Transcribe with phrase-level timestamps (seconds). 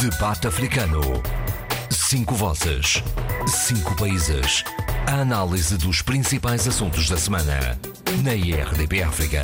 [0.00, 1.00] Debate Africano.
[1.90, 3.02] Cinco vozes.
[3.48, 4.62] Cinco países.
[5.08, 7.76] A análise dos principais assuntos da semana.
[8.22, 9.42] Na IRDP África.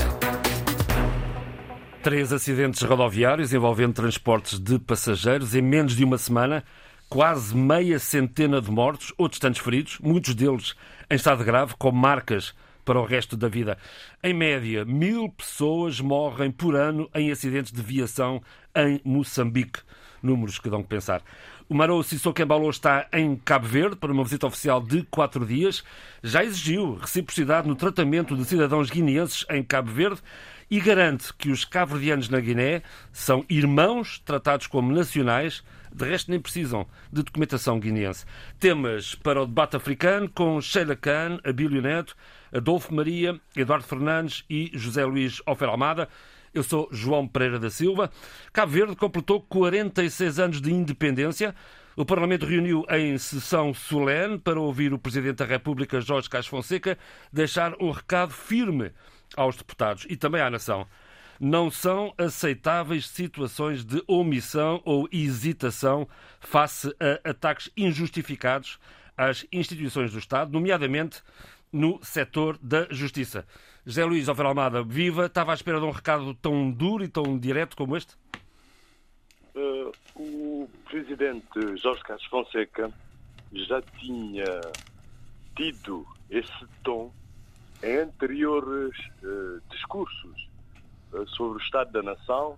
[2.04, 6.62] Três acidentes rodoviários envolvendo transportes de passageiros em menos de uma semana.
[7.08, 10.76] Quase meia centena de mortos, outros tantos feridos, muitos deles
[11.10, 13.76] em estado grave, com marcas para o resto da vida.
[14.22, 18.40] Em média, mil pessoas morrem por ano em acidentes de viação
[18.76, 19.80] em Moçambique.
[20.24, 21.22] Números que dão que pensar.
[21.68, 25.84] O Marou Sissoko Embalo está em Cabo Verde para uma visita oficial de quatro dias.
[26.22, 30.22] Já exigiu reciprocidade no tratamento de cidadãos guineenses em Cabo Verde
[30.70, 35.62] e garante que os cabo-verdianos na Guiné são irmãos tratados como nacionais,
[35.92, 38.24] de resto nem precisam de documentação guineense.
[38.58, 42.16] Temas para o debate africano com Sheila Khan, Abílio Neto,
[42.52, 46.08] Adolfo Maria, Eduardo Fernandes e José Luís Ofer Almada.
[46.54, 48.12] Eu sou João Pereira da Silva.
[48.52, 51.52] Cabo Verde completou 46 anos de independência.
[51.96, 56.96] O Parlamento reuniu em sessão solene para ouvir o Presidente da República, Jorge Cás Fonseca,
[57.32, 58.92] deixar um recado firme
[59.36, 60.86] aos deputados e também à nação.
[61.40, 68.78] Não são aceitáveis situações de omissão ou hesitação face a ataques injustificados
[69.16, 71.20] às instituições do Estado, nomeadamente
[71.74, 73.44] no setor da justiça.
[73.84, 77.36] José Luís Alfer Almada, viva, estava à espera de um recado tão duro e tão
[77.36, 78.14] direto como este?
[79.56, 82.92] Uh, o presidente Jorge Carlos Fonseca
[83.52, 84.60] já tinha
[85.56, 87.12] tido esse tom
[87.82, 90.48] em anteriores uh, discursos
[91.12, 92.56] uh, sobre o Estado da Nação,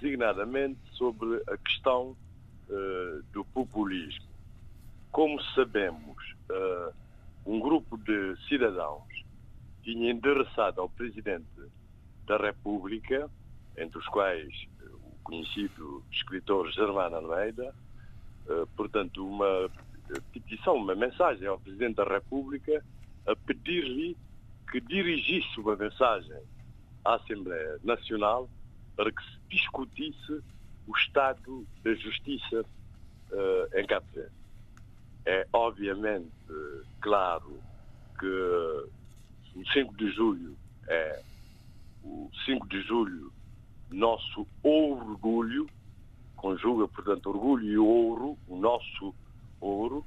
[0.00, 2.16] designadamente sobre a questão
[3.32, 4.24] do populismo.
[5.10, 6.16] Como sabemos,
[7.46, 9.08] um grupo de cidadãos
[9.82, 11.46] tinha endereçado ao Presidente
[12.26, 13.30] da República,
[13.76, 17.74] entre os quais o conhecido escritor Germano Almeida,
[18.76, 19.70] portanto, uma
[20.32, 22.84] petição, uma mensagem ao Presidente da República
[23.26, 24.16] a pedir-lhe
[24.70, 26.40] que dirigisse uma mensagem
[27.04, 28.48] à Assembleia Nacional
[28.96, 30.42] para que se discutisse
[30.86, 32.64] o estado da justiça
[33.74, 34.39] em Cabo Verde.
[35.26, 36.30] É obviamente
[37.00, 37.60] claro
[38.18, 38.26] que
[39.56, 40.56] o 5 de julho
[40.88, 41.22] é
[42.02, 43.32] o 5 de julho
[43.90, 45.68] nosso orgulho,
[46.36, 49.14] conjuga, portanto, orgulho e ouro, o nosso
[49.60, 50.04] ouro.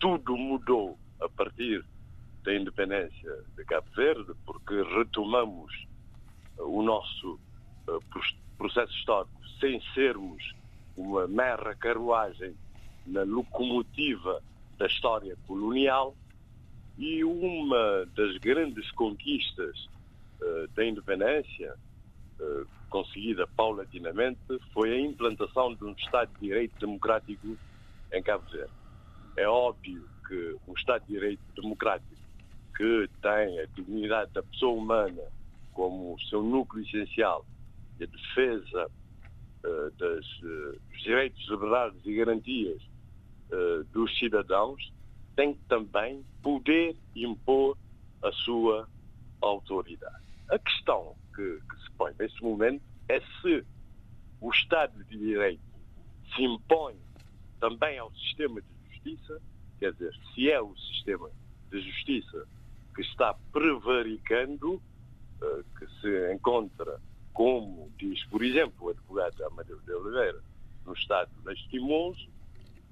[0.00, 1.84] Tudo mudou a partir
[2.42, 5.86] da independência de Cabo Verde, porque retomamos
[6.58, 7.38] o nosso
[8.56, 10.54] processo histórico sem sermos
[10.96, 12.54] uma mera carruagem
[13.06, 14.42] na locomotiva
[14.78, 16.14] da história colonial
[16.98, 19.88] e uma das grandes conquistas
[20.40, 21.74] uh, da independência,
[22.40, 24.40] uh, conseguida paulatinamente,
[24.72, 27.56] foi a implantação de um Estado de Direito democrático
[28.12, 28.72] em Cabo Verde.
[29.36, 32.14] É óbvio que um Estado de Direito democrático
[32.76, 35.22] que tem a dignidade da pessoa humana
[35.72, 37.44] como seu núcleo essencial
[37.98, 38.90] e a defesa
[39.64, 40.26] uh, das,
[40.90, 42.95] dos direitos, liberdades e garantias
[43.92, 44.92] dos cidadãos,
[45.36, 47.76] tem que também poder impor
[48.22, 48.88] a sua
[49.40, 50.24] autoridade.
[50.48, 53.64] A questão que, que se põe neste momento é se
[54.40, 55.62] o Estado de Direito
[56.34, 56.96] se impõe
[57.60, 59.40] também ao sistema de justiça,
[59.78, 61.30] quer dizer, se é o sistema
[61.70, 62.46] de justiça
[62.94, 67.00] que está prevaricando, uh, que se encontra,
[67.32, 70.40] como diz, por exemplo, o advogado Amadeu de Oliveira,
[70.84, 72.28] no estado lastimoso,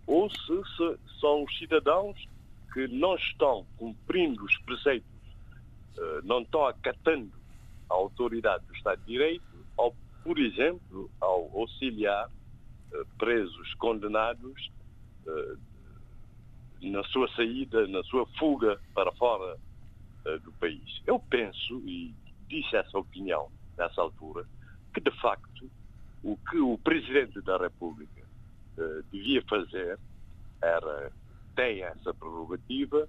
[0.07, 0.37] ou se,
[0.77, 2.29] se são os cidadãos
[2.73, 5.09] que não estão cumprindo os preceitos,
[5.97, 7.33] uh, não estão acatando
[7.89, 9.45] a autoridade do Estado de Direito,
[9.79, 14.71] ao, por exemplo, ao auxiliar uh, presos condenados
[15.27, 15.59] uh,
[16.83, 19.57] na sua saída, na sua fuga para fora
[20.43, 21.03] do país.
[21.07, 22.15] Eu penso, e
[22.49, 24.47] disse essa opinião nessa altura,
[24.93, 25.71] que de facto
[26.23, 28.24] o que o Presidente da República
[29.13, 29.99] devia fazer
[30.63, 31.13] era
[31.55, 33.09] tem essa prerrogativa,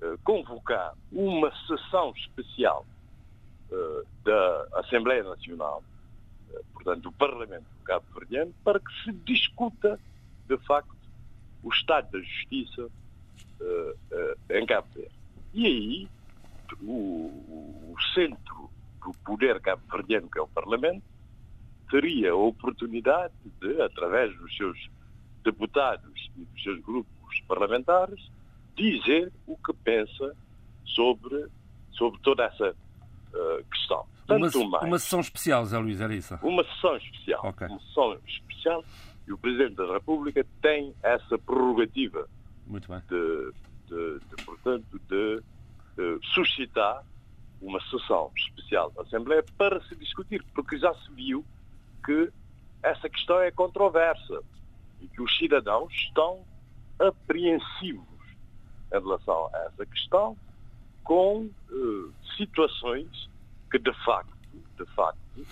[0.00, 2.86] uh, convocar uma sessão especial
[3.70, 5.82] uh, da Assembleia Nacional,
[6.72, 9.98] portanto, do Parlamento Cabo-Verdiano, para que se discuta,
[10.48, 10.94] de facto,
[11.62, 12.88] o estado da justiça
[14.50, 15.14] em Cabo Verde.
[15.54, 16.08] E aí,
[16.82, 18.70] o, o centro
[19.04, 21.02] do poder cabo-verdiano, que é o Parlamento,
[21.90, 24.90] teria a oportunidade de, através dos seus
[25.42, 28.20] deputados e dos seus grupos parlamentares,
[28.76, 30.36] dizer o que pensa
[30.86, 31.46] sobre,
[31.92, 34.06] sobre toda essa uh, questão.
[34.26, 36.38] Tanto uma, mais, uma sessão especial, Zé Luís, era isso?
[36.42, 37.46] Uma sessão especial.
[37.48, 37.66] Okay.
[37.66, 38.84] Uma sessão especial
[39.26, 42.28] E o Presidente da República tem essa prerrogativa
[42.66, 43.00] Muito bem.
[43.08, 43.52] de,
[43.88, 45.42] de, de, portanto, de,
[45.96, 47.04] de suscitar
[47.60, 51.44] uma sessão especial da Assembleia para se discutir, porque já se viu
[52.04, 52.30] que
[52.82, 54.42] essa questão é controversa
[55.02, 56.44] e que os cidadãos estão
[56.98, 58.06] apreensivos
[58.92, 60.36] em relação a essa questão,
[61.02, 63.28] com uh, situações
[63.70, 64.32] que de facto,
[64.78, 65.46] de facto,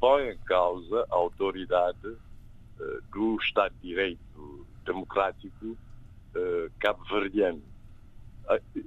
[0.00, 7.62] põem em causa a autoridade uh, do Estado de Direito democrático uh, cabo-verdiano.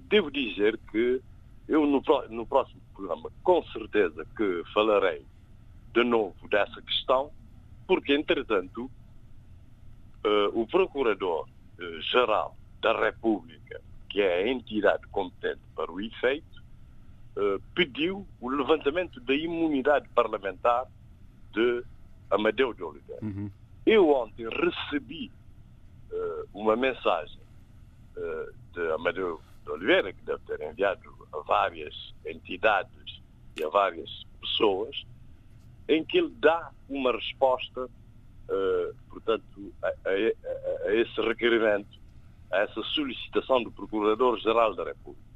[0.09, 1.21] devo dizer que
[1.67, 5.25] eu no, no próximo programa, com certeza que falarei
[5.93, 7.31] de novo dessa questão,
[7.87, 8.89] porque entretanto
[10.53, 13.81] o Procurador-Geral da República
[14.11, 16.61] que é a entidade competente para o efeito,
[17.37, 20.85] eh, pediu o levantamento da imunidade parlamentar
[21.53, 21.83] de
[22.29, 23.23] Amadeu de Oliveira.
[23.23, 23.49] Uhum.
[23.85, 25.31] Eu ontem recebi
[26.11, 27.41] uh, uma mensagem
[28.15, 33.21] uh, de Amadeu de Oliveira, que deve ter enviado a várias entidades
[33.57, 34.09] e a várias
[34.39, 35.03] pessoas,
[35.89, 37.89] em que ele dá uma resposta,
[38.51, 41.99] uh, portanto, a, a, a, esse requerimento
[42.51, 45.31] a essa solicitação do Procurador-Geral da República.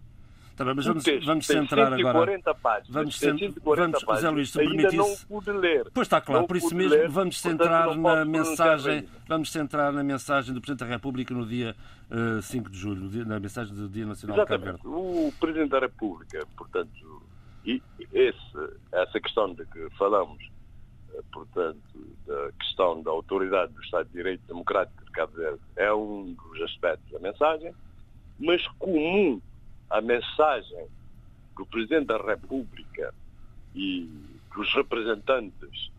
[0.55, 2.39] Tá bem, mas vamos, texto, vamos centrar agora.
[2.61, 3.53] Páginas, vamos, cent...
[3.61, 5.91] vamos José Luís, se ainda não pude ler.
[5.93, 10.53] Pois está claro, por isso mesmo ler, vamos centrar na mensagem, vamos centrar na mensagem
[10.53, 11.75] do Presidente da República no dia
[12.09, 14.77] uh, eh, 5 de julho, na mensagem do Dia Nacional Exatamente.
[14.77, 15.27] de Cabo Verde.
[15.27, 17.21] O Presidente da República, portanto,
[17.65, 17.81] e
[18.13, 20.54] esse, essa questão de que falamos, eh,
[21.31, 21.79] portanto,
[22.25, 27.09] da questão da autoridade do Estado de Direito Democrático Cabo Verde é um dos aspectos
[27.11, 27.73] da mensagem,
[28.37, 29.41] mas comum
[29.89, 30.87] à mensagem
[31.55, 33.13] do Presidente da República
[33.73, 34.09] e
[34.53, 35.89] dos representantes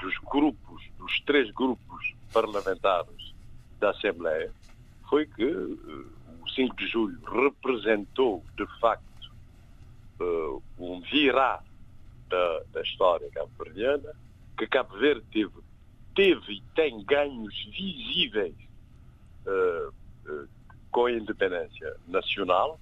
[0.00, 3.32] dos grupos, dos três grupos parlamentares
[3.78, 4.52] da Assembleia,
[5.08, 6.06] foi que uh,
[6.42, 9.32] o 5 de julho representou, de facto,
[10.20, 11.62] uh, um virar
[12.28, 14.14] da, da história cabo-verdiana,
[14.56, 15.64] que Cabo Verde teve
[16.14, 18.54] teve e tem ganhos visíveis
[19.46, 19.88] uh,
[20.30, 20.48] uh,
[20.90, 22.80] com a independência nacional,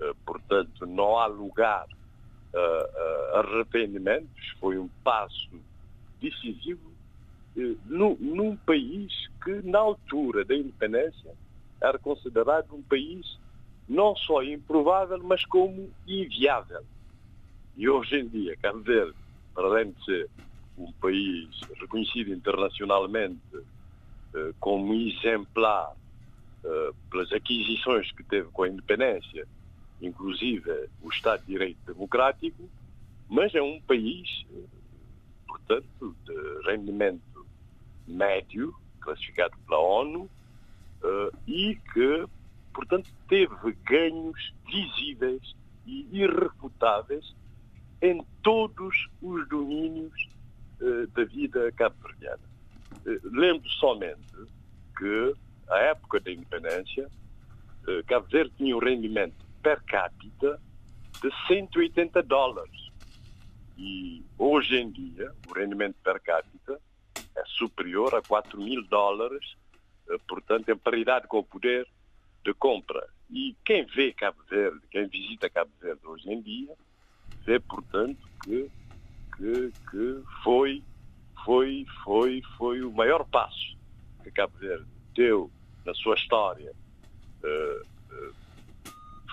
[0.00, 1.86] uh, portanto, não há lugar
[2.52, 5.48] a arrependimentos, foi um passo
[6.20, 6.90] decisivo
[7.86, 11.32] num, num país que, na altura da independência,
[11.80, 13.38] era considerado um país
[13.88, 16.84] não só improvável, mas como inviável.
[17.76, 19.14] E hoje em dia, Cabo Verde,
[19.54, 20.28] para além de ser
[20.80, 21.48] um país
[21.78, 23.40] reconhecido internacionalmente
[24.34, 25.92] eh, como exemplar
[26.64, 29.46] eh, pelas aquisições que teve com a independência,
[30.00, 32.68] inclusive o Estado de Direito Democrático,
[33.28, 34.64] mas é um país, eh,
[35.46, 37.46] portanto, de rendimento
[38.06, 40.28] médio, classificado pela ONU,
[41.46, 42.26] e que,
[42.74, 45.54] portanto, teve ganhos visíveis
[45.86, 47.34] e irrefutáveis
[48.02, 50.39] em todos os domínios eh,
[51.12, 52.50] da vida cabo-verdiana.
[53.06, 54.34] Eh, lembro somente
[54.96, 55.34] que,
[55.68, 57.08] à época da independência,
[57.88, 60.60] eh, Cabo Verde tinha um rendimento per capita
[61.22, 62.90] de 180 dólares.
[63.76, 66.80] E hoje em dia, o rendimento per capita
[67.36, 69.56] é superior a 4 mil dólares,
[70.28, 71.86] portanto, em paridade com o poder
[72.44, 73.06] de compra.
[73.30, 76.74] E quem vê Cabo Verde, quem visita Cabo Verde hoje em dia,
[77.44, 78.70] vê, portanto, que
[79.40, 80.82] que, que foi,
[81.44, 83.74] foi, foi, foi o maior passo
[84.22, 85.50] que Cabo Verde deu
[85.86, 86.72] na sua história.
[87.42, 88.34] Uh, uh,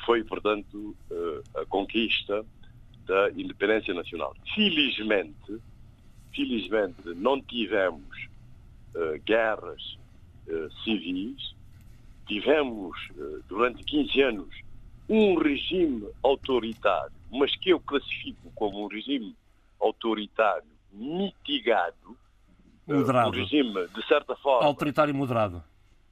[0.05, 2.45] foi, portanto, uh, a conquista
[3.05, 4.33] da independência nacional.
[4.55, 5.59] Felizmente,
[6.33, 8.27] felizmente não tivemos
[9.25, 9.97] guerras
[10.83, 11.55] civis,
[12.25, 12.97] tivemos
[13.47, 14.61] durante 15 anos
[15.07, 19.35] um regime autoritário, mas que eu classifico como um regime
[19.79, 22.17] autoritário mitigado,
[22.87, 23.29] eh, moderado.
[23.29, 24.67] um regime, de certa forma...
[24.67, 25.63] Autoritário moderado.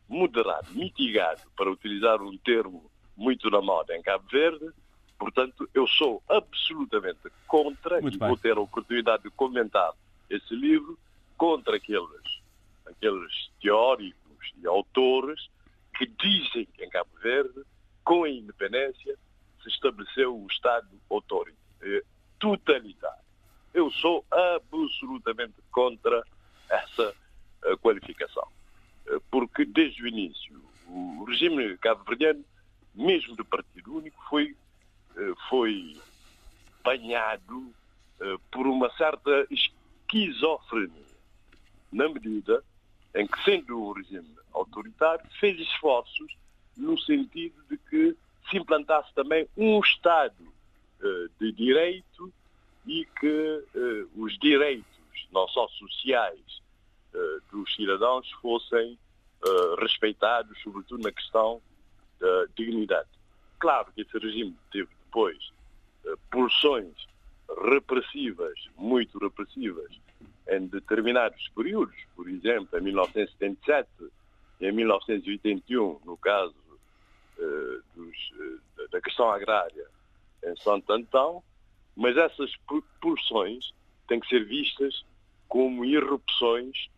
[0.07, 4.69] Moderado, mitigado, para utilizar um termo muito na moda em Cabo Verde.
[5.17, 8.27] Portanto, eu sou absolutamente contra, muito e bem.
[8.27, 9.93] vou ter a oportunidade de comentar
[10.29, 10.98] esse livro,
[11.38, 12.41] contra aqueles,
[12.86, 15.50] aqueles teóricos e autores
[15.98, 17.63] que dizem que em Cabo Verde,
[18.03, 19.17] com a independência,
[19.63, 22.03] se estabeleceu o Estado autoritário, eh,
[22.38, 23.25] totalitário.
[23.75, 26.25] Eu sou absolutamente contra
[26.70, 27.13] essa
[27.65, 28.48] uh, qualificação.
[29.05, 32.41] Uh, porque desde o início, o regime cabo-verdiano,
[32.96, 34.55] mesmo do Partido Único, foi,
[35.17, 36.00] uh, foi
[36.82, 37.74] banhado
[38.50, 41.03] por uma certa esquizofrenia,
[41.91, 42.63] na medida
[43.13, 46.34] em que, sendo um regime autoritário, fez esforços
[46.77, 48.15] no sentido de que
[48.50, 50.48] se implantasse também um Estado
[51.38, 52.34] de direito
[52.86, 54.86] e que uh, os direitos,
[55.32, 56.62] não só sociais,
[57.13, 58.98] uh, dos cidadãos fossem
[59.80, 61.62] respeitados, sobretudo na questão
[62.20, 63.08] da dignidade.
[63.60, 65.38] Claro que esse regime teve depois
[66.32, 66.96] pulsões
[67.63, 69.92] repressivas, muito repressivas,
[70.50, 73.88] em determinados períodos, por exemplo, em 1977
[74.60, 76.56] e em 1981, no caso
[77.38, 79.88] eh, dos, eh, da questão agrária
[80.44, 81.44] em Santo Antão,
[81.96, 82.52] mas essas
[83.02, 83.72] pulsões
[84.08, 85.04] têm que ser vistas
[85.48, 86.90] como irrupções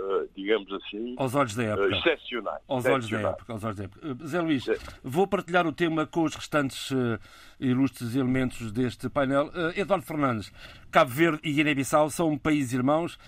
[0.00, 1.88] Uh, digamos assim, aos olhos da época.
[1.88, 2.62] Uh, excepcionais.
[2.66, 3.52] Aos olhos da época.
[3.52, 4.26] Aos olhos da época.
[4.26, 4.64] Zé Luís,
[5.04, 7.20] vou partilhar o tema com os restantes uh,
[7.60, 9.52] ilustres elementos deste painel.
[9.76, 10.50] Eduardo Fernandes,
[10.90, 13.18] Cabo Verde e Guiné-Bissau são países irmãos.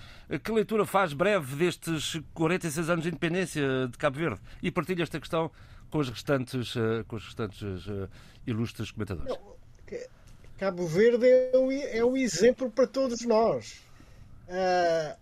[0.43, 4.41] que leitura faz breve destes 46 anos de independência de Cabo Verde?
[4.63, 5.51] E partilha esta questão
[5.93, 8.09] com os restantes, uh, com os restantes uh,
[8.47, 9.29] ilustres comentadores.
[9.29, 9.57] Não,
[10.63, 13.81] Cabo Verde é o, é exemplo para todos nós.
[14.47, 15.17] Uh,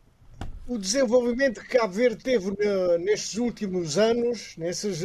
[0.75, 2.51] o desenvolvimento que Cabo Verde teve
[2.99, 4.99] nestes últimos anos, nessas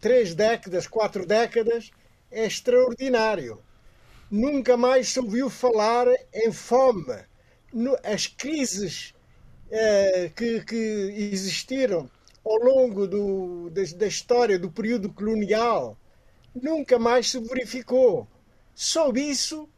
[0.00, 1.92] três décadas, quatro décadas,
[2.32, 3.62] é extraordinário.
[4.28, 7.14] Nunca mais se ouviu falar em fome.
[8.02, 9.14] As crises
[10.34, 12.10] que, que existiram
[12.44, 15.96] ao longo do, da, da, história do período colonial
[16.60, 18.26] nunca mais se verificou.
[18.74, 19.68] Só isso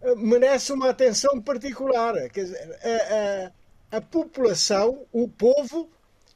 [0.00, 2.14] eh, merece uma atenção particular.
[2.30, 5.90] Quer dizer, a, a, a população, o povo,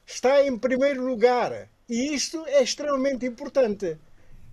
[0.07, 1.69] está em primeiro lugar.
[1.89, 3.99] E isto é extremamente importante.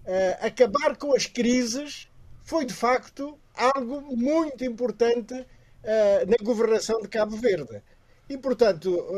[0.06, 2.08] Uh, acabar com as crises
[2.44, 7.82] foi, de facto, algo muito importante uh, na governação de Cabo Verde.
[8.30, 9.18] E, portanto, uh,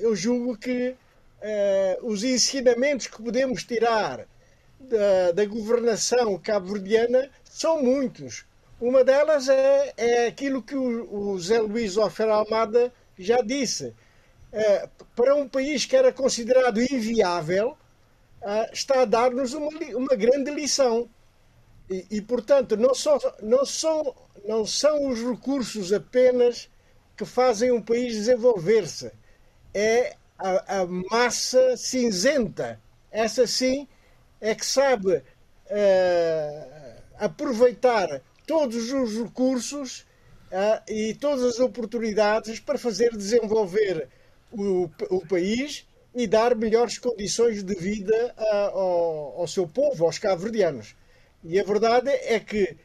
[0.00, 0.94] eu julgo que
[2.04, 4.28] os ensinamentos que podemos tirar
[4.78, 8.46] da, da governação cabo-verdiana são muitos.
[8.80, 13.94] Uma delas é, é aquilo que o, o Zé Luís Ofer Almada já disse.
[14.52, 17.76] Uh, para um país que era considerado inviável,
[18.40, 21.10] uh, está a dar-nos uma, uma grande lição.
[21.90, 24.14] E, e, portanto, não, só, não, são,
[24.46, 26.70] não são os recursos apenas
[27.16, 29.12] que fazem um país desenvolver-se.
[29.74, 32.80] É a, a massa cinzenta.
[33.10, 33.86] Essa sim
[34.40, 36.71] é que sabe uh,
[37.24, 40.00] aproveitar todos os recursos
[40.50, 44.08] uh, e todas as oportunidades para fazer desenvolver
[44.50, 50.18] o, o país e dar melhores condições de vida uh, ao, ao, seu povo, aos
[50.18, 50.96] cabo-verdianos.
[51.44, 52.76] E a verdade é que,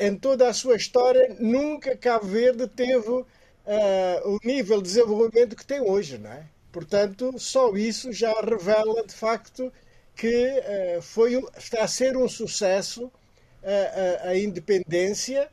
[0.00, 5.80] em toda a sua história, nunca Cabo Verde teve o nível de desenvolvimento que tem
[5.80, 6.46] hoje, não é?
[6.72, 9.72] Portanto, só isso já revela de facto
[10.20, 10.26] que
[10.98, 13.10] uh, foi, está a ser um sucesso
[13.62, 15.48] uh, a, a, independência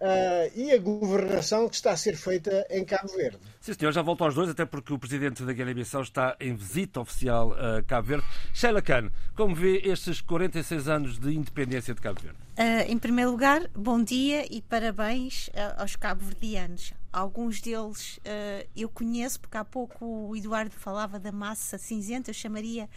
[0.00, 3.38] uh, e a governação que está a ser feita em Cabo Verde.
[3.60, 7.00] Sim, senhor, já volto aos dois, até porque o presidente da Guiné-Bissau está em visita
[7.00, 8.26] oficial a Cabo Verde.
[8.52, 12.38] Sheila Khan, como vê estes 46 anos de independência de Cabo Verde?
[12.88, 15.48] em primeiro lugar, bom dia e parabéns
[15.78, 21.76] aos cabo-verdianos Alguns deles uh, eu conheço, porque há pouco o Eduardo falava da massa
[21.76, 22.88] cinzenta, eu chamaria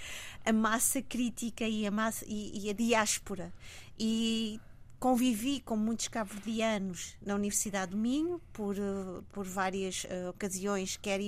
[0.45, 3.51] a massa crítica e a, massa, e, e a diáspora.
[3.97, 4.59] E
[5.03, 11.19] convivi com muitos cabo-verdianos na Universidade do Minho, por, uh, por várias uh, ocasiões, quer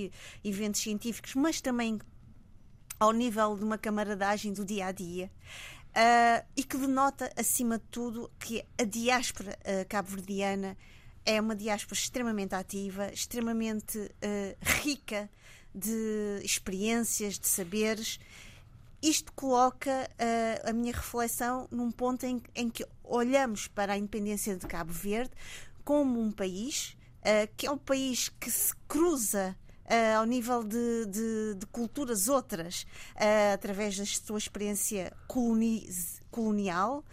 [0.45, 1.99] eventos científicos, mas também
[2.97, 5.29] ao nível de uma camaradagem do dia a dia.
[5.89, 10.77] Uh, e que denota, acima de tudo, que a diáspora uh, cabo-verdiana
[11.25, 14.09] é uma diáspora extremamente ativa, extremamente
[14.83, 15.29] rica
[15.73, 18.19] de experiências, de saberes.
[19.05, 24.55] Isto coloca uh, a minha reflexão num ponto em, em, que olhamos para a independência
[24.57, 25.29] de Cabo Verde
[25.83, 31.05] como um país uh, que é um país que se cruza Uh, ao nível de,
[31.05, 35.13] de, de culturas outras, uh, através da sua experiência
[36.31, 37.03] colonial,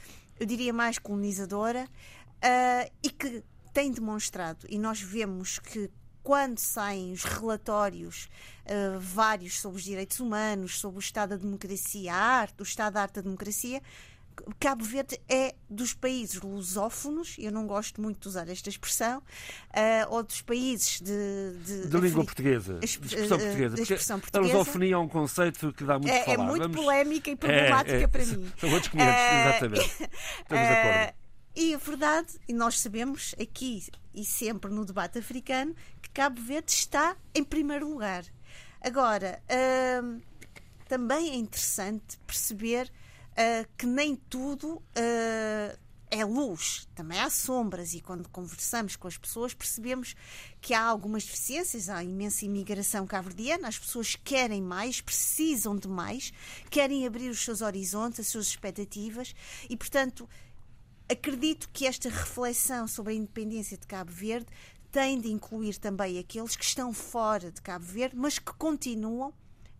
[0.40, 3.44] eu diria mais colonizadora, uh, e que
[3.74, 5.90] tem demonstrado, e nós vemos que
[6.22, 8.28] quando saem os relatórios
[8.64, 12.94] uh, vários sobre os direitos humanos, sobre o estado da democracia, a arte, o estado
[12.94, 13.82] da arte da democracia,
[14.58, 19.22] Cabo Verde é dos países lusófonos, eu não gosto muito de usar esta expressão, uh,
[20.08, 21.52] ou dos países de.
[21.64, 22.78] De, de língua portuguesa.
[22.78, 23.76] De expressão eh, portuguesa.
[23.76, 24.54] Uh, expressão portuguesa.
[24.54, 26.34] A lusofonia é um conceito que dá muito é, falar.
[26.34, 26.76] É muito Vamos...
[26.76, 28.52] polémica e problemática é, é, para mim.
[28.58, 30.08] São outros 500, exatamente.
[30.42, 31.21] Estamos de acordo.
[31.54, 36.72] E a verdade, e nós sabemos aqui e sempre no debate africano, que Cabo Verde
[36.72, 38.24] está em primeiro lugar.
[38.80, 40.22] Agora, uh,
[40.88, 42.90] também é interessante perceber
[43.32, 45.78] uh, que nem tudo uh,
[46.10, 50.14] é luz, também há sombras, e quando conversamos com as pessoas percebemos
[50.60, 56.32] que há algumas deficiências, há imensa imigração cabo-verdiana, as pessoas querem mais, precisam de mais,
[56.70, 59.34] querem abrir os seus horizontes, as suas expectativas,
[59.70, 60.28] e portanto
[61.08, 64.46] acredito que esta reflexão sobre a independência de Cabo Verde
[64.90, 69.32] tem de incluir também aqueles que estão fora de Cabo Verde, mas que continuam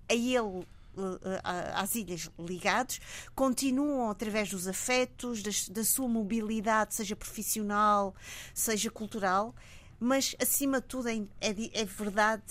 [0.09, 1.41] a ele eh,
[1.75, 3.01] às ilhas ligados,
[3.35, 8.15] continuam através dos afetos, da sua mobilidade, seja profissional,
[8.55, 9.55] seja cultural,
[9.99, 12.43] mas acima de tudo é, é, é verdade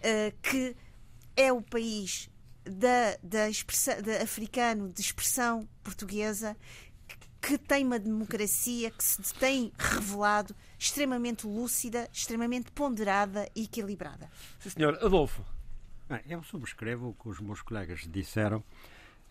[0.00, 0.76] uh, que
[1.36, 2.30] é o país
[2.64, 3.46] da, da,
[4.02, 6.56] da africano de expressão portuguesa
[7.40, 14.30] que tem uma democracia que se tem revelado extremamente lúcida, extremamente ponderada e equilibrada.
[14.58, 14.98] Sim, senhor.
[15.02, 15.44] Adolfo.
[16.28, 18.64] Eu subscrevo o que os meus colegas disseram,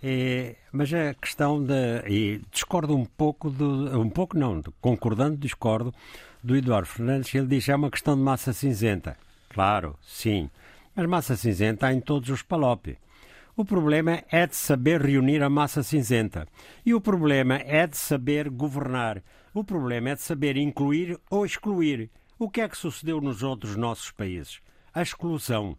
[0.01, 1.73] é, mas a questão de.
[2.07, 5.93] E discordo um pouco, do, um pouco não, concordando, discordo,
[6.41, 9.17] do Eduardo Fernandes, ele diz que é uma questão de massa cinzenta.
[9.49, 10.49] Claro, sim,
[10.95, 12.97] mas massa cinzenta há em todos os palópios.
[13.59, 16.47] O problema é de saber reunir a massa cinzenta.
[16.85, 19.21] E o problema é de saber governar.
[19.53, 22.09] O problema é de saber incluir ou excluir.
[22.37, 24.61] O que é que sucedeu nos outros nossos países?
[24.93, 25.77] A exclusão.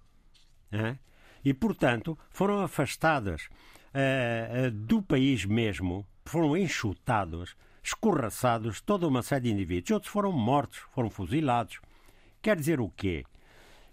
[0.71, 0.99] Né?
[1.43, 3.49] E, portanto, foram afastadas
[3.95, 9.93] uh, do país mesmo, foram enxutados, escorraçados toda uma série de indivíduos.
[9.93, 11.81] Outros foram mortos, foram fuzilados.
[12.43, 13.25] Quer dizer o quê?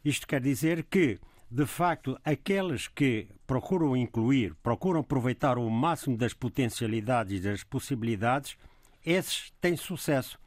[0.03, 1.17] Isto quer dizer que,
[1.49, 8.57] de facto, aqueles que procuram incluir, procuram aproveitar o máximo das potencialidades das possibilidades,
[9.05, 10.37] esses têm sucesso.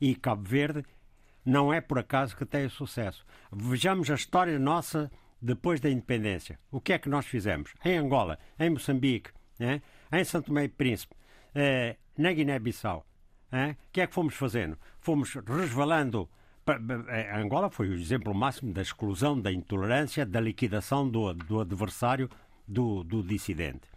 [0.00, 0.84] E Cabo Verde
[1.44, 3.24] não é por acaso que tem sucesso.
[3.52, 7.72] Vejamos a história nossa depois da independência, o que é que nós fizemos?
[7.84, 9.80] Em Angola, em Moçambique, né?
[10.12, 11.14] em Santo Tomé e Príncipe,
[11.54, 13.06] eh, na Guiné-Bissau,
[13.52, 14.78] o que é que fomos fazendo?
[15.00, 16.28] Fomos resvalando.
[16.72, 22.28] Eh, Angola foi o exemplo máximo da exclusão, da intolerância, da liquidação do, do adversário,
[22.66, 23.88] do, do dissidente.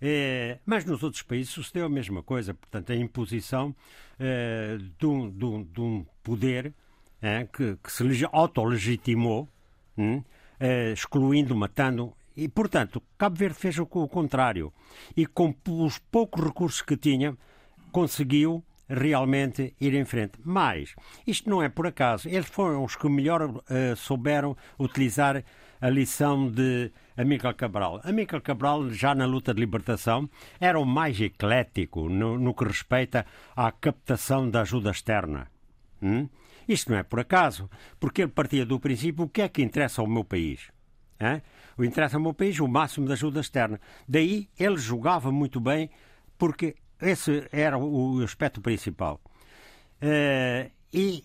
[0.00, 3.74] É, mas nos outros países sucedeu a mesma coisa, portanto, a imposição
[4.18, 6.74] é, de, um, de, um, de, um, poder
[7.22, 9.48] é, que, que, se autolegitimou,
[9.96, 10.22] hum,
[10.60, 12.12] eh, excluindo, matando.
[12.36, 14.72] E, portanto, Cabo Verde fez o, contrário.
[15.16, 17.36] E com os poucos recursos que tinha,
[17.90, 20.38] conseguiu realmente ir em frente.
[20.44, 20.94] Mas
[21.26, 22.28] isto não é por acaso.
[22.28, 23.62] Eles foram os que melhor uh,
[23.96, 25.42] souberam utilizar
[25.80, 28.00] a lição de Amílcar Cabral.
[28.04, 33.26] Amílcar Cabral, já na luta de libertação, era o mais eclético no, no que respeita
[33.54, 35.50] à captação da ajuda externa.
[36.02, 36.28] Hum?
[36.66, 37.68] Isto não é por acaso,
[38.00, 40.70] porque ele partia do princípio o que é que interessa ao meu país.
[41.20, 41.42] Hein?
[41.76, 43.80] O interessa ao meu país o máximo de ajuda externa.
[44.08, 45.90] Daí ele jogava muito bem,
[46.38, 49.20] porque esse era o aspecto principal.
[50.02, 51.24] Uh, e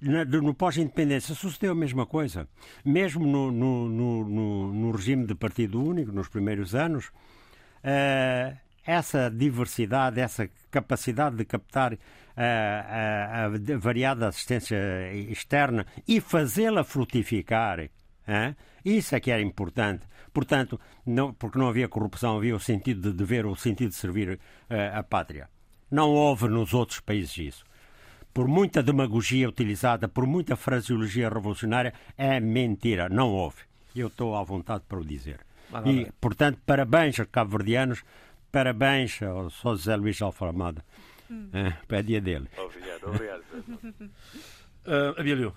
[0.00, 2.48] no pós-independência sucedeu a mesma coisa.
[2.84, 10.20] Mesmo no, no, no, no, regime de partido único, nos primeiros anos, uh, essa diversidade,
[10.20, 11.96] essa capacidade de captar
[12.36, 14.76] a, a, a variada assistência
[15.14, 17.88] externa e fazê-la frutificar.
[18.26, 18.56] Hein?
[18.84, 20.06] Isso é que era importante.
[20.32, 24.30] Portanto, não, porque não havia corrupção, havia o sentido de dever, o sentido de servir
[24.30, 25.48] uh, a pátria.
[25.90, 27.64] Não houve nos outros países isso.
[28.32, 33.08] Por muita demagogia utilizada, por muita fraseologia revolucionária, é mentira.
[33.10, 33.58] Não houve.
[33.94, 35.40] Eu estou à vontade para o dizer.
[35.84, 38.02] E, portanto, parabéns aos cabo-verdianos,
[38.50, 40.82] parabéns ao José Luís Alfaramada
[41.32, 41.48] Hum.
[41.54, 42.46] É, pede dele.
[42.58, 43.42] Obrigado, obrigado.
[44.86, 45.56] uh, Abílio.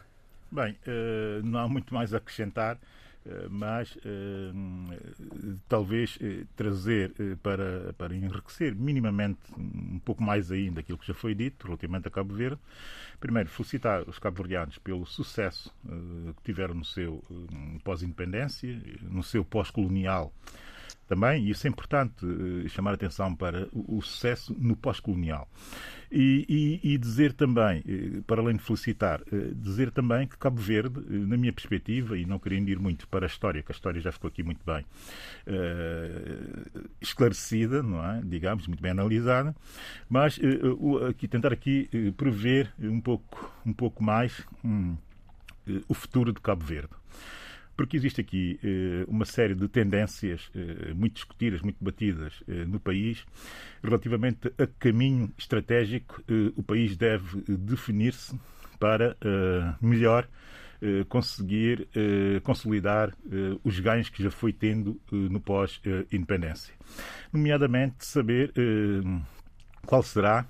[0.56, 2.78] Bem, uh, não há muito mais a acrescentar.
[3.26, 6.18] Uh, mas uh, talvez
[6.56, 12.08] trazer para, para enriquecer minimamente um pouco mais ainda aquilo que já foi dito relativamente
[12.08, 12.60] a Cabo Verde.
[13.20, 15.74] Primeiro, felicitar os cabo-verdianos pelo sucesso
[16.38, 17.24] que tiveram no seu
[17.84, 20.32] pós-independência, no seu pós-colonial
[21.08, 25.48] também, e isso é importante uh, chamar a atenção para o, sucesso no pós-colonial.
[26.12, 30.60] E, e, e, dizer também, uh, para além de felicitar, uh, dizer também que Cabo
[30.60, 34.02] Verde, na minha perspectiva, e não querendo ir muito para a história, que a história
[34.02, 34.86] já ficou aqui muito bem
[37.00, 38.22] esclarecida, não é?
[38.24, 39.56] digamos, muito bem analisada,
[40.10, 40.40] mas
[41.10, 44.96] aqui, tentar aqui prever um pouco, um pouco mais hum,
[45.88, 46.90] o futuro de Cabo Verde
[47.76, 52.80] porque existe aqui eh, uma série de tendências eh, muito discutidas, muito debatidas eh, no
[52.80, 53.26] país,
[53.84, 56.24] relativamente a caminho estratégico
[56.56, 58.40] o país deve definir-se
[58.80, 59.16] para
[59.82, 60.28] melhor
[61.08, 61.88] conseguir
[62.44, 63.14] consolidar
[63.64, 66.74] os ganhos que já foi tendo no pós-independência.
[67.32, 68.52] Nomeadamente, saber
[69.86, 70.46] qual será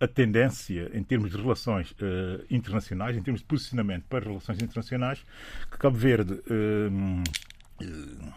[0.00, 5.24] a tendência em termos de relações uh, internacionais, em termos de posicionamento para relações internacionais,
[5.70, 7.22] que Cabo Verde uh,
[7.82, 8.32] uh,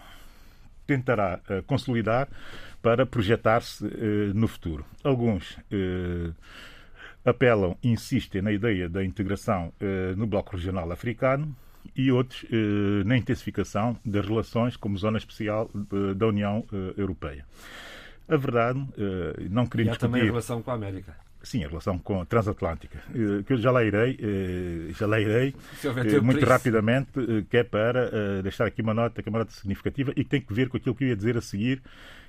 [0.85, 2.29] tentará consolidar
[2.81, 3.83] para projetar-se
[4.33, 4.85] no futuro.
[5.03, 5.57] Alguns
[7.25, 9.73] apelam e insistem na ideia da integração
[10.15, 11.53] no Bloco Regional Africano
[11.93, 12.45] e outros
[13.03, 15.69] na intensificação das relações como zona especial
[16.15, 16.65] da União
[16.95, 17.45] Europeia.
[18.29, 18.79] A verdade,
[19.49, 21.26] não e há também a relação com a América.
[21.47, 25.17] Sim, a relação com a transatlântica, eh, que eu já lá irei, eh, já lá
[25.17, 27.09] irei eh, muito rapidamente,
[27.49, 30.41] que é para deixar aqui uma nota, que é uma nota significativa e que tem
[30.41, 31.81] que ver com aquilo que eu ia dizer a seguir,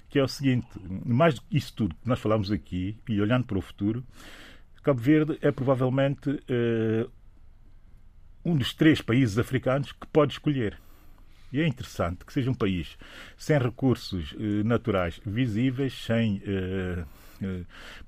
[0.09, 0.69] que é o seguinte,
[1.05, 4.05] mais do que isso tudo que nós falamos aqui, e olhando para o futuro,
[4.85, 6.41] Cabo Verde é provavelmente
[8.45, 10.79] um dos três países africanos que pode escolher.
[11.53, 12.97] E é interessante que seja um país
[13.37, 14.33] sem recursos
[14.65, 16.41] naturais visíveis, sem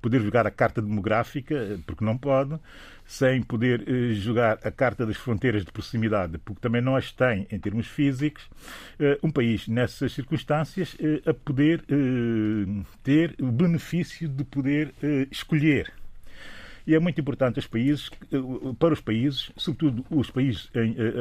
[0.01, 2.57] poder jogar a carta demográfica, eh, porque não pode,
[3.05, 7.47] sem poder eh, jogar a carta das fronteiras de proximidade, porque também não as tem
[7.51, 8.49] em termos físicos,
[9.23, 11.83] um país nessas circunstâncias a poder
[13.03, 14.93] ter o benefício de poder
[15.29, 15.91] escolher.
[16.85, 18.09] E é muito importante os países,
[18.79, 20.69] para os países, sobretudo os países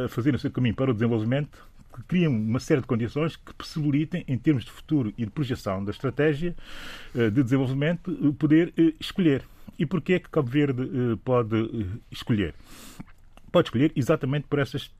[0.04, 3.52] a fazerem o seu caminho para o desenvolvimento, que criam uma série de condições que
[3.54, 6.54] possibilitem, em termos de futuro e de projeção da estratégia
[7.14, 9.42] eh, de desenvolvimento, eh, poder eh, escolher.
[9.78, 10.82] E porquê é que Cabo Verde
[11.24, 11.56] pode
[12.10, 12.54] escolher?
[13.50, 14.90] Pode escolher exatamente por essas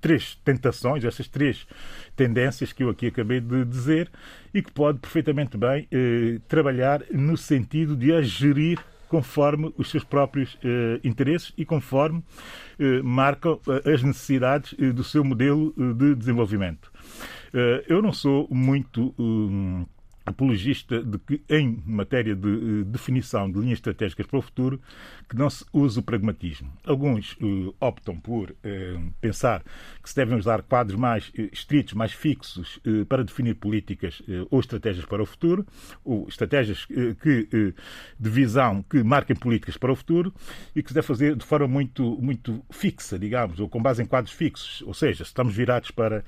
[0.00, 1.66] três tentações, essas três
[2.16, 4.10] tendências que eu aqui acabei de dizer
[4.52, 5.88] e que pode perfeitamente bem
[6.48, 8.80] trabalhar no sentido de a gerir
[9.14, 12.20] conforme os seus próprios eh, interesses e conforme
[12.80, 16.90] eh, marcam eh, as necessidades do seu modelo de desenvolvimento.
[17.88, 19.86] eu não sou muito hum,
[20.26, 24.80] apologista de que, em matéria de uh, definição de linhas estratégicas para o futuro,
[25.28, 26.72] que não se use o pragmatismo.
[26.84, 29.62] Alguns uh, optam por uh, pensar
[30.02, 35.22] que se devem usar quadros mais estritos, mais fixos, para definir políticas ou estratégias para
[35.22, 35.66] o futuro,
[36.04, 37.74] ou estratégias que,
[38.18, 40.32] de visão que marquem políticas para o futuro,
[40.76, 44.06] e que se deve fazer de forma muito, muito fixa, digamos, ou com base em
[44.06, 44.82] quadros fixos.
[44.82, 46.22] Ou seja, se estamos virados para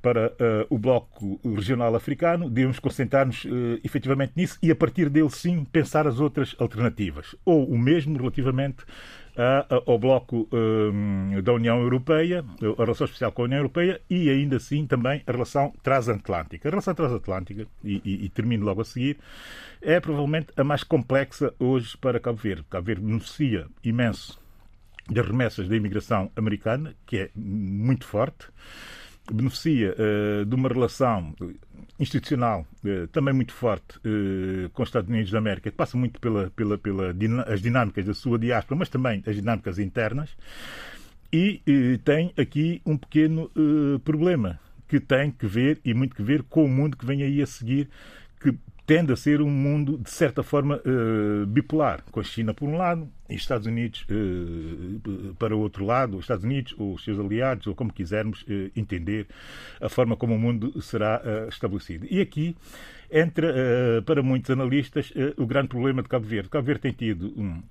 [0.00, 5.30] para uh, o Bloco Regional Africano, devemos concentrar-nos uh, efetivamente nisso e, a partir dele,
[5.30, 7.34] sim, pensar as outras alternativas.
[7.44, 8.84] Ou o mesmo relativamente
[9.86, 12.44] ao Bloco uh, da União Europeia,
[12.78, 16.68] a relação especial com a União Europeia e, ainda assim, também a relação transatlântica.
[16.68, 19.18] A relação transatlântica, e, e, e termino logo a seguir,
[19.80, 22.64] é provavelmente a mais complexa hoje para Cabo Verde.
[22.68, 24.38] Cabo Verde beneficia imenso
[25.08, 28.46] das remessas da imigração americana, que é muito forte
[29.34, 31.34] beneficia uh, de uma relação
[31.98, 36.20] institucional uh, também muito forte uh, com os Estados Unidos da América, que passa muito
[36.20, 37.14] pela, pela, pela
[37.46, 40.30] as dinâmicas da sua diáspora, mas também as dinâmicas internas,
[41.32, 41.60] e
[42.04, 43.48] tem aqui um pequeno
[44.04, 47.40] problema que tem que ver, e muito que ver, com o mundo que vem aí
[47.40, 47.88] a seguir,
[48.90, 52.76] tende a ser um mundo, de certa forma, uh, bipolar, com a China por um
[52.76, 57.16] lado e Estados Unidos uh, para o outro lado, os Estados Unidos ou os seus
[57.20, 59.28] aliados, ou como quisermos uh, entender
[59.80, 62.04] a forma como o mundo será estabelecido.
[62.10, 62.56] E aqui
[63.08, 66.48] entra, para muitos analistas, o grande problema de Cabo Verde.
[66.48, 67.62] Cabo Verde tem tido um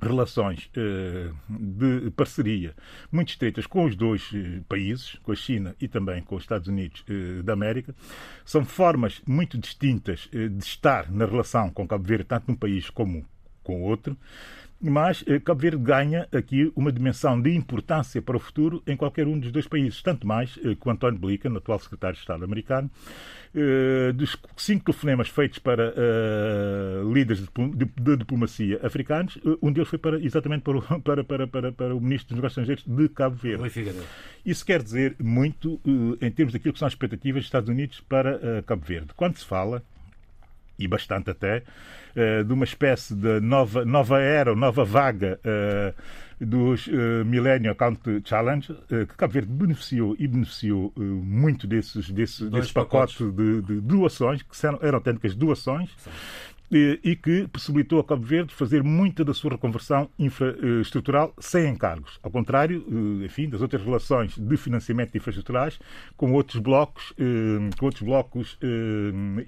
[0.00, 2.74] relações uh, de parceria
[3.10, 6.68] muito estreitas com os dois uh, países, com a China e também com os Estados
[6.68, 7.94] Unidos uh, da América.
[8.44, 13.24] São formas muito distintas de estar na relação com Cabo Verde, tanto num país como
[13.62, 14.16] com outro.
[14.80, 19.38] Mas Cabo Verde ganha aqui uma dimensão de importância para o futuro em qualquer um
[19.38, 22.90] dos dois países, tanto mais que o António Blinken, atual secretário de Estado americano,
[23.54, 29.98] uh, dos cinco telefonemas feitos para uh, líderes de, diplomacia africanos, uh, um deles foi
[29.98, 33.36] para, exatamente para o, para, para, para, para o Ministro dos Negócios Estrangeiros de Cabo
[33.36, 33.62] Verde.
[34.44, 35.80] Isso quer dizer muito
[36.20, 39.08] em termos daquilo que são as expectativas dos Estados Unidos para Cabo Verde.
[39.14, 39.82] Quando se fala,
[40.78, 41.62] e bastante até,
[42.46, 45.38] de uma espécie de nova, nova era, nova vaga
[46.40, 52.72] dos uh, Millennium Account Challenge, que Cabo Verde beneficiou e beneficiou muito desses, desses, desse
[52.72, 55.90] pacote de, de, doações, que eram, eram autênticas doações.
[55.98, 56.10] Sim.
[56.70, 62.18] E que possibilitou a Cabo Verde fazer muita da sua reconversão infraestrutural sem encargos.
[62.22, 62.84] Ao contrário,
[63.24, 65.78] enfim, das outras relações de financiamento de infraestruturais
[66.16, 67.14] com outros blocos,
[67.78, 68.58] com outros blocos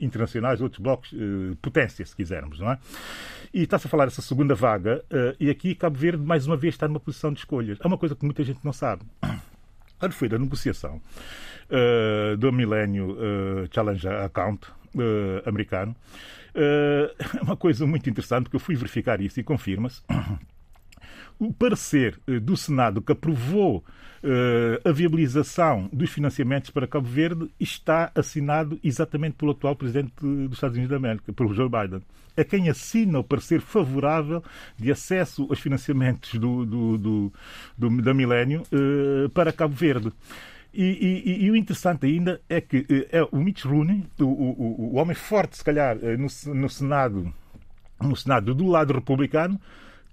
[0.01, 1.15] internacionais, outros blocos
[1.61, 2.79] potência, se quisermos, não é?
[3.53, 5.05] E está-se a falar dessa segunda vaga,
[5.39, 7.79] e aqui Cabo Verde, mais uma vez, está numa posição de escolhas.
[7.83, 9.03] É uma coisa que muita gente não sabe.
[9.99, 11.03] Quando foi da negociação
[12.39, 13.17] do Millennium
[13.71, 14.67] Challenge Account
[15.45, 15.95] americano,
[17.39, 20.03] é uma coisa muito interessante, porque eu fui verificar isso e confirma-se.
[21.39, 27.51] O parecer eh, do Senado que aprovou uh, a viabilização dos financiamentos para Cabo Verde
[27.59, 32.03] está assinado exatamente pelo atual Presidente dos Estados Unidos da América, pelo Joe Biden.
[32.37, 34.43] É quem assina o parecer favorável
[34.77, 37.33] de acesso aos financiamentos do, do, do,
[37.77, 40.13] do da Milênio uh, para Cabo Verde.
[40.73, 44.97] E, e, e, o interessante ainda é que é o Mitch Rooney, o, o, o
[44.97, 47.33] homem forte, se calhar, no, no Senado,
[48.01, 49.61] no Senado do lado republicano,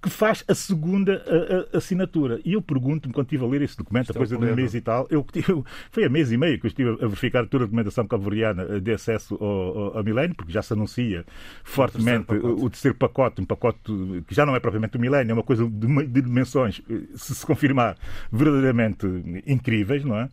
[0.00, 2.40] que faz a segunda a, a, assinatura.
[2.44, 4.74] E eu pergunto-me, quando estive a ler esse documento, a coisa é de um mês
[4.74, 7.64] e tal, eu, eu, foi há mês e meio que eu estive a verificar toda
[7.64, 11.24] a documentação cabo-verdiana de acesso ao, ao, ao milénio, porque já se anuncia
[11.64, 13.78] fortemente o, o terceiro pacote, um pacote
[14.26, 16.80] que já não é propriamente o milénio, é uma coisa de, de dimensões,
[17.14, 17.96] se se confirmar,
[18.30, 19.06] verdadeiramente
[19.46, 20.28] incríveis, não é?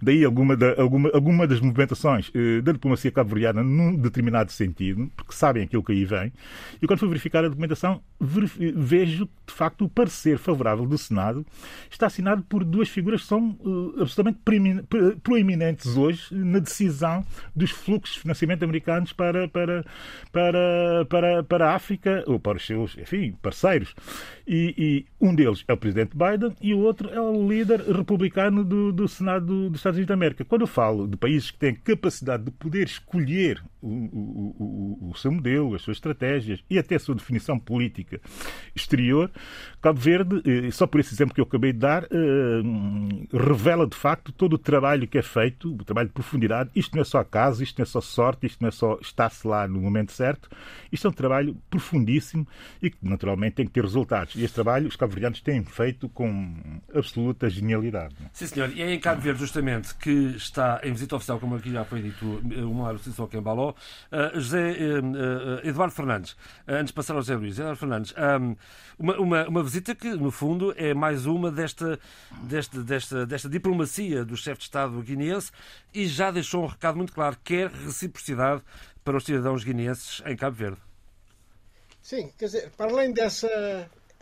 [0.00, 5.34] Daí alguma, da, alguma, alguma das movimentações eh, da diplomacia cabo-verdiana num determinado sentido, porque
[5.34, 6.32] sabem aquilo que aí vem,
[6.80, 11.44] e quando fui verificar a documentação, vejo vejo, de facto, o parecer favorável do Senado
[11.90, 14.40] está assinado por duas figuras que são uh, absolutamente
[15.22, 19.84] proeminentes hoje na decisão dos fluxos de financiamento americanos para, para,
[20.32, 23.94] para, para, para a África ou para os seus enfim, parceiros.
[24.52, 28.64] E, e, um deles é o presidente Biden e o outro é o líder republicano
[28.64, 30.44] do, do Senado dos Estados Unidos da América.
[30.44, 35.16] Quando eu falo de países que têm capacidade de poder escolher o, o, o, o
[35.16, 38.20] seu modelo, as suas estratégias e até a sua definição política
[38.74, 39.30] exterior,
[39.80, 42.62] Cabo Verde, eh, só por esse exemplo que eu acabei de dar, eh,
[43.32, 46.70] revela de facto todo o trabalho que é feito, o trabalho de profundidade.
[46.74, 49.46] Isto não é só acaso, isto não é só sorte, isto não é só estar-se
[49.46, 50.50] lá no momento certo.
[50.90, 52.48] Isto é um trabalho profundíssimo
[52.82, 54.39] e que naturalmente tem que ter resultados.
[54.40, 58.16] E este trabalho os cabo-verdianos têm feito com absoluta genialidade.
[58.32, 58.70] Sim, senhor.
[58.70, 62.00] E é em Cabo Verde, justamente, que está em visita oficial, como aqui já foi
[62.00, 66.38] dito, o Mário Cícero Quembaló, uh, José uh, Eduardo Fernandes.
[66.66, 68.56] antes de passar ao José Luís, Eduardo Fernandes, um,
[68.98, 72.00] uma, uma, uma, visita que, no fundo, é mais uma desta,
[72.44, 75.52] desta, desta, desta diplomacia do chefe de Estado guineense
[75.92, 78.62] e já deixou um recado muito claro: quer reciprocidade
[79.04, 80.78] para os cidadãos guineenses em Cabo Verde.
[82.00, 83.46] Sim, quer dizer, para além dessa,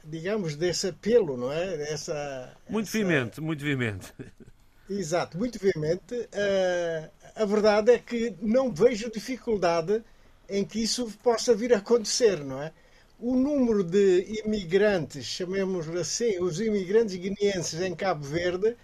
[0.04, 1.76] digamos, desse apelo, não é?
[1.76, 2.98] Dessa, muito essa...
[2.98, 4.12] veemente, muito veemente.
[4.88, 6.14] Exato, muito veemente.
[6.14, 10.02] Uh, a verdade é que não vejo dificuldade
[10.48, 12.72] em que isso possa vir a acontecer, não é?
[13.18, 18.76] o número de imigrantes, chamemos assim, os imigrantes guineenses em Cabo Verde, uh,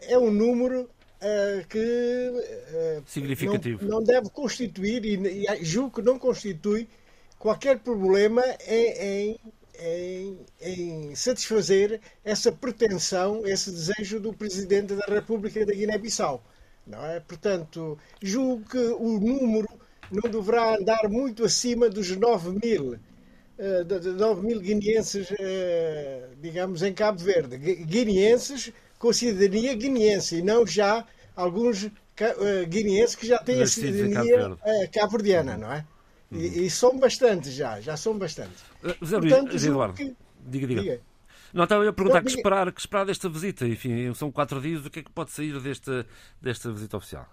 [0.00, 6.18] é um número uh, que significativo não, não, deve constituir e, e julgo que não
[6.18, 6.88] constitui
[7.38, 9.40] qualquer problema em, em,
[9.80, 16.42] em, satisfazer essa pretensão, esse desejo do Presidente da República da Guiné-Bissau.
[16.86, 17.20] Não é?
[17.20, 19.68] Portanto, julgo que o número
[20.10, 22.98] não deverá andar muito acima dos 9 mil
[23.56, 27.56] eh, de 9 mil guineenses, eh, digamos, em Cabo Verde.
[27.56, 31.06] Guineenses com cidadania guineense e não já
[31.36, 34.56] alguns eh, guineenses que já têm a cidadania
[34.92, 35.84] cabo-verdiana, não é?
[36.30, 36.42] E, uhum.
[36.42, 38.64] e, são bastantes já, já são bastantes.
[39.00, 40.14] José Luís, Eduardo, que...
[40.46, 40.80] diga, diga.
[40.80, 41.00] diga.
[41.52, 43.64] Não, estava a perguntar que, esperar, que esperar desta visita.
[43.64, 46.04] Enfim, são quatro dias, o que é que pode sair desta,
[46.42, 47.28] desta visita oficial?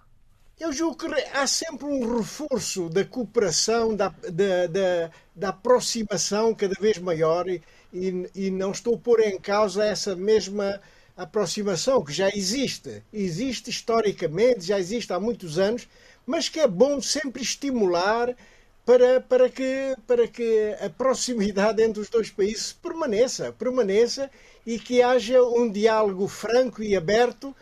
[0.60, 6.76] Eu julgo que há sempre um reforço da cooperação, da, da, da, da aproximação cada
[6.80, 10.80] vez maior e, e, não estou a pôr em causa essa mesma
[11.18, 13.02] aproximação que já existe.
[13.12, 15.88] Existe historicamente, já existe há muitos anos,
[16.28, 18.36] mas que é bom sempre estimular
[18.86, 24.30] para, para, que, para que a proximidade entre os dois países permaneça, permaneça
[24.66, 27.56] e que haja um diálogo franco e aberto,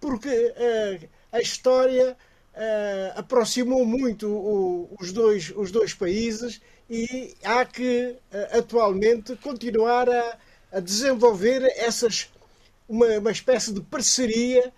[0.00, 2.16] porque uh, a história
[2.54, 6.60] uh, aproximou muito o, os, dois, os dois países
[6.90, 10.38] e há que uh, atualmente continuar a,
[10.72, 12.28] a, desenvolver essas
[12.88, 14.72] uma, uma espécie de parceria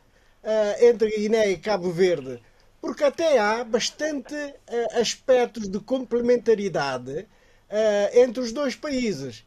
[0.80, 2.40] entre Guiné e Cabo Verde,
[2.87, 4.37] porque até há bastante
[4.92, 7.27] aspectos de complementaridade
[8.12, 9.44] entre os dois países.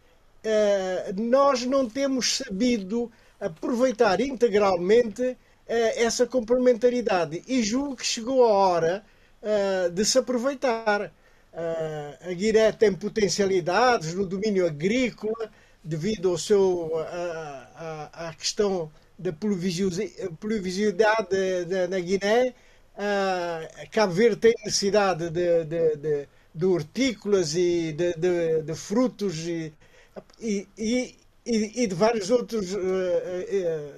[1.16, 5.38] nós não temos sabido aproveitar integralmente
[5.70, 7.42] essa complementaridade.
[7.48, 9.06] E julgo que chegou a hora
[9.42, 11.14] uh, de se aproveitar.
[11.52, 15.50] Uh, a Guiné tem potencialidades no domínio agrícola
[15.84, 16.92] devido ao seu
[18.14, 21.30] à questão da pluviosidade
[21.90, 22.54] na Guiné.
[23.92, 29.74] Cabo Verde tem necessidade de, de, de, de hortícolas e de, de frutos e,
[30.42, 32.76] e, e, de vários outros,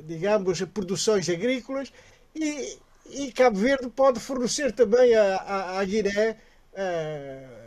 [0.06, 1.92] digamos, produções agrícolas.
[2.36, 2.78] E,
[3.10, 6.38] e Cabo Verde pode fornecer também à Guiné
[6.74, 7.62] uh,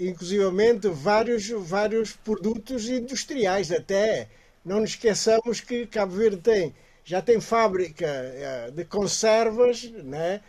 [0.00, 4.28] inclusivamente vários, vários produtos industriais até.
[4.64, 10.40] Não nos esqueçamos que Cabo Verde tem, já tem fábrica uh, de conservas, né?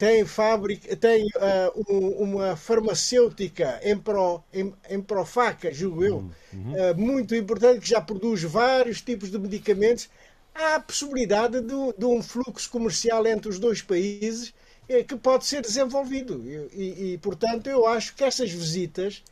[0.00, 6.16] Tem, fábrica, tem uh, um, uma farmacêutica em, pro, em, em Profaca, julgo eu,
[6.54, 6.72] uhum.
[6.72, 10.08] uh, muito importante, que já produz vários tipos de medicamentos.
[10.54, 14.54] Há a possibilidade de, de um fluxo comercial entre os dois países
[14.88, 16.42] é, que pode ser desenvolvido.
[16.72, 19.22] E, e, portanto, eu acho que essas visitas,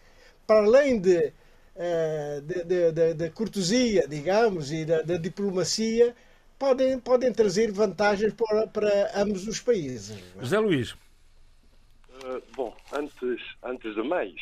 [0.46, 1.32] para além de,
[1.76, 6.14] eh, de, de, de cortesia, digamos, e da, diplomacia,
[6.58, 10.18] podem, podem trazer vantagens para, para ambos os países.
[10.40, 10.92] José Luís.
[10.92, 14.34] Uh, bom, antes, antes de mais,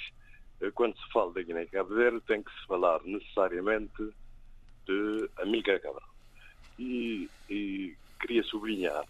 [0.61, 4.11] eh, quando se fala da Guiné-Cabo Verde, tem que se falar necessariamente
[4.87, 6.09] de Amiga Cabral.
[6.79, 9.05] E, e queria sublinhar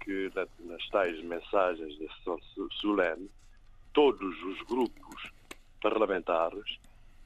[0.00, 2.38] que nas tais mensagens da sessão
[2.80, 3.30] solene,
[3.92, 5.30] todos os grupos
[5.80, 6.78] parlamentares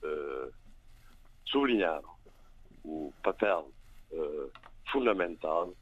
[0.03, 0.53] uh,
[1.47, 2.17] sublinharam
[2.85, 3.71] o papel
[4.13, 4.51] uh,
[4.91, 5.75] fundamental,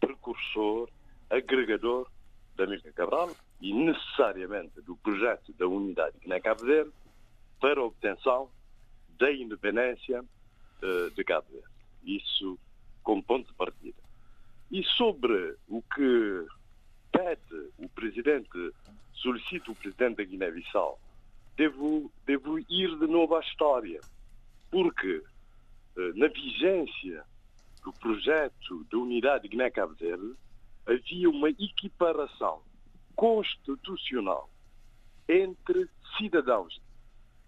[0.00, 0.88] precursor,
[1.30, 2.10] agregador
[2.56, 6.92] da Mica Cabral e necessariamente do projeto da unidade que Cabo Verde
[7.60, 8.50] para a obtenção
[9.18, 11.68] da independência uh, de Cabo Verde.
[12.04, 12.58] Isso
[13.02, 14.02] como ponto de partida.
[14.70, 16.46] E sobre o que
[17.12, 18.72] pede o presidente,
[19.12, 20.98] solicita o presidente da Guiné-Bissau,
[21.56, 24.00] devo, devo ir de novo à história,
[24.70, 25.22] porque
[25.96, 27.24] eh, na vigência
[27.84, 30.34] do projeto da unidade de Guiné-Cabo Verde
[30.86, 32.62] havia uma equiparação
[33.14, 34.50] constitucional
[35.28, 36.80] entre cidadãos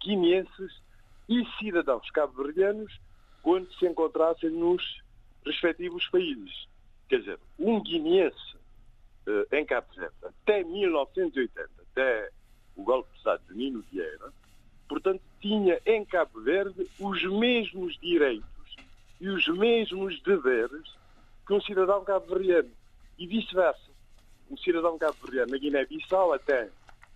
[0.01, 0.81] guineenses
[1.29, 3.01] e cidadãos cabo-verdianos
[3.43, 5.03] quando se encontrassem nos
[5.45, 6.69] respectivos países.
[7.09, 8.57] Quer dizer, um guineense
[9.27, 12.31] uh, em Cabo Verde, até 1980, até
[12.77, 14.33] o golpe de Estado de Nino Vieira,
[14.89, 18.56] portanto, tinha em Cabo Verde os mesmos direitos
[19.21, 20.95] e os mesmos deveres
[21.47, 22.71] que um cidadão cabo-verdiano.
[23.19, 23.91] E vice-versa.
[24.51, 26.69] Um cidadão cabo-verdiano na Guiné-Bissau até,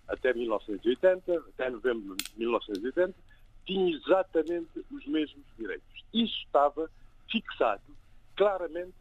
[0.09, 3.15] até 1980, até novembro de 1980,
[3.67, 5.87] tinha exatamente os mesmos direitos.
[6.13, 6.91] Isso estava
[7.31, 7.83] fixado
[8.37, 8.97] claramente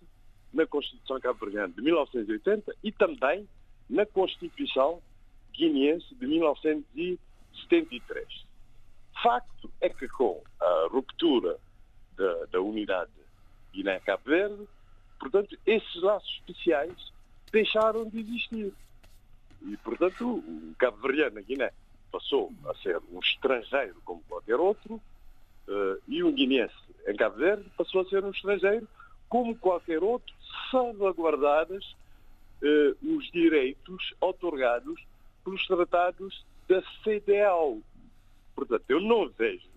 [0.54, 3.50] na Constituição cabo-verdiana de 1980 e também
[3.90, 5.02] na Constituição
[5.54, 8.46] guineense de 1973.
[9.24, 11.58] Facto é que com a ruptura
[12.20, 13.10] da, da unidade
[13.74, 14.68] Guiné-Cabo Verde,
[15.18, 17.12] portanto, esses laços especiais
[17.52, 18.74] deixaram de existir.
[19.62, 21.72] E, portanto, o cabo-verdiano na Guiné
[22.12, 26.76] passou a ser um estrangeiro como qualquer outro, uh, e um guineense
[27.08, 28.88] em Cabo Verde passou a ser um estrangeiro
[29.28, 30.34] como qualquer outro,
[30.72, 31.96] salvaguardadas
[32.62, 35.02] eh, os direitos otorgados
[35.44, 37.82] pelos tratados da CDAO.
[38.56, 39.69] Portanto, eu não vejo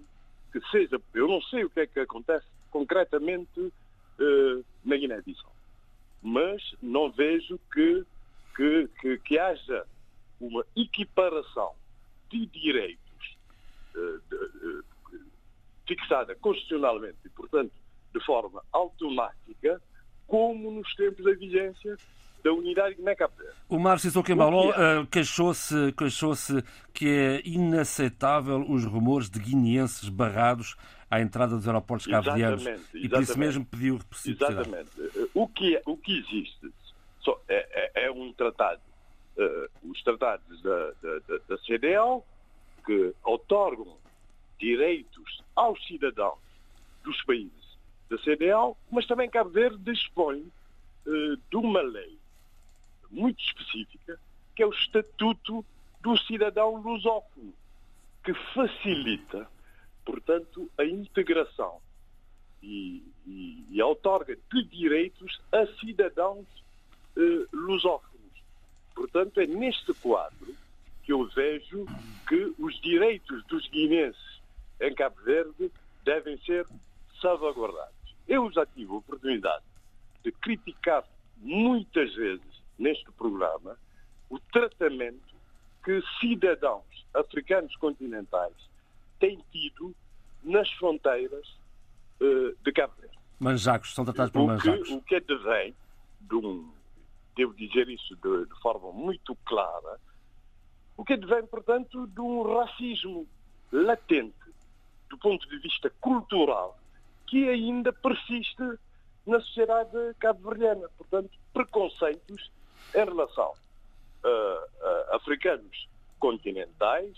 [0.53, 3.73] que seja, eu não sei o que é que acontece concretamente
[4.19, 5.53] eh, na Guiné-Bissau,
[6.23, 8.05] mas não vejo que,
[8.55, 9.87] que, que, que, haja
[10.41, 11.73] uma equiparação
[12.31, 13.37] de direitos
[13.97, 14.83] eh, de,
[15.87, 17.73] fixada constitucionalmente e, portanto,
[18.15, 19.81] de forma automática,
[20.27, 21.97] como nos tempos da vigência
[22.43, 23.35] da unidade Guiné-Cabo
[23.69, 26.33] O Márcio Soquembaló uh, queixou-se queixou
[26.93, 30.77] que é inaceitável os rumores de guineenses barrados
[31.11, 34.53] à entrada dos aeroportos cabo-verdianos e por isso mesmo pediu reciprocidade.
[34.53, 34.91] Exatamente.
[34.99, 36.73] Eh, o que, é, o que existe
[37.21, 38.81] só, é, é, é, um tratado,
[39.37, 42.23] uh, os tratados da, da, da CDL
[42.87, 43.97] que otorgam
[44.59, 46.39] direitos aos cidadãos
[47.05, 47.63] dos países
[48.09, 52.22] da CDAO, mas também Cabo Verde dispõe uh, de uma lei
[53.13, 54.19] muito específica,
[54.57, 55.65] que é o Estatuto
[56.01, 57.55] do Cidadão Lusófono,
[58.25, 59.49] que facilita,
[60.05, 61.81] portanto, a integração
[62.63, 66.47] e, e, e outorga de direitos a cidadãos
[67.17, 68.13] uh, lusófonos.
[68.95, 70.55] Portanto, é neste quadro
[71.03, 71.87] que eu vejo
[72.29, 74.41] que os direitos dos guinenses
[74.81, 75.71] em Cabo Verde
[76.05, 76.67] devem ser
[77.21, 77.93] salvaguardados.
[78.29, 79.65] Eu já tive a oportunidade
[80.25, 81.05] de criticar
[81.39, 83.77] muitas vezes neste programa
[84.29, 85.35] o tratamento
[85.85, 88.55] que cidadãos africanos continentais
[89.21, 89.95] têm tido
[90.43, 91.47] nas fronteiras
[92.21, 93.19] uh, de Cabo Verde.
[93.39, 94.89] Manjacos, são tratados por manjacos.
[94.91, 95.75] O que advém
[96.21, 96.73] de um,
[97.37, 100.01] devo dizer isso de, de forma muito clara,
[100.97, 103.27] o que advém, portanto, de um racismo
[103.71, 104.35] latente,
[105.11, 106.79] do ponto de vista cultural,
[107.27, 108.63] que ainda persiste
[109.27, 110.89] na sociedade cabo-verdiana.
[110.97, 112.51] Portanto, preconceitos
[112.95, 113.53] em relação
[114.25, 115.89] a, a africanos
[116.19, 117.17] continentais,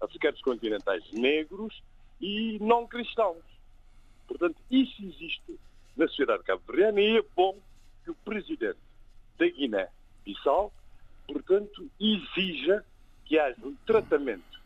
[0.00, 1.82] africanos continentais negros
[2.20, 3.44] e não cristãos.
[4.26, 5.58] Portanto, isso existe
[5.96, 7.58] na sociedade cabo-verdiana e é bom
[8.04, 8.78] que o presidente
[9.38, 10.72] da Guiné-Bissau,
[11.26, 12.84] portanto, exija
[13.24, 14.60] que haja um tratamento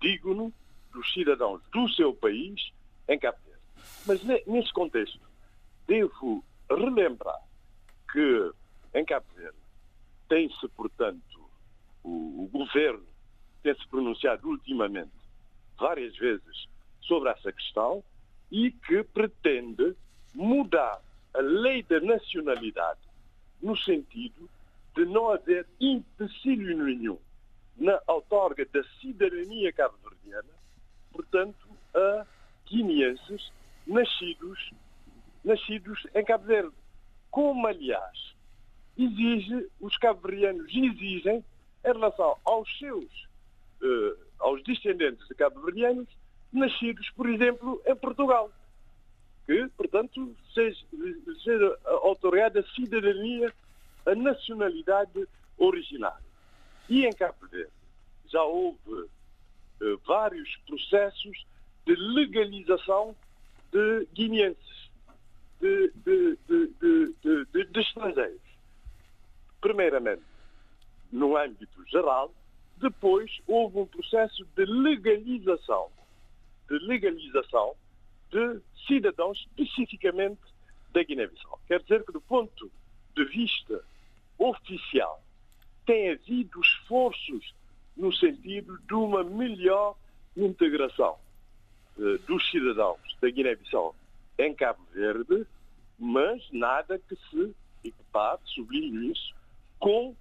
[0.00, 0.52] digno
[0.92, 2.72] dos cidadãos do seu país
[3.08, 3.62] em Cabo Verde.
[4.06, 5.20] Mas nesse contexto,
[5.86, 7.40] devo relembrar
[8.12, 8.52] que
[8.94, 9.59] em Cabo Verde
[10.30, 11.50] tem-se, portanto,
[12.04, 13.04] o, o governo
[13.64, 15.10] tem-se pronunciado ultimamente
[15.76, 16.68] várias vezes
[17.02, 18.02] sobre essa questão
[18.50, 19.96] e que pretende
[20.32, 21.02] mudar
[21.34, 23.00] a lei da nacionalidade
[23.60, 24.48] no sentido
[24.94, 27.18] de não haver empecilho nenhum
[27.76, 30.48] na outorga da cidadania cabo-verdiana,
[31.12, 32.26] portanto, a
[32.66, 33.50] guineenses
[33.86, 34.70] nascidos,
[35.44, 36.74] nascidos em Cabo Verde.
[37.30, 38.29] Como, aliás,
[39.04, 41.44] exige, os cabo-verdianos exigem,
[41.84, 43.28] em relação aos seus,
[43.82, 46.08] uh, aos descendentes de cabo-verdianos,
[46.52, 48.50] nascidos, por exemplo, em Portugal.
[49.46, 50.84] Que, portanto, seja,
[51.42, 53.52] seja otorgada a cidadania,
[54.06, 55.26] a nacionalidade
[55.58, 56.30] originária.
[56.88, 57.70] E em Cabo Verde
[58.26, 59.08] já houve uh,
[60.06, 61.44] vários processos
[61.86, 63.16] de legalização
[63.72, 64.90] de guineenses,
[65.60, 68.49] de, de, de, de, estrangeiros.
[69.60, 70.22] Primeiramente,
[71.12, 72.32] no âmbito geral,
[72.76, 75.90] depois houve um processo de legalização,
[76.68, 77.74] de legalização
[78.30, 80.40] de cidadãos especificamente
[80.92, 81.60] da Guiné-Bissau.
[81.66, 82.70] Quer dizer que, do ponto
[83.14, 83.84] de vista
[84.38, 85.22] oficial,
[85.84, 87.54] tem havido esforços
[87.96, 89.96] no sentido de uma melhor
[90.36, 91.18] integração
[91.98, 93.94] uh, dos cidadãos da Guiné-Bissau
[94.38, 95.46] em Cabo Verde,
[95.98, 97.54] mas nada que se
[97.84, 99.34] equipare, sublinho isso,
[99.80, 100.14] com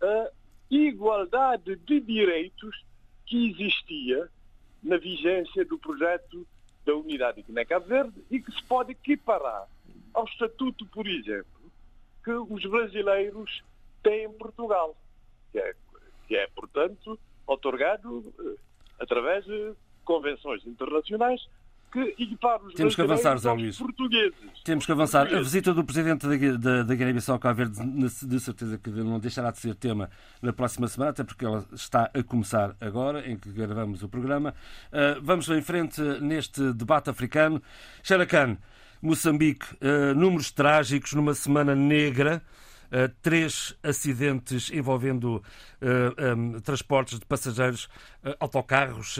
[0.00, 0.30] a
[0.68, 2.84] igualdade de direitos
[3.26, 4.28] que existia
[4.82, 6.46] na vigência do projeto
[6.84, 9.68] da Unidade de Guiné-Cabo Verde e que se pode equiparar
[10.12, 11.46] ao estatuto, por exemplo,
[12.24, 13.62] que os brasileiros
[14.02, 14.96] têm em Portugal,
[15.52, 15.74] que é,
[16.26, 18.56] que é portanto, otorgado eh,
[18.98, 21.46] através de convenções internacionais
[21.92, 22.16] que
[22.74, 23.76] Temos que avançar, Zé Luís.
[23.76, 24.34] portugueses.
[24.64, 25.26] Temos que avançar.
[25.26, 26.26] A visita do Presidente
[26.56, 27.78] da, da, Guiné-Bissau Cabo Verde,
[28.26, 30.08] de certeza que não deixará de ser tema
[30.40, 34.54] na próxima semana, até porque ela está a começar agora, em que gravamos o programa.
[34.90, 37.62] Uh, vamos em frente neste debate africano.
[38.02, 38.56] Xaracan,
[39.02, 42.42] Moçambique, uh, números trágicos numa semana negra.
[42.92, 45.42] Uh, três acidentes envolvendo uh,
[45.80, 47.86] eh, um, transportes de passageiros,
[48.22, 49.16] uh, autocarros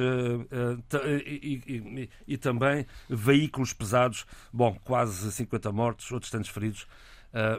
[1.25, 4.27] e, e, e, também veículos pesados.
[4.53, 6.87] Bom, quase 50 mortos, outros tantos feridos.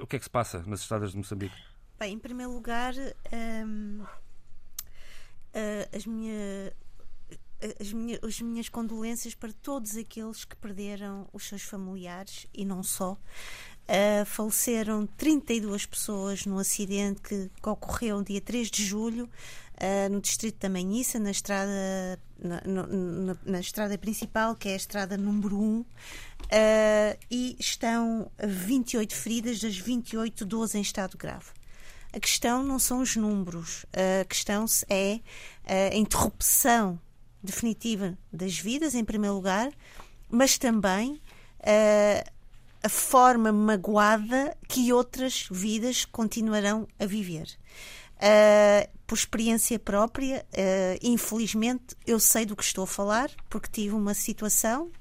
[0.03, 1.55] o que é que se passa nas estradas de Moçambique?
[1.97, 2.93] Bem, em primeiro lugar,
[3.33, 4.03] um,
[5.91, 6.73] as minhas
[7.79, 12.83] as minhas, as minhas condolências para todos aqueles que perderam os seus familiares e não
[12.83, 13.17] só.
[13.83, 20.09] Uh, faleceram 32 pessoas no acidente que, que ocorreu no dia 3 de julho uh,
[20.09, 25.17] no distrito da Manhissa, na estrada, na, na, na, estrada principal, que é a estrada
[25.17, 25.85] número 1, uh,
[27.29, 31.51] e estão 28 feridas, das 28, 12 em estado grave.
[32.13, 35.19] A questão não são os números, a questão é
[35.91, 36.99] a interrupção
[37.43, 39.71] definitiva das vidas, em primeiro lugar,
[40.29, 42.32] mas também uh,
[42.83, 47.47] a forma magoada que outras vidas continuarão a viver.
[48.15, 53.95] Uh, por experiência própria, uh, infelizmente, eu sei do que estou a falar, porque tive
[53.95, 54.91] uma situação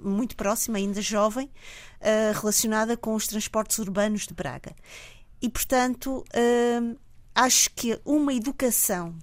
[0.00, 4.74] muito próxima, ainda jovem, uh, relacionada com os transportes urbanos de Braga.
[5.40, 6.24] E, portanto,
[7.32, 9.16] acho que uma educação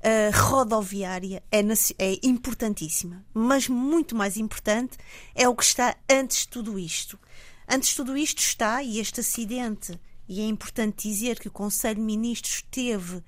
[0.00, 4.96] uh, rodoviária é, é importantíssima, mas muito mais importante
[5.34, 7.18] é o que está antes de tudo isto.
[7.68, 11.96] Antes de tudo isto está, e este acidente, e é importante dizer que o Conselho
[11.96, 13.24] de Ministros teve uh,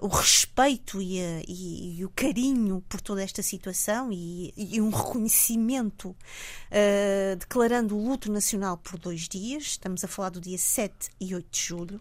[0.00, 4.90] o respeito e, a, e, e, o carinho por toda esta situação e, e um
[4.90, 11.10] reconhecimento, uh, declarando o luto nacional por dois dias, estamos a falar do dia 7
[11.20, 12.00] e 8 de julho.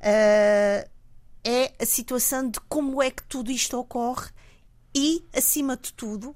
[0.00, 0.97] Uh,
[1.44, 4.30] é a situação de como é que tudo isto ocorre
[4.94, 6.34] e, acima de tudo,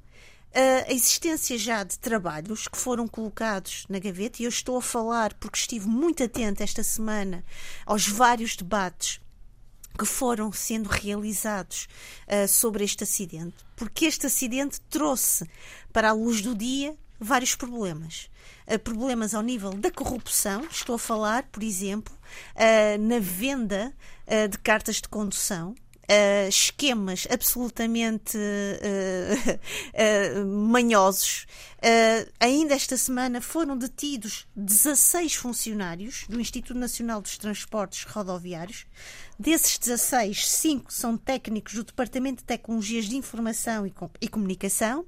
[0.55, 5.33] a existência já de trabalhos que foram colocados na gaveta, e eu estou a falar
[5.35, 7.43] porque estive muito atenta esta semana
[7.87, 9.19] aos vários debates
[9.99, 11.87] que foram sendo realizados
[12.27, 15.49] uh, sobre este acidente, porque este acidente trouxe
[15.93, 18.31] para a luz do dia vários problemas.
[18.67, 22.17] Uh, problemas ao nível da corrupção, estou a falar, por exemplo,
[22.57, 23.93] uh, na venda
[24.49, 31.47] de cartas de condução, uh, esquemas absolutamente uh, uh, manhosos.
[32.39, 38.87] ainda esta semana foram detidos 16 funcionários do Instituto Nacional dos Transportes Rodoviários.
[39.39, 43.87] Desses 16, 5 são técnicos do Departamento de Tecnologias de Informação
[44.21, 45.05] e Comunicação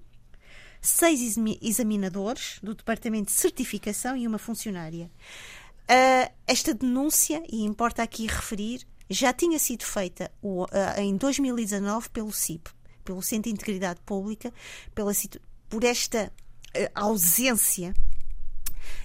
[0.80, 5.10] seis examinadores do Departamento de Certificação e uma funcionária.
[5.84, 10.32] Uh, esta denúncia, e importa aqui referir, já tinha sido feita
[10.96, 12.70] em 2019 pelo CIP,
[13.04, 14.52] pelo Centro de Integridade Pública,
[14.94, 15.12] pela,
[15.68, 16.32] por esta
[16.72, 17.94] eh, ausência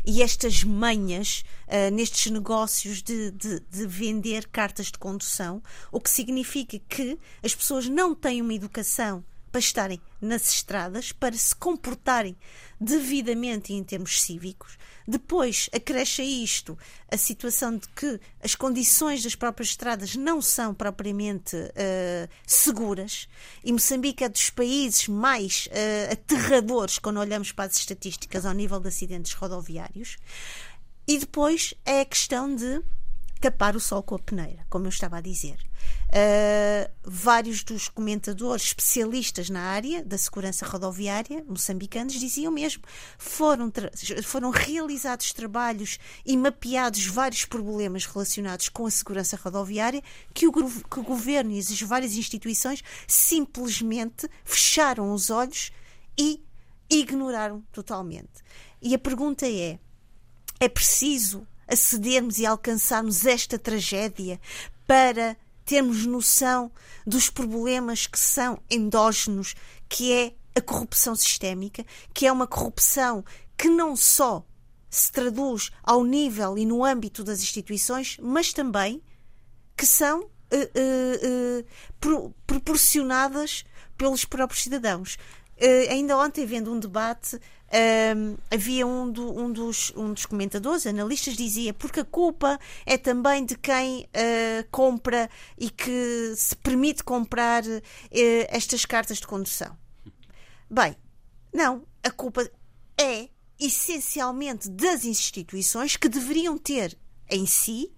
[0.05, 5.61] e estas manhas uh, nestes negócios de, de, de, vender cartas de condução,
[5.91, 11.35] o que significa que as pessoas não têm uma educação para estarem nas estradas, para
[11.35, 12.35] se comportarem
[12.79, 14.77] devidamente em termos cívicos.
[15.07, 16.77] Depois acresce a isto
[17.11, 23.27] a situação de que as condições das próprias estradas não são propriamente uh, seguras
[23.63, 28.79] e Moçambique é dos países mais uh, aterradores quando olhamos para as estatísticas ao nível
[28.79, 30.17] de acidentes rodoviários.
[31.07, 32.83] E depois é a questão de
[33.39, 35.57] tapar o sol com a peneira, como eu estava a dizer.
[36.09, 42.83] Uh, vários dos comentadores especialistas na área da segurança rodoviária moçambicanos diziam mesmo
[43.17, 43.71] foram
[44.23, 50.99] foram realizados trabalhos e mapeados vários problemas relacionados com a segurança rodoviária que o, que
[50.99, 55.71] o governo e as várias instituições simplesmente fecharam os olhos
[56.17, 56.43] e
[56.89, 58.43] ignoraram totalmente.
[58.81, 59.79] E a pergunta é:
[60.59, 64.39] é preciso acedermos e alcançarmos esta tragédia
[64.87, 66.71] para termos noção
[67.05, 69.55] dos problemas que são endógenos,
[69.87, 73.23] que é a corrupção sistémica, que é uma corrupção
[73.57, 74.45] que não só
[74.89, 79.01] se traduz ao nível e no âmbito das instituições, mas também
[79.77, 81.65] que são uh, uh, uh,
[81.99, 83.63] pro, proporcionadas
[83.97, 85.17] pelos próprios cidadãos.
[85.89, 87.39] ainda ontem, vendo um debate
[87.71, 92.97] um, havia um, do, um, dos, um dos comentadores, analistas, dizia porque a culpa é
[92.97, 99.77] também de quem uh, compra e que se permite comprar uh, estas cartas de condução.
[100.69, 100.95] Bem,
[101.53, 102.49] não, a culpa
[102.97, 106.97] é essencialmente das instituições que deveriam ter
[107.29, 107.91] em si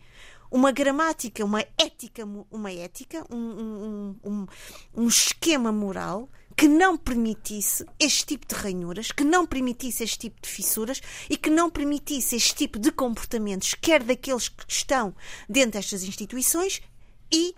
[0.49, 4.47] uma gramática, uma ética, uma ética, um, um, um,
[4.93, 6.29] um esquema moral
[6.61, 11.35] que não permitisse este tipo de ranhuras, que não permitisse este tipo de fissuras e
[11.35, 15.15] que não permitisse este tipo de comportamentos, quer daqueles que estão
[15.49, 16.79] dentro destas instituições
[17.31, 17.55] e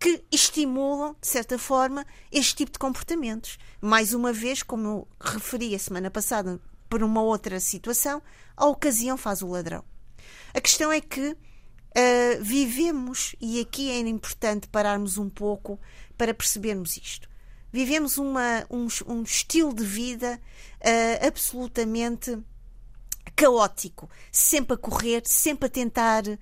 [0.00, 3.58] que estimulam, de certa forma, este tipo de comportamentos.
[3.82, 8.22] Mais uma vez, como eu referi a semana passada por uma outra situação,
[8.56, 9.84] a ocasião faz o ladrão.
[10.54, 11.36] A questão é que uh,
[12.40, 15.78] vivemos, e aqui é importante pararmos um pouco
[16.16, 17.28] para percebermos isto
[17.72, 20.40] vivemos uma, um, um estilo de vida
[20.80, 22.38] uh, absolutamente
[23.36, 26.36] caótico, sempre a correr, sempre a tentar uh, uh,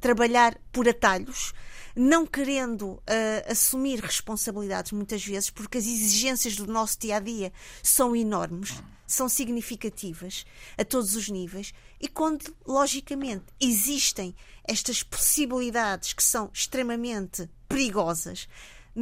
[0.00, 1.52] trabalhar por atalhos,
[1.94, 3.02] não querendo
[3.48, 9.28] assumir responsabilidades muitas vezes, porque as exigências do nosso dia a dia são enormes, são
[9.28, 10.44] significativas
[10.76, 14.34] a todos os níveis, e quando, logicamente, existem
[14.64, 18.48] estas possibilidades que são extremamente perigosas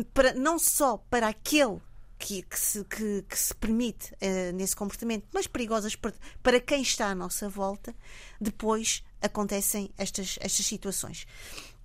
[0.05, 1.81] para, não só para aquele
[2.19, 6.83] que, que, se, que, que se permite uh, nesse comportamento, mas perigosas para, para quem
[6.83, 7.95] está à nossa volta,
[8.41, 11.27] depois acontecem estas, estas situações.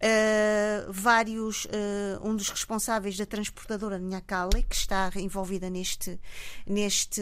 [0.04, 1.70] Uh, vários, uh,
[2.24, 6.20] um dos responsáveis da transportadora Nhacale, que está envolvida neste
[6.66, 7.22] neste,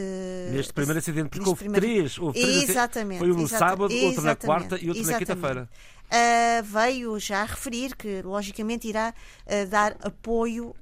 [0.50, 1.86] neste primeiro acidente, porque houve, primeiro...
[1.86, 2.70] três, houve três.
[2.70, 3.18] Exatamente.
[3.18, 5.68] Foi um no exatamente, sábado, outro na quarta e outro na quinta-feira
[6.10, 9.14] uh, veio já referir que, logicamente, irá
[9.46, 10.74] uh, dar apoio uh,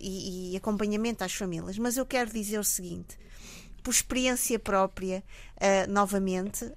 [0.00, 1.76] e, e, acompanhamento às famílias.
[1.78, 3.18] Mas eu quero dizer o seguinte,
[3.82, 5.24] por experiência própria,
[5.88, 6.70] novamente,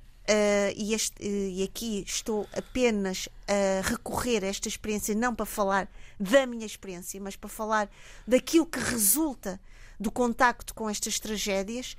[0.73, 6.45] e, este, e aqui estou apenas a recorrer a esta experiência, não para falar da
[6.47, 7.89] minha experiência, mas para falar
[8.25, 9.59] daquilo que resulta
[9.99, 11.97] do contacto com estas tragédias,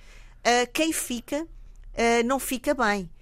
[0.73, 1.47] quem fica
[2.25, 3.14] não fica bem Uh,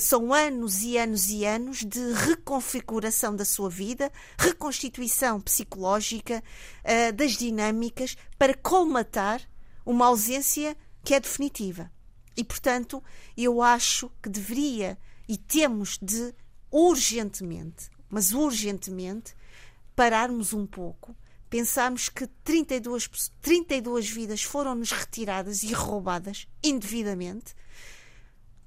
[0.00, 6.42] são anos e anos e anos de reconfiguração da sua vida, reconstituição psicológica
[6.84, 9.40] uh, das dinâmicas para colmatar
[9.84, 11.90] uma ausência que é definitiva.
[12.36, 13.02] E, portanto,
[13.36, 16.34] eu acho que deveria e temos de
[16.70, 19.34] urgentemente, mas urgentemente,
[19.94, 21.16] pararmos um pouco,
[21.48, 23.08] pensarmos que 32,
[23.40, 27.54] 32 vidas foram-nos retiradas e roubadas indevidamente,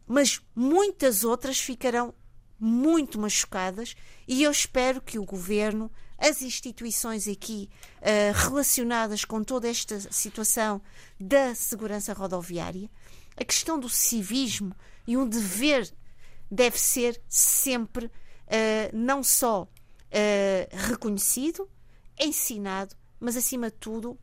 [0.09, 2.15] mas muitas outras ficarão
[2.59, 3.95] muito machucadas
[4.27, 10.81] e eu espero que o governo, as instituições aqui uh, relacionadas com toda esta situação
[11.19, 12.89] da segurança rodoviária,
[13.37, 15.87] a questão do civismo e um dever
[16.49, 18.11] deve ser sempre uh,
[18.91, 21.69] não só uh, reconhecido,
[22.19, 24.19] ensinado, mas acima de tudo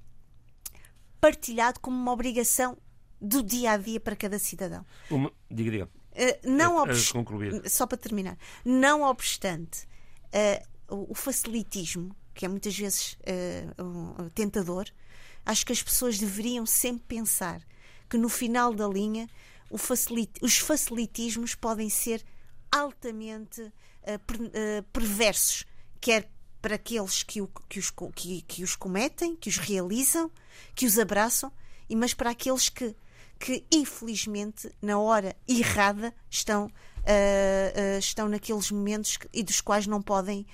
[1.21, 2.77] partilhado como uma obrigação
[3.21, 4.85] do dia a dia para cada cidadão.
[5.11, 5.89] Uma, diga, diga.
[6.13, 9.87] Uh, não obstante, só para terminar, não obstante
[10.89, 13.17] o facilitismo, que é muitas vezes
[14.35, 14.87] tentador,
[15.45, 17.63] acho que as pessoas deveriam sempre pensar
[18.09, 19.29] que no final da linha
[19.77, 22.25] facilit os facilitismos podem ser
[22.71, 25.65] altamente uh, per uh, perversos,
[26.01, 26.31] quer
[26.63, 30.31] para aqueles que, o, que, os, que, que, os cometem, que os realizam,
[30.75, 31.53] que os abraçam,
[31.89, 32.95] e mas para aqueles que,
[33.39, 40.47] que infelizmente, na hora errada, estão, uh, estão naqueles momentos e dos quais não podem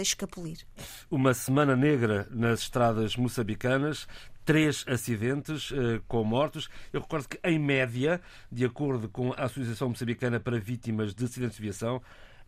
[0.00, 0.66] escapulir.
[1.10, 4.08] Uma semana negra nas estradas moçambicanas
[4.48, 6.70] três acidentes uh, com mortos.
[6.90, 8.18] Eu recordo que, em média,
[8.50, 12.00] de acordo com a Associação Moçambicana para Vítimas de Acidentes de Viação,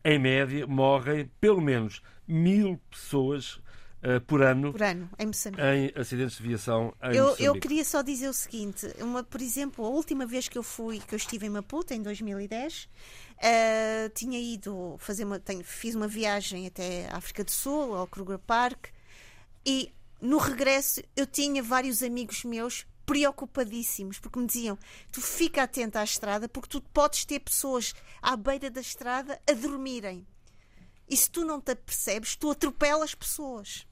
[0.02, 3.62] em média morrem pelo menos mil pessoas uh,
[4.26, 8.28] por ano, por ano em, em, acidentes de viação em eu, eu, queria só dizer
[8.28, 11.50] o seguinte: uma, por exemplo, a última vez que eu fui, que eu estive em
[11.50, 12.88] Maputo, em 2010, uh,
[13.42, 18.06] eh, tinha ido fazer uma, tenho, fiz uma viagem até a África do Sul, ao
[18.06, 18.86] Kruger Park,
[19.66, 24.78] e no regresso eu tinha vários amigos meus preocupadíssimos porque me diziam:
[25.12, 29.52] tu fica atenta à estrada porque tu podes ter pessoas à beira da estrada a
[29.52, 30.26] dormirem.
[31.06, 33.84] E se tu não te apercebes, tu atropelas pessoas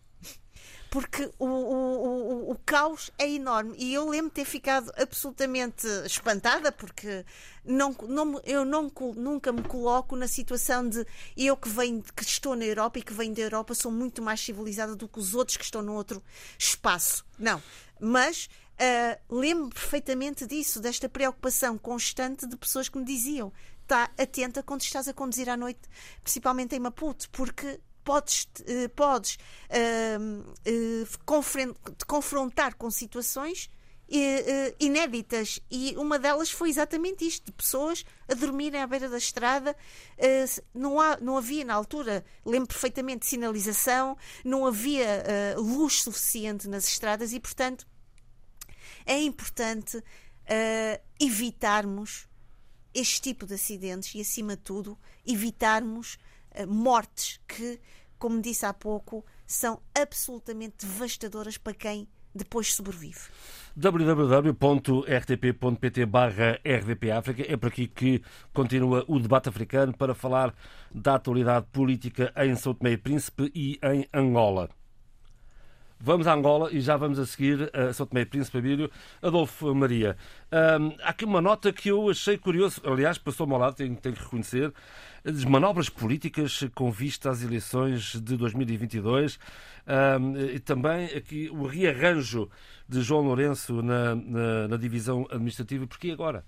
[0.90, 3.74] porque o, o, o, o, caos é enorme.
[3.78, 7.24] E eu lembro ter ficado absolutamente espantada, porque
[7.64, 12.56] não, não, eu não, nunca me coloco na situação de eu que, venho, que estou
[12.56, 15.56] na Europa e que venho da Europa sou muito mais civilizada do que os outros
[15.56, 16.22] que estão no outro
[16.58, 17.24] espaço.
[17.38, 17.62] Não.
[18.00, 18.48] Mas
[18.80, 24.82] uh, lembro perfeitamente disso, desta preocupação constante de pessoas que me diziam está atenta quando
[24.82, 25.80] estás a conduzir à noite,
[26.22, 29.38] principalmente em Maputo, porque podes, uh, podes
[29.68, 33.70] uh, uh, te confrontar com situações
[34.80, 35.60] inéditas.
[35.70, 39.76] E uma delas foi exatamente isto de pessoas a dormirem à beira da estrada
[40.72, 47.34] não, há, não havia na altura lembro perfeitamente sinalização não havia luz suficiente nas estradas
[47.34, 47.86] e portanto
[49.04, 50.02] é importante
[51.20, 52.26] evitarmos
[52.94, 56.16] este tipo de acidentes e acima de tudo evitarmos
[56.66, 57.78] mortes que
[58.18, 63.20] como disse há pouco, são absolutamente devastadoras para quem depois sobrevive.
[63.76, 64.56] www.rtp.pt
[66.06, 70.54] barra rdpafrica é por aqui que continua o debate africano para falar
[70.94, 74.68] da atualidade política em São Tomé e Príncipe e em Angola.
[76.00, 78.88] Vamos a Angola e já vamos a seguir a São Tomé e Príncipe Abílio.
[79.20, 80.16] Adolfo Maria,
[80.80, 84.14] hum, há aqui uma nota que eu achei curioso, aliás, passou-me ao lado, tenho, tenho
[84.14, 84.72] que reconhecer,
[85.44, 89.38] manobras políticas com vista às eleições de 2022
[90.20, 92.48] hum, e também aqui o rearranjo
[92.88, 95.86] de João Lourenço na, na, na divisão administrativa.
[95.86, 96.44] Porquê agora?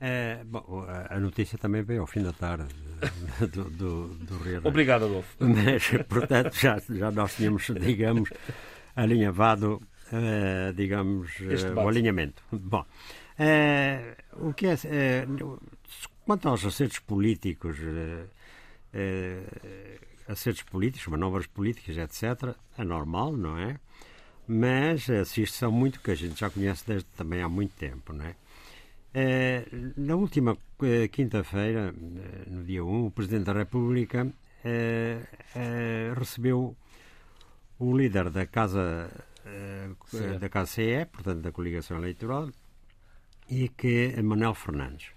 [0.00, 2.66] É, bom, a notícia também veio ao fim da tarde
[3.52, 4.68] do, do, do rearranjo.
[4.68, 5.36] Obrigado, Adolfo.
[5.38, 8.28] Mas, portanto, já, já nós tínhamos, digamos,
[8.96, 9.80] alinhavado,
[10.12, 12.42] uh, digamos, uh, o alinhamento.
[12.50, 12.84] Bom,
[13.38, 14.76] uh, o que é,
[16.24, 17.76] quanto aos acertos políticos,
[20.28, 23.78] acertos políticos, manobras políticas, etc., é normal, não é?
[24.46, 28.24] Mas assiste-se a muito que a gente já conhece desde também há muito tempo, não
[28.24, 28.34] é?
[29.14, 29.66] Eh,
[29.96, 34.32] na última eh, quinta-feira, eh, no dia 1, o Presidente da República
[36.16, 36.76] recebeu
[37.80, 39.10] o líder da Casa
[40.40, 42.48] da Casa CE, portanto da coligação eleitoral,
[43.50, 45.10] e que é Manuel Fernandes.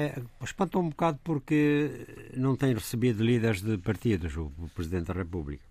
[0.00, 5.12] É, espantou um bocado porque não tem recebido líderes de partidos, o, o Presidente da
[5.12, 5.62] República.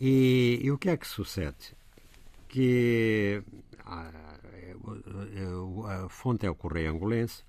[0.00, 1.74] E, e, o que é que sucede?
[2.48, 3.42] Que
[3.84, 4.12] ah,
[6.04, 7.42] a fonte é o Correio Angolense,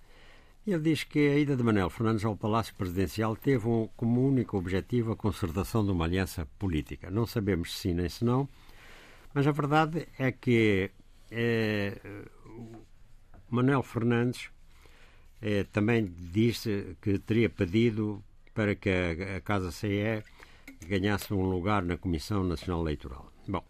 [0.66, 4.58] Ele diz que a ida de Manuel Fernandes ao Palácio Presidencial teve um, como único
[4.58, 7.12] objetivo a concertação de uma aliança política.
[7.12, 8.50] Não sabemos se sim nem se não,
[9.32, 10.90] mas a verdade é que
[11.30, 12.02] é,
[13.48, 14.50] Manuel Fernandes
[15.44, 18.24] é, também disse que teria pedido
[18.54, 20.24] para que a, a Casa CE
[20.88, 23.30] ganhasse um lugar na Comissão Nacional Eleitoral.
[23.46, 23.64] Bom,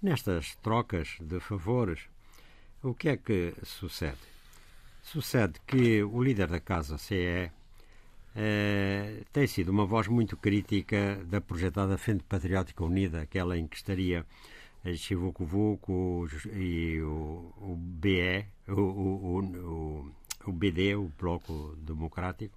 [0.00, 2.00] nestas trocas de favores,
[2.82, 4.16] o que é que sucede?
[5.02, 7.50] Sucede que o líder da Casa CE
[8.34, 13.76] eh, tem sido uma voz muito crítica da projetada Frente Patriótica Unida, aquela em que
[13.76, 14.24] estaria
[14.96, 22.56] Chivuco Vuco e o, o BE, o, o, o, BD, o Bloco Democrático,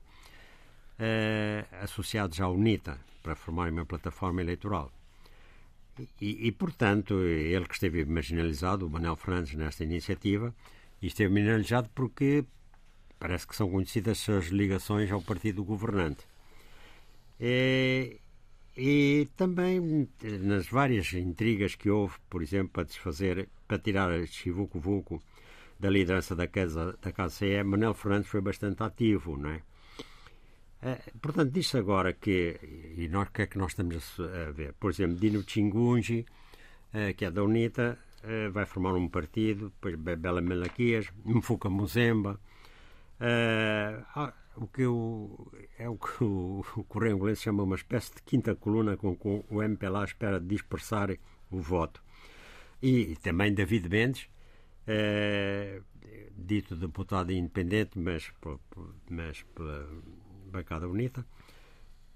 [0.97, 4.91] eh, associados à UNITA para formar uma plataforma eleitoral.
[6.19, 10.53] E, e, portanto, ele que esteve marginalizado, o Manuel Fernandes, nesta iniciativa,
[11.01, 12.45] e esteve marginalizado porque
[13.19, 16.25] parece que são conhecidas as suas ligações ao partido governante.
[17.39, 18.19] E,
[18.75, 20.09] e também
[20.41, 25.21] nas várias intrigas que houve, por exemplo, para desfazer, para tirar Chivuco Vuco
[25.79, 29.61] da liderança da Casa, da CE, Manuel Fernandes foi bastante ativo, não é?
[30.85, 32.59] Eh, portanto, diz-se agora que,
[32.97, 34.73] e nós, o que é que nós estamos a, ver?
[34.73, 36.25] Por exemplo, Dino Chingunji,
[36.93, 42.37] uh, que é da UNITA, uh, vai formar um partido, depois Bela Melaquias, Mfuka Muzemba,
[44.57, 48.53] o que o, é o que o, o Correio Inglês chama uma espécie de quinta
[48.53, 51.15] coluna com que o MPLA espera dispersar
[51.49, 52.03] o voto.
[52.81, 54.27] E, e também David Mendes,
[56.35, 58.31] dito deputado independente, mas,
[59.09, 59.87] mas pela
[60.51, 61.25] bancada bonita,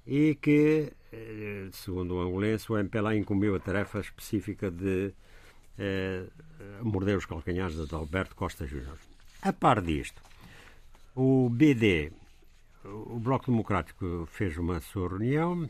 [0.05, 5.13] e que, eh, segundo o angolense, o MPLA incumbiu a tarefa específica de
[5.77, 6.25] eh,
[6.81, 8.97] morder os calcanhares de Alberto Costa Júnior.
[9.41, 10.21] A par disto,
[11.13, 12.11] o BD,
[12.85, 15.69] o Bloco Democrático, fez uma sua reunião,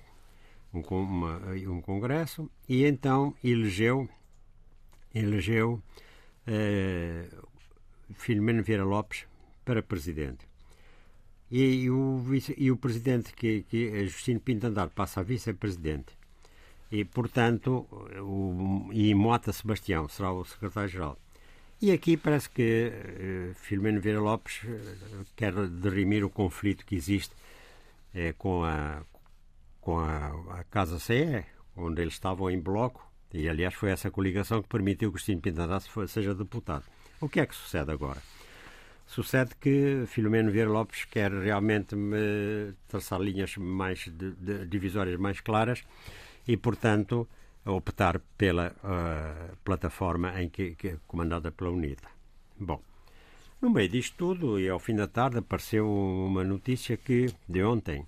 [0.74, 4.08] um, uma, um congresso, e então elegeu,
[5.16, 5.82] elegeu
[6.48, 7.28] eh,
[8.14, 9.26] Filomeno Vieira Lopes
[9.66, 10.48] para presidente.
[11.50, 16.18] E, o, vice, e o presidente, que, que é Justino Pinto Andar, passa a vice-presidente.
[16.92, 17.88] E, portanto,
[18.22, 21.18] o, e Mota Sebastião será o secretário-geral.
[21.82, 27.36] E aqui parece que uh, Filomeno Vieira Lopes uh, quer derimir o conflito que existe
[28.16, 29.04] uh, com, a,
[29.80, 31.46] com a, a, Casa CE,
[31.76, 35.62] onde eles estavam em bloco, e aliás foi essa coligação que permitiu que Justino Pinto
[35.62, 36.84] Andar seja deputado.
[37.20, 38.22] O que é que sucede agora?
[39.06, 41.96] Sucede que Filomeno Vieira Lopes quer realmente
[42.88, 45.84] traçar linhas mais de, de, divisórias mais claras
[46.46, 47.28] e, portanto,
[47.66, 52.10] optar pela uh, plataforma em que, que é comandada pela UNITA.
[52.60, 52.82] Bom,
[53.62, 58.06] no meio disto tudo, e ao fim da tarde, apareceu uma notícia que de ontem,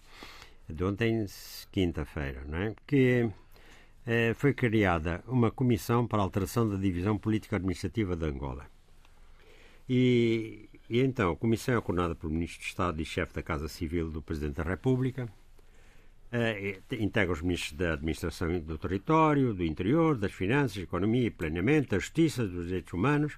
[0.67, 1.25] de ontem,
[1.71, 2.75] quinta-feira, não é?
[2.85, 3.29] que
[4.35, 8.65] foi criada uma comissão para a alteração da divisão política-administrativa de Angola.
[9.87, 13.67] E e então, a comissão é coordenada pelo Ministro de Estado e chefe da Casa
[13.67, 15.29] Civil do Presidente da República.
[16.33, 21.91] Uh, integra os ministros da Administração do Território, do Interior, das Finanças, Economia e Planeamento,
[21.91, 23.37] da Justiça, dos Direitos Humanos.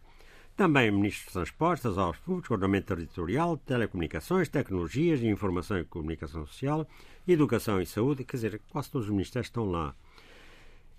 [0.56, 6.88] Também Ministro dos Transportes, das Obras Públicas, Ordenamento Territorial, Telecomunicações, Tecnologias Informação e Comunicação Social,
[7.28, 8.24] Educação e Saúde.
[8.24, 9.94] Quer dizer, quase todos os ministérios estão lá.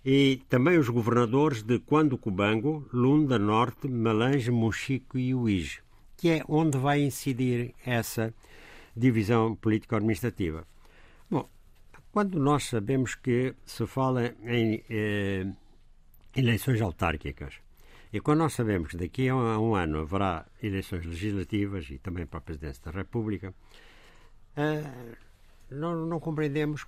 [0.04, 5.80] E também os governadores de Quando Cubango, Lunda Norte, Malange, Mochico e Uige
[6.22, 8.32] que é onde vai incidir essa
[8.96, 10.64] divisão político-administrativa.
[11.28, 11.50] Bom,
[12.12, 15.44] quando nós sabemos que se fala em eh,
[16.36, 17.54] eleições autárquicas,
[18.12, 22.38] e quando nós sabemos que daqui a um ano haverá eleições legislativas e também para
[22.38, 23.52] a Presidência da República,
[24.56, 25.16] eh,
[25.72, 26.86] não compreendemos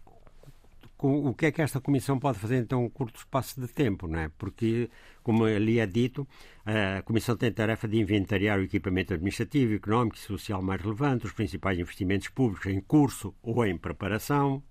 [0.99, 4.19] o que é que esta Comissão pode fazer em tão curto espaço de tempo, não
[4.19, 4.31] é?
[4.39, 4.89] Porque,
[5.23, 6.27] como ali é dito,
[6.65, 11.27] a Comissão tem a tarefa de inventariar o equipamento administrativo, económico e social mais relevante,
[11.27, 14.63] os principais investimentos públicos em curso ou em preparação,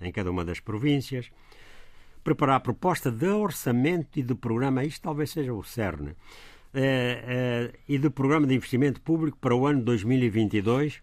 [0.00, 1.30] em cada uma das províncias,
[2.24, 6.14] preparar a proposta de orçamento e de programa, isto talvez seja o CERN,
[6.74, 11.00] eh, eh, e de programa de investimento público para o ano 2022.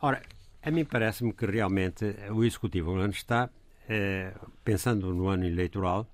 [0.00, 0.22] Ora,
[0.62, 3.48] a mim parece-me que realmente o Executivo está,
[3.88, 4.32] eh,
[4.64, 6.06] pensando no ano eleitoral,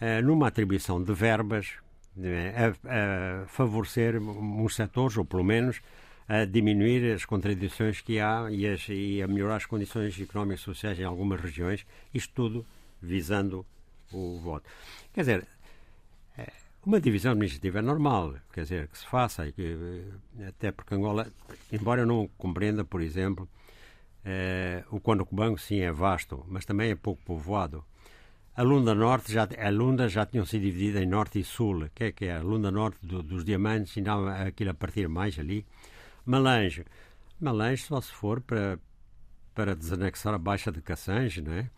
[0.00, 1.78] eh, numa atribuição de verbas
[2.22, 5.80] é, a, a, favorecer uns setores, ou pelo menos
[6.28, 10.64] a diminuir as contradições que há e, as, e a melhorar as condições económicas e
[10.64, 12.66] sociais em algumas regiões, isto tudo
[13.02, 13.66] visando
[14.12, 14.70] o voto.
[15.12, 15.48] Quer dizer,
[16.38, 16.52] eh,
[16.86, 20.04] uma divisão administrativa é normal, quer dizer, que se faça, que,
[20.46, 21.26] até porque Angola,
[21.72, 23.48] embora eu não compreenda, por exemplo,
[24.24, 25.26] eh, o Quando
[25.58, 27.84] sim é vasto, mas também é pouco povoado.
[28.56, 32.04] A Lunda Norte já, a Lunda já tinham sido dividida em Norte e Sul, que
[32.04, 35.38] é que é a Lunda Norte do, dos Diamantes, e não aquilo a partir mais
[35.38, 35.66] ali.
[36.24, 36.84] Malange,
[37.40, 38.78] Malange só se for para,
[39.54, 41.70] para desanexar a Baixa de Cassange, não é?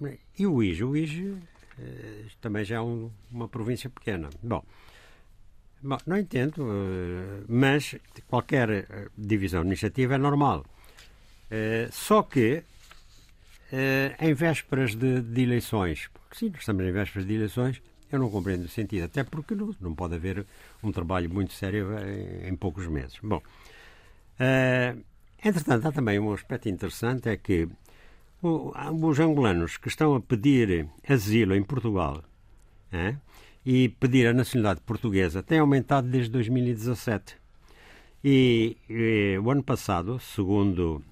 [0.00, 1.40] Uh, e o Ige, o Ige uh,
[2.40, 4.28] também já é um, uma província pequena.
[4.42, 4.62] Bom,
[5.82, 7.96] bom não entendo, uh, mas
[8.28, 10.64] qualquer divisão administrativa é normal.
[11.90, 12.62] Só que
[14.18, 18.64] em vésperas de, de, eleições, porque sim, estamos em vésperas de eleições, eu não compreendo
[18.64, 20.46] o sentido, até porque não, não pode haver
[20.82, 23.18] um trabalho muito sério em, em poucos meses.
[23.22, 23.42] Bom,
[25.42, 27.68] entretanto, há também um aspecto interessante, é que
[28.42, 32.24] os angolanos que estão a pedir asilo em Portugal
[32.90, 33.14] é,
[33.64, 37.36] e pedir a nacionalidade portuguesa têm aumentado desde 2017.
[38.24, 41.02] E, e o ano passado, segundo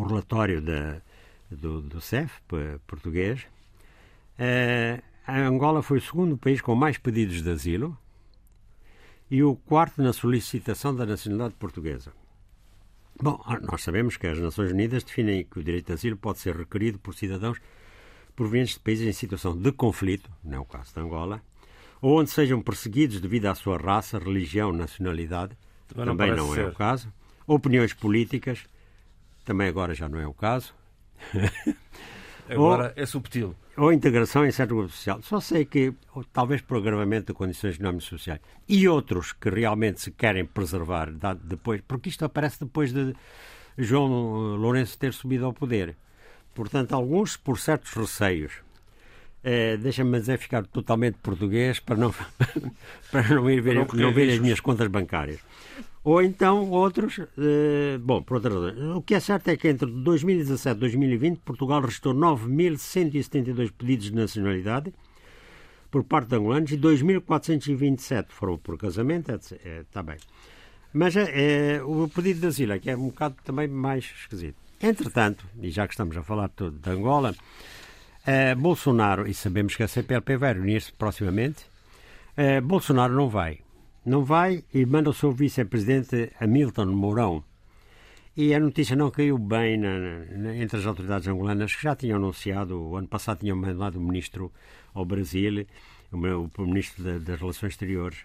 [0.00, 1.00] o relatório da,
[1.50, 2.40] do, do CEF
[2.86, 3.46] português,
[4.38, 7.96] eh, a Angola foi o segundo país com mais pedidos de asilo
[9.30, 12.12] e o quarto na solicitação da nacionalidade portuguesa.
[13.20, 16.38] Bom, ah, nós sabemos que as Nações Unidas definem que o direito de asilo pode
[16.38, 17.58] ser requerido por cidadãos
[18.34, 21.42] provenientes de países em situação de conflito, não é o caso de Angola,
[22.00, 26.66] ou onde sejam perseguidos devido à sua raça, religião, nacionalidade, também, também não, não é
[26.66, 27.12] o caso,
[27.46, 28.64] opiniões políticas,
[29.44, 30.74] também agora já não é o caso.
[32.48, 33.54] Agora ou, é subtil.
[33.76, 35.20] Ou integração em certo grupo social.
[35.22, 35.94] Só sei que,
[36.32, 38.40] talvez por agravamento de condições económicas e sociais.
[38.68, 41.10] E outros que realmente se querem preservar
[41.42, 43.14] depois, porque isto aparece depois de
[43.78, 45.96] João Lourenço ter subido ao poder.
[46.54, 48.52] Portanto, alguns por certos receios.
[49.42, 52.14] Eh, Deixa-me dizer ficar totalmente português para não,
[53.10, 55.40] para não ir ver, não, não ver as minhas contas bancárias.
[56.04, 58.96] Ou então outros, eh, bom, por outra razão.
[58.96, 64.14] O que é certo é que entre 2017 e 2020 Portugal registrou 9.172 pedidos de
[64.14, 64.92] nacionalidade
[65.92, 70.16] por parte de angolanos e 2.427 foram por casamento, está é, é, bem.
[70.92, 74.56] Mas é, o pedido de asilo é que é um bocado também mais esquisito.
[74.80, 77.34] Entretanto, e já que estamos a falar de, de Angola,
[78.26, 81.66] eh, Bolsonaro, e sabemos que a CPLP vai reunir-se proximamente,
[82.36, 83.60] eh, Bolsonaro não vai
[84.04, 87.44] não vai e manda o seu vice-presidente Hamilton Mourão.
[88.36, 89.98] E a notícia não caiu bem na,
[90.30, 94.00] na, entre as autoridades angolanas, que já tinham anunciado, o ano passado tinham mandado o
[94.00, 94.50] ministro
[94.94, 95.66] ao Brasil,
[96.10, 98.20] o, o ministro das Relações Exteriores,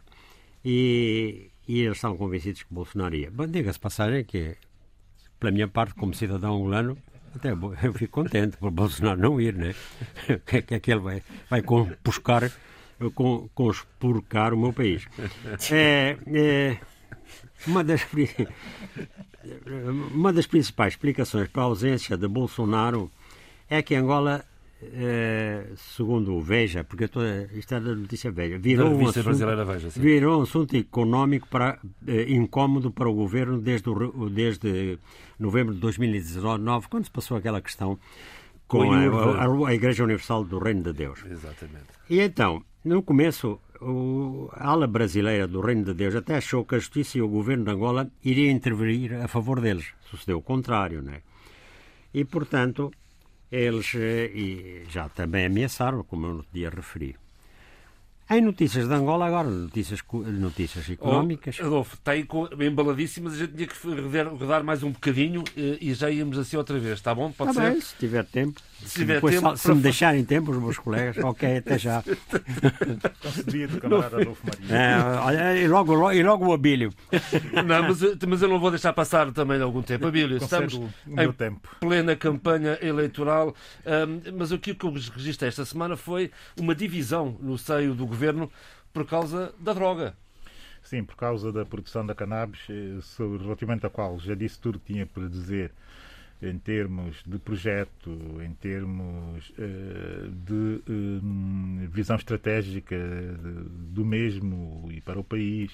[0.63, 3.29] e, e, eles estavam convencidos que Bolsonaro ia.
[3.29, 4.55] Bom, diga-se passagem que,
[5.39, 6.97] pela minha parte, como cidadão angolano,
[7.35, 7.51] até
[7.83, 9.75] eu fico contente por Bolsonaro não ir, né?
[10.47, 11.61] que, que é que ele vai, vai
[12.03, 12.49] buscar
[13.13, 15.07] com, conspurcar o meu país.
[15.71, 16.77] É, é,
[17.65, 18.05] uma, das,
[20.13, 23.11] uma das principais explicações para a ausência de Bolsonaro
[23.69, 24.45] é que Angola
[24.81, 27.23] é, segundo o Veja, porque estou,
[27.53, 32.31] isto é da notícia Veja, virou, um assunto, Veja, virou um assunto económico para, é,
[32.31, 34.99] incómodo para o governo desde, o, desde
[35.39, 37.97] novembro de 2019, quando se passou aquela questão
[38.67, 41.23] com a, a, a, Igreja Universal do Reino de Deus.
[41.25, 41.87] Exatamente.
[42.09, 43.59] E então, no começo,
[44.53, 47.65] a ala brasileira do Reino de Deus até achou que a justiça e o governo
[47.65, 49.87] de Angola iriam intervir a favor deles.
[50.09, 51.21] Sucedeu o contrário, né?
[52.13, 52.91] E, portanto,
[53.51, 57.15] eles eh, e já também ameaçaram, como eu no dia referi.
[58.29, 61.57] Em notícias de Angola, agora, notícias, notícias económicas.
[61.61, 63.75] Oh, Adolfo, está aí com, embaladíssimas, a gente tinha que
[64.37, 67.31] rodar mais um bocadinho eh, e já íamos assim outra vez, está bom?
[67.31, 67.71] Pode está ser?
[67.71, 68.61] Bem, se tiver tempo.
[68.85, 69.57] Se, depois, tempo.
[69.57, 72.03] Se, se me deixarem tempo, os meus colegas, ok, até já.
[73.21, 75.41] Concebia do camarada Adolfo Maria.
[75.41, 76.93] É, e, logo, e logo o Abílio.
[77.65, 80.07] Não, mas, mas eu não vou deixar passar também algum tempo.
[80.07, 81.69] Abílio, estamos em tempo.
[81.79, 83.55] plena campanha eleitoral,
[83.85, 88.51] um, mas o que eu registrei esta semana foi uma divisão no seio do governo
[88.93, 90.15] por causa da droga.
[90.81, 92.97] Sim, por causa da produção da cannabis, eh,
[93.43, 95.71] relativamente à qual já disse tudo que tinha para dizer
[96.41, 98.11] em termos de projeto,
[98.43, 102.95] em termos uh, de uh, visão estratégica
[103.91, 105.71] do mesmo e para o país,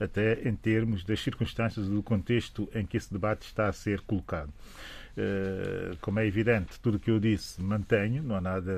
[0.00, 4.52] até em termos das circunstâncias do contexto em que esse debate está a ser colocado.
[5.18, 8.72] Uh, como é evidente, tudo o que eu disse mantenho, não há nada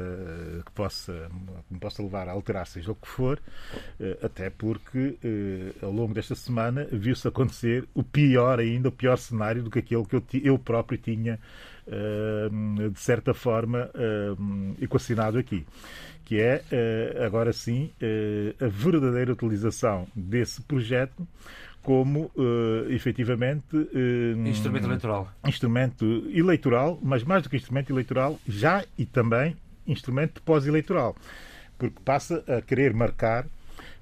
[0.65, 1.31] que possa,
[1.69, 5.19] que me possa levar a alterar, seja o que for, uh, até porque
[5.83, 10.07] ao longo desta semana viu-se acontecer o pior ainda, o pior cenário do que aquele
[10.07, 11.39] que eu, eu próprio tinha,
[12.93, 13.91] de certa forma,
[14.81, 15.67] equacionado aqui
[16.25, 16.63] que é,
[17.27, 17.91] agora sim,
[18.61, 21.27] a verdadeira utilização desse projeto
[21.83, 25.33] como uh, efetivamente uh, instrumento eleitoral.
[25.47, 29.57] Instrumento eleitoral, mas mais do que instrumento eleitoral, já e também
[29.87, 31.17] instrumento pós-eleitoral,
[31.79, 33.47] porque passa a querer marcar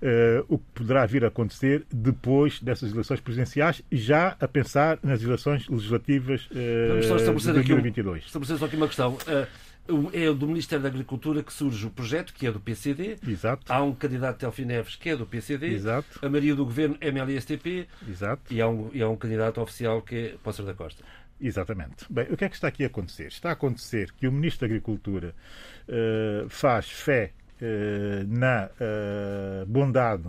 [0.01, 5.21] Uh, o que poderá vir a acontecer depois dessas eleições presidenciais, já a pensar nas
[5.25, 8.19] eleições legislativas uh, de 2022.
[8.19, 9.15] Aqui estabelecer só aqui uma questão.
[9.15, 9.47] Uh,
[10.13, 13.17] é do Ministério da Agricultura que surge o projeto, que é do PCD.
[13.27, 13.73] Exato.
[13.73, 15.69] Há um candidato Telfi Neves, que é do PCD.
[15.69, 16.19] Exato.
[16.23, 17.89] A maioria do governo é MLSTP.
[18.09, 18.53] Exato.
[18.53, 21.03] E há um, e há um candidato oficial que é Pócer da Costa.
[21.41, 22.05] Exatamente.
[22.11, 23.29] Bem, o que é que está aqui a acontecer?
[23.29, 25.35] Está a acontecer que o Ministro da Agricultura
[25.89, 30.29] uh, faz fé uh, na uh, bondade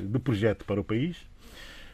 [0.00, 1.16] do projeto para o país,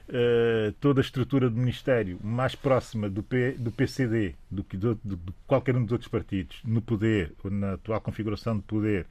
[0.08, 4.94] uh, toda a estrutura do Ministério mais próxima do, P, do PCD do que de,
[5.04, 9.06] de, de, qualquer um dos outros partidos no poder, ou na atual configuração de poder,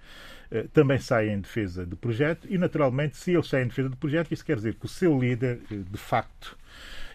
[0.52, 2.48] uh, também sai em defesa do projeto.
[2.50, 5.20] E, naturalmente, se eles saem em defesa do projeto, isso quer dizer que o seu
[5.20, 6.58] líder, eh, de facto,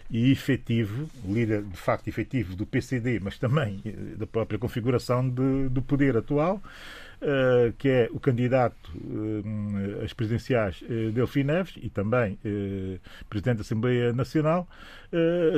[0.09, 3.79] e efetivo, líder de facto efetivo do PCD, mas também
[4.17, 6.59] da própria configuração de, do poder atual,
[7.77, 12.39] que é o candidato uh, às presidenciais uh, Delfim Neves e também
[13.29, 14.67] Presidente da Assembleia Nacional,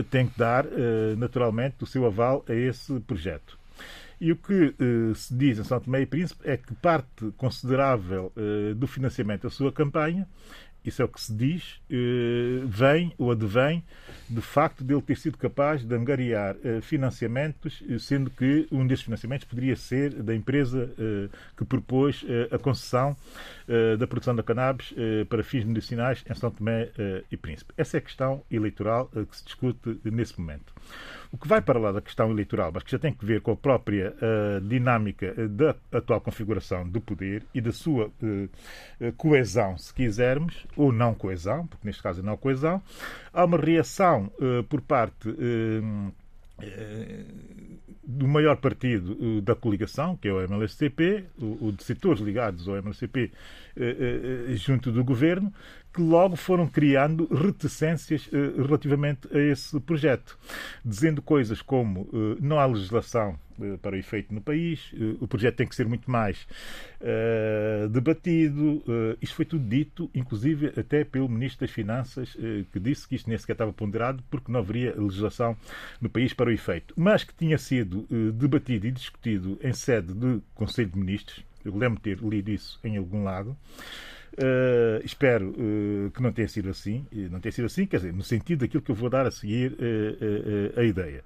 [0.10, 0.66] tem que dar
[1.18, 3.60] naturalmente o seu aval a esse projeto.
[4.20, 4.76] E o que
[5.16, 8.32] se diz em São Tomé e Príncipe é que parte considerável
[8.76, 10.28] do financiamento da sua campanha
[10.84, 13.84] isso é o que se diz, eh, vem ou advém
[14.28, 18.86] do facto de ele ter sido capaz de angariar eh, financiamentos, eh, sendo que um
[18.88, 20.90] desses financiamentos poderia ser da empresa
[21.58, 23.16] que propôs a concessão
[23.98, 24.94] da produção da cannabis
[25.30, 26.90] para fins medicinais em São Tomé
[27.32, 27.74] e Príncipe.
[27.78, 30.74] Essa é a questão eleitoral que se discute nesse momento.
[31.32, 33.52] O que vai para lá da questão eleitoral, mas que já tem que ver com
[33.52, 39.78] a própria uh, dinâmica eh, da atual configuração do poder e da sua uh, coesão,
[39.78, 42.82] se quisermos, ou não coesão, porque neste caso é não coesão,
[43.32, 45.30] há uma reação uh, por parte
[48.04, 53.32] do maior partido da coligação, que é o MLSTP, o, de setores ligados ao MLSTP
[54.56, 55.54] junto do governo,
[55.94, 60.38] que logo foram criando reticências uh, relativamente a esse projeto,
[60.86, 62.10] dizendo coisas como
[62.40, 63.38] não há legislação
[63.82, 66.48] para o efeito no país, o projeto tem que ser muito mais
[67.92, 68.84] debatido.
[69.22, 72.36] isto foi tudo dito, inclusive até pelo Ministro das Finanças,
[72.72, 75.56] que disse que isto nem sequer estava ponderado porque não haveria legislação
[76.00, 80.42] no país para o efeito, mas que tinha sido debatido e discutido em sede de
[80.56, 81.51] Conselho de Ministros.
[81.64, 83.58] Eu lembro ter lido isso em algum lado.
[84.34, 87.06] Uh, espero uh, que não tenha sido assim.
[87.30, 89.74] Não tenha sido assim, quer dizer, no sentido daquilo que eu vou dar a seguir
[89.74, 91.24] uh, a ideia.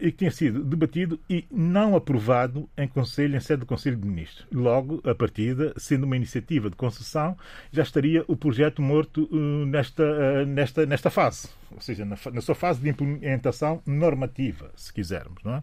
[0.00, 4.04] e que tenha sido debatido e não aprovado em Conselho, em sede do Conselho de
[4.04, 4.44] Ministros.
[4.52, 7.36] Logo, a partida, sendo uma iniciativa de concessão,
[7.70, 9.28] já estaria o projeto morto
[9.66, 15.44] nesta, nesta, nesta fase, ou seja, na, na sua fase de implementação normativa, se quisermos.
[15.44, 15.62] Não é?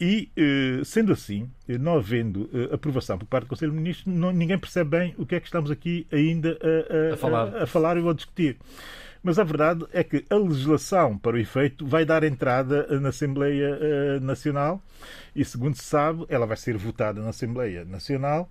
[0.00, 4.14] E, eh, sendo assim, eh, não havendo eh, aprovação por parte do Conselho de Ministros,
[4.14, 7.54] não, ninguém percebe bem o que é que estamos aqui ainda a, a, a falar.
[7.56, 8.56] A, a falar ou a discutir.
[9.20, 14.20] Mas a verdade é que a legislação, para o efeito, vai dar entrada na Assembleia
[14.20, 14.80] Nacional
[15.34, 18.48] e, segundo se sabe, ela vai ser votada na Assembleia Nacional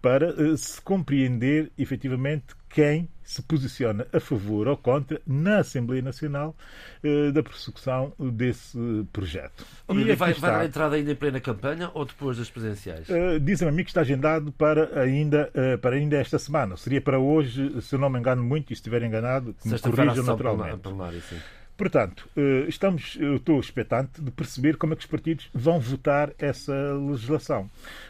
[0.00, 6.54] para se compreender efetivamente quem se posiciona a favor ou contra na Assembleia Nacional
[7.02, 8.78] uh, da persecução desse
[9.12, 9.66] projeto.
[9.88, 13.08] e vai, está, vai dar entrada ainda em plena campanha ou depois das presidenciais?
[13.08, 16.76] Uh, Dizem-me a mim que está agendado para ainda, uh, para ainda esta semana.
[16.76, 19.78] Seria para hoje, se eu não me engano muito, e se estiver enganado, que me
[19.78, 20.78] corrijam naturalmente.
[20.78, 21.20] Plenário,
[21.76, 22.28] Portanto,
[22.68, 27.68] estamos, eu estou expectante de perceber como é que os partidos vão votar essa legislação.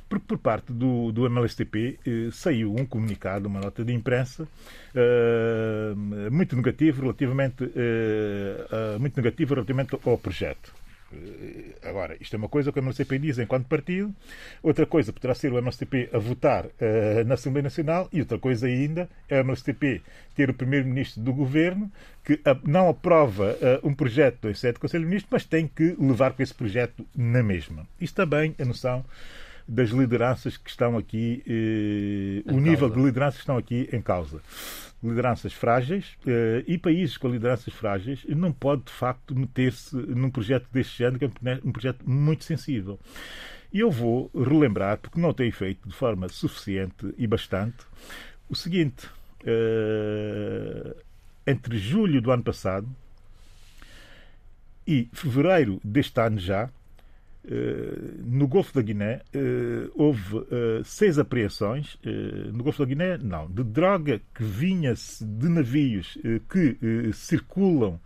[0.08, 4.46] Porque por parte do, do MLSTP eh, saiu um comunicado, uma nota de imprensa,
[4.94, 5.94] eh,
[6.30, 10.72] muito negativo relativamente, eh, muito negativo relativamente ao projeto.
[11.82, 14.14] Agora, isto é uma coisa que o MLCP diz enquanto partido,
[14.62, 18.66] outra coisa poderá ser o MLCP a votar uh, na Assembleia Nacional e outra coisa
[18.66, 20.02] ainda é o MLCP
[20.34, 21.90] ter o primeiro-ministro do governo
[22.24, 25.96] que não aprova uh, um projeto do sede do Conselho de Ministros, mas tem que
[25.98, 27.86] levar com esse projeto na mesma.
[28.00, 29.04] Isto também é a noção
[29.68, 34.40] das lideranças que estão aqui, eh, o nível de lideranças que estão aqui em causa.
[35.08, 40.66] Lideranças frágeis eh, e países com lideranças frágeis não pode, de facto, meter-se num projeto
[40.72, 42.98] deste género, que é um projeto muito sensível.
[43.72, 47.84] E eu vou relembrar, porque não tem feito de forma suficiente e bastante,
[48.48, 49.06] o seguinte:
[49.42, 50.96] uh,
[51.46, 52.88] entre julho do ano passado
[54.86, 56.70] e fevereiro deste ano já,
[58.24, 61.96] no Golfo da Guiné uh, houve uh, seis apreensões.
[62.52, 66.18] no Golfo da Guiné, não, de droga que vinha de navios
[66.50, 66.76] que
[67.12, 68.00] circulam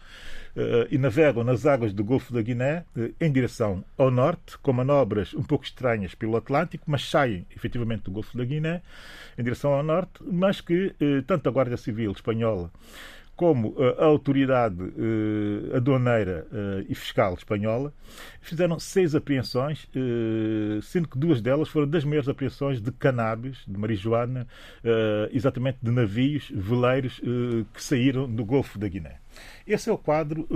[0.90, 2.84] e navegam nas águas do Golfo da Guiné
[3.20, 8.10] em direção ao norte, com manobras um pouco estranhas pelo Atlântico, mas saem efetivamente do
[8.10, 8.82] Golfo da Guiné
[9.38, 10.94] em direção ao norte, mas que
[11.26, 12.70] tanto a Guarda Civil espanhola
[13.40, 17.90] como eh, a autoridade uh, aduaneira uh, e fiscal espanhola
[18.38, 23.78] fizeram seis apreensões, uh, sendo que duas delas foram das maiores apreensões de cannabis, de
[23.78, 24.46] marijuana,
[25.32, 27.20] exatamente de navios, veleiros
[27.72, 29.16] que saíram do Golfo da Guiné.
[29.66, 30.46] Esse é o quadro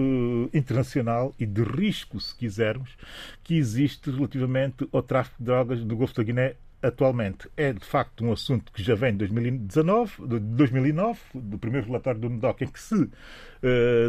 [0.52, 2.96] internacional e de risco, se quisermos,
[3.42, 6.56] que existe relativamente ao tráfico de drogas do Golfo da Guiné
[6.86, 11.86] atualmente é de facto um assunto que já vem de 2019, de 2009, do primeiro
[11.86, 13.10] relatório do NDOC, em que se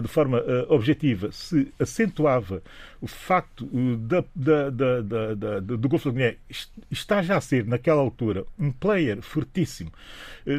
[0.02, 2.62] de forma eh, objetiva, se acentuava
[3.02, 4.70] o facto eh, da, da,
[5.02, 6.36] da, do Golfo da Guiné
[6.92, 9.92] está já a ser, naquela altura, um player fortíssimo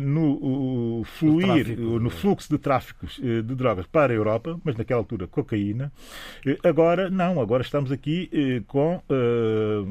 [0.02, 5.92] no fluir, no fluxo de tráficos de drogas para a Europa, mas naquela altura cocaína.
[6.64, 9.00] Agora, não, agora estamos aqui com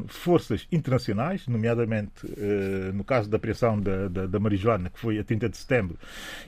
[0.07, 2.11] forças internacionais, nomeadamente
[2.93, 5.97] no caso da apreensão da, da, da marijuana, que foi a 30 de setembro,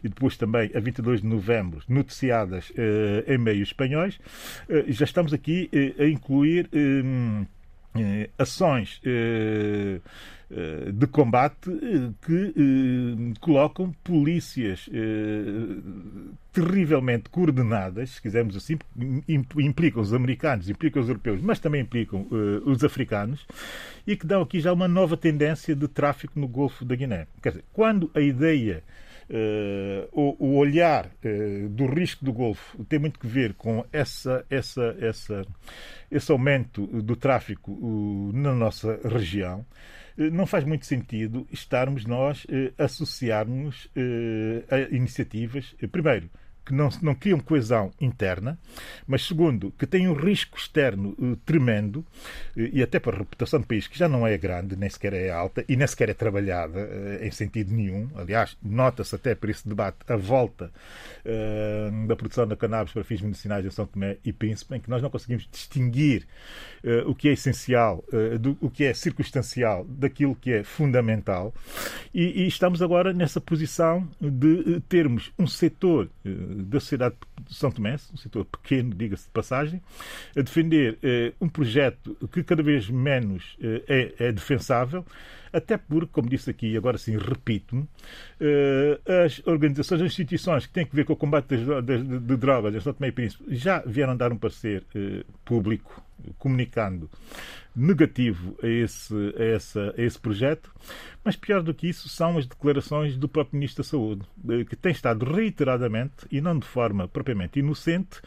[0.04, 4.20] e depois também a 22 de novembro, noticiado eh, em meios espanhóis.
[4.70, 6.70] Eh, já estamos aqui eh, a incluir
[8.38, 9.02] ações
[10.94, 11.72] de combate
[12.22, 12.54] que
[13.42, 14.88] colocam polícias
[16.54, 18.78] terrivelmente coordenadas, se quisermos assim,
[19.58, 22.28] implicam os americanos, implicam os europeus, mas também implicam
[22.66, 23.48] os africanos,
[24.06, 27.26] e que dão aqui já uma nova tendência de tráfico no Golfo da Guiné.
[27.42, 28.84] Quer dizer, quando a ideia
[30.12, 34.96] o, o, olhar uh, do risco do Golfo tem muito que ver com essa, essa,
[35.00, 35.46] essa,
[36.10, 37.72] esse aumento do tráfico
[38.34, 39.66] na nossa região.
[40.16, 43.88] Não faz muito sentido estarmos nós associarmos
[44.72, 46.28] a iniciativas, primeiro,
[46.68, 48.60] que não, não criam coesão interna,
[49.08, 52.06] mas segundo, que têm um risco externo uh, tremendo, uh,
[52.74, 55.30] e até para a reputação do país, que já não é grande, nem sequer é
[55.30, 58.10] alta, e nem sequer é trabalhada uh, em sentido nenhum.
[58.16, 60.72] Aliás, nota-se até por esse debate a volta
[62.08, 65.02] da produção da cannabis para fins medicinais em São Tomé e Príncipe, em que nós
[65.02, 66.26] não conseguimos distinguir
[67.06, 68.04] o que é essencial,
[68.40, 71.54] do, o que é circunstancial, daquilo que é fundamental,
[72.14, 76.10] e, e estamos agora nessa posição de termos um setor
[76.64, 79.82] da sociedade de São Tomé, um setor pequeno, diga-se de passagem,
[80.36, 85.06] a defender eh, um projeto que cada vez menos eh, é, é, defensável,
[85.54, 87.88] até porque, como disse aqui, agora sim repito-me,
[88.40, 92.38] eh, as organizações, as instituições que têm que ver com o combate das, das, de
[92.38, 94.84] drogas em São Tomé e Príncipe já vieram dar um parecer
[95.46, 96.04] público
[96.38, 97.10] comunicando
[97.78, 100.72] negativo a esse, a, essa, a esse projeto,
[101.24, 104.22] mas pior do que isso são as declarações do próprio Ministro da Saúde,
[104.70, 108.22] que tem estado reiteradamente, e não de forma propriamente inocente,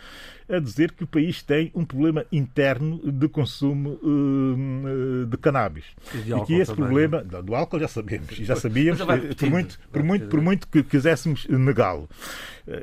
[0.48, 5.84] a dizer que o país tem um problema interno de consumo uh, de cannabis.
[6.14, 7.42] E, e que esse também, problema, não?
[7.42, 12.09] do álcool já sabemos, já sabíamos, por muito, por muito, por muito que quiséssemos negá-lo.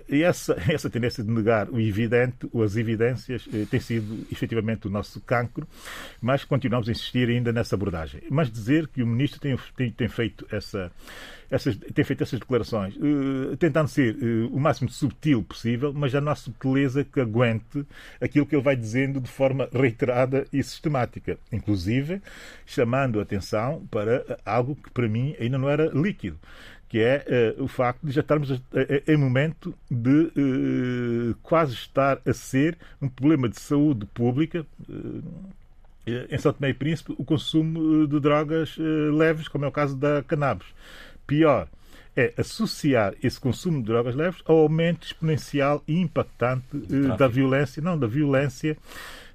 [0.09, 4.87] E essa, essa tendência de negar o evidente, ou as evidências, eh, tem sido efetivamente
[4.87, 5.67] o nosso cancro,
[6.21, 8.21] mas continuamos a insistir ainda nessa abordagem.
[8.29, 10.91] Mas dizer que o Ministro tem, tem, tem feito essa
[11.49, 16.19] essas, tem feito essas declarações, uh, tentando ser uh, o máximo subtil possível, mas já
[16.19, 17.85] não há subtileza que aguente
[18.19, 22.21] aquilo que ele vai dizendo de forma reiterada e sistemática, inclusive
[22.65, 26.37] chamando a atenção para algo que para mim ainda não era líquido
[26.89, 28.49] que é uh, o facto de já estarmos
[29.07, 34.65] em momento de uh, quase estar a ser um problema de saúde pública.
[34.87, 35.21] Uh,
[36.29, 40.23] em São Tomé e Príncipe, o consumo de drogas leves, como é o caso da
[40.23, 40.67] cannabis.
[41.25, 41.67] Pior
[42.15, 46.65] é associar esse consumo de drogas leves ao aumento exponencial e impactante
[47.17, 48.75] da violência, não, da violência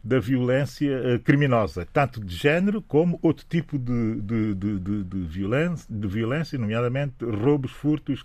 [0.04, 6.08] da violência criminosa, tanto de género como outro tipo de, de, de, de, violência, de
[6.08, 8.24] violência, nomeadamente roubos, furtos,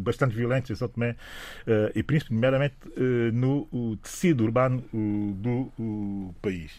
[0.00, 1.16] bastante violentos em São Tomé
[1.94, 2.74] e Príncipe, nomeadamente
[3.32, 6.72] no tecido urbano do país.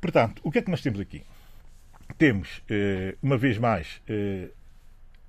[0.00, 1.22] Portanto, o que é que nós temos aqui?
[2.16, 2.62] temos,
[3.22, 4.00] uma vez mais,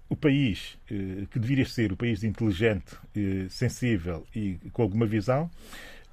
[0.08, 0.78] o país
[1.30, 2.96] que deveria ser o país inteligente,
[3.50, 5.50] sensível e com alguma visão,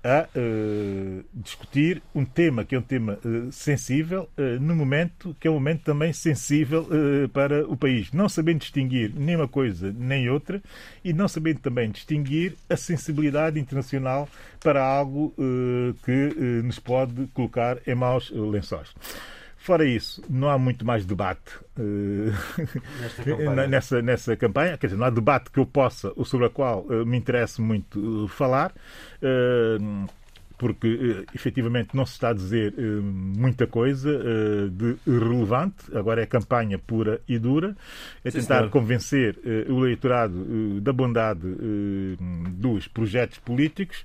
[0.06, 5.48] a uh, discutir um tema que é um tema uh, sensível uh, no momento que
[5.48, 6.86] é um momento também sensível
[7.32, 10.62] para o país, não sabendo distinguir nem uma coisa nem outra
[11.04, 14.28] e não sabendo também distinguir a sensibilidade internacional
[14.60, 15.34] para algo
[16.04, 18.94] que nos pode colocar em maus lençóis.
[19.66, 22.30] Fora isso, não há muito mais debate uh,
[23.68, 24.78] nessa, nessa campanha.
[24.78, 27.60] Quer dizer, não há debate que eu possa, ou sobre a qual uh, me interesse
[27.60, 28.72] muito uh, falar.
[29.20, 30.06] Uh,
[30.58, 36.22] porque uh, efetivamente não se está a dizer uh, muita coisa uh, de relevante, agora
[36.22, 37.76] é campanha pura e dura,
[38.24, 38.70] é Sim, tentar senhor.
[38.70, 39.38] convencer
[39.68, 41.40] o eleitorado da bondade
[42.52, 44.04] dos projetos políticos.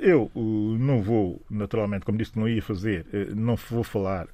[0.00, 0.30] eu
[0.78, 4.26] não vou, naturalmente, como disse que não ia fazer, não vou falar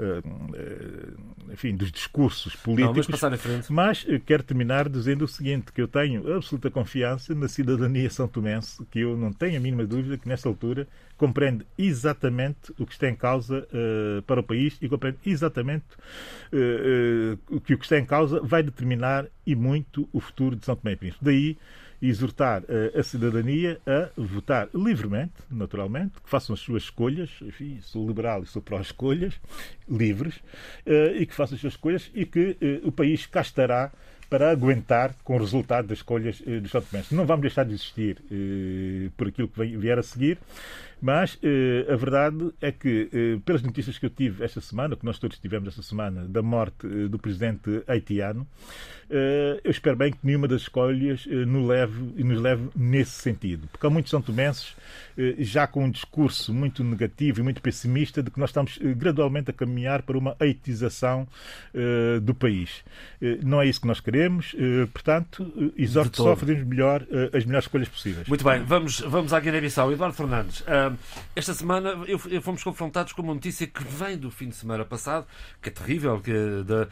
[1.53, 6.71] enfim, dos discursos políticos, não, mas quero terminar dizendo o seguinte, que eu tenho absoluta
[6.71, 10.84] confiança na cidadania são tomense, que eu não tenho a mínima dúvida que nesta altura
[11.17, 15.87] compreende exatamente o que está em causa uh, para o país e compreende exatamente
[16.53, 20.65] uh, uh, que o que está em causa vai determinar e muito o futuro de
[20.65, 21.25] São Tomé e Príncipe.
[21.25, 21.59] Daí
[22.03, 28.43] exortar a cidadania a votar livremente, naturalmente, que façam as suas escolhas, enfim, sou liberal
[28.43, 29.41] e sou pró-escolhas,
[29.89, 30.35] livres,
[31.19, 33.91] e que façam as suas escolhas e que o país cá estará
[34.35, 36.83] para aguentar com o resultado das escolhas eh, dos São
[37.13, 40.39] Não vamos deixar de existir eh, por aquilo que vier a seguir,
[41.01, 45.05] mas eh, a verdade é que, eh, pelas notícias que eu tive esta semana, que
[45.05, 48.47] nós todos tivemos esta semana, da morte eh, do presidente haitiano,
[49.63, 53.69] eu espero bem que nenhuma das escolhas nos leve, nos leve nesse sentido.
[53.71, 54.75] Porque há muitos são tomenses
[55.39, 59.53] já com um discurso muito negativo e muito pessimista de que nós estamos gradualmente a
[59.53, 61.29] caminhar para uma haitização
[62.23, 62.83] do país.
[63.45, 64.57] Não é isso que nós queremos,
[64.93, 68.27] portanto, exorto só a fazermos melhor, as melhores escolhas possíveis.
[68.27, 69.93] Muito bem, vamos, vamos à Guiné-Bissau.
[69.93, 70.65] Eduardo Fernandes,
[71.35, 74.85] esta semana eu, eu, fomos confrontados com uma notícia que vem do fim de semana
[74.85, 75.27] passado,
[75.63, 76.89] que é terrível, que é da,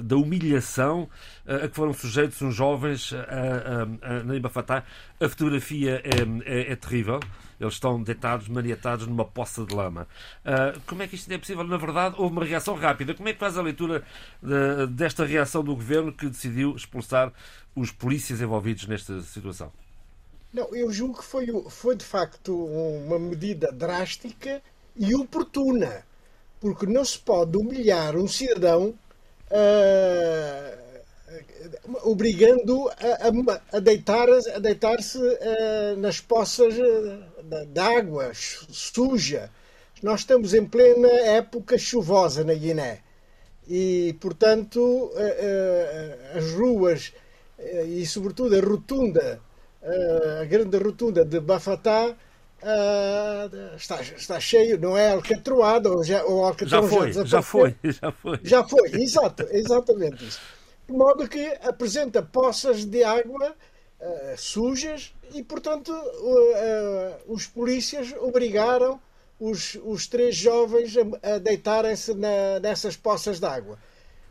[0.00, 1.08] da humilhação
[1.46, 4.84] a que foram sujeitos uns jovens a, a, a, na Ibafatá.
[5.20, 7.20] A fotografia é, é, é terrível.
[7.58, 10.06] Eles estão deitados, maniatados numa poça de lama.
[10.44, 11.64] Uh, como é que isto é possível?
[11.64, 13.14] Na verdade, houve uma reação rápida.
[13.14, 14.02] Como é que faz a leitura
[14.42, 17.32] de, desta reação do governo que decidiu expulsar
[17.74, 19.72] os polícias envolvidos nesta situação?
[20.56, 24.62] Não, eu julgo que foi, foi de facto uma medida drástica
[24.96, 26.02] e oportuna,
[26.58, 28.98] porque não se pode humilhar um cidadão
[29.50, 30.78] uh,
[32.04, 39.50] obrigando a, a, a deitar-se a deitar uh, nas poças de água suja.
[40.02, 43.00] Nós estamos em plena época chuvosa na Guiné
[43.68, 47.12] e, portanto, uh, as ruas
[47.58, 49.44] e, sobretudo, a rotunda
[50.40, 52.14] a grande rotunda de Bafatá
[52.62, 57.76] Uh, está, está cheio, não é alcatroado, ou, já, ou já foi, já, já foi,
[57.84, 58.40] já foi.
[58.42, 60.40] Já foi, exato, exatamente isso.
[60.88, 63.54] De modo que apresenta poças de água
[64.00, 68.98] uh, sujas e, portanto, uh, os polícias obrigaram
[69.38, 72.14] os, os três jovens a, a deitarem-se
[72.62, 73.78] nessas poças de água.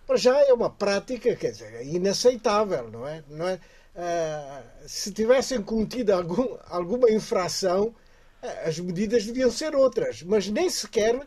[0.08, 3.24] Para já é uma prática, quer dizer, inaceitável, não é?
[3.30, 3.60] Não é?
[3.96, 7.96] Uh, se tivessem cometido algum, alguma infração,
[8.44, 11.26] uh, as medidas deviam ser outras, mas nem sequer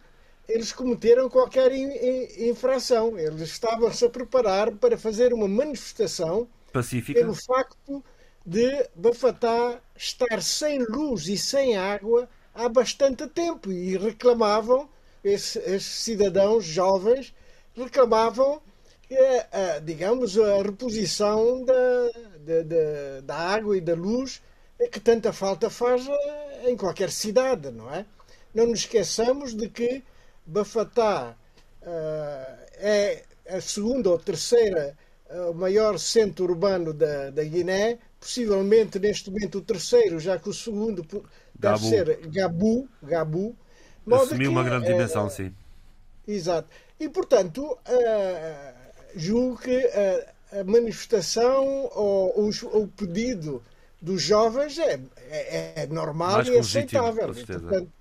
[0.49, 3.19] eles cometeram qualquer in, in, infração.
[3.19, 8.03] Eles estavam-se a preparar para fazer uma manifestação pacífica pelo facto
[8.45, 14.89] de Bafatá estar sem luz e sem água há bastante tempo e reclamavam,
[15.23, 17.35] esses, esses cidadãos jovens
[17.75, 18.63] reclamavam
[19.11, 21.75] é, digamos, a reposição da,
[22.41, 24.43] da, da, da, água e da luz
[24.93, 28.05] que tanta falta faz eh, em qualquer cidade, não é?
[28.55, 30.03] Não nos esqueçamos de que
[30.47, 31.35] Bafatá
[31.83, 31.87] uh,
[32.79, 34.97] é a segunda ou terceira
[35.31, 40.55] uh, maior centro urbano da, da Guiné, possivelmente neste momento o terceiro, já que o
[40.55, 41.05] segundo
[41.55, 42.89] deve ser Gabu.
[43.03, 43.57] Gabu
[44.11, 45.53] Assumiu uma grande dimensão, uh, sim.
[46.27, 46.69] Exato.
[46.99, 48.78] E, portanto, uh,
[49.15, 53.63] julgo que a, a manifestação ou, ou, o pedido
[54.01, 57.33] dos jovens é, é, é normal Mais e aceitável.
[57.33, 57.93] E, portanto,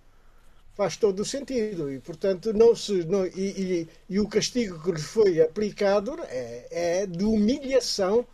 [0.76, 1.92] faz todo o sentido.
[1.92, 6.68] E, portanto, não se, não, e, e, e, o castigo que lhes foi aplicado é,
[7.02, 8.26] é de humilhação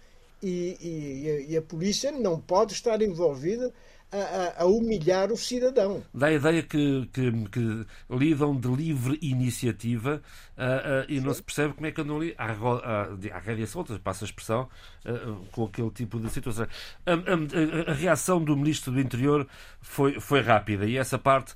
[0.41, 3.73] e, e, a polícia não pode estar envolvida
[4.17, 6.03] a, a, humilhar o cidadão.
[6.13, 10.21] Dá a ideia que, que, que lidam de livre iniciativa
[10.57, 11.25] uh, uh, e Sim.
[11.25, 14.27] não se percebe como é que andam ali à, à, à rédea solta, passa a
[14.27, 14.69] expressão,
[15.05, 16.67] uh, com aquele tipo de situação.
[17.05, 19.47] A, a, a, reação do Ministro do Interior
[19.81, 21.53] foi, foi rápida e essa parte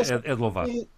[0.00, 0.68] essa, é, é, de louvar.
[0.68, 0.88] E,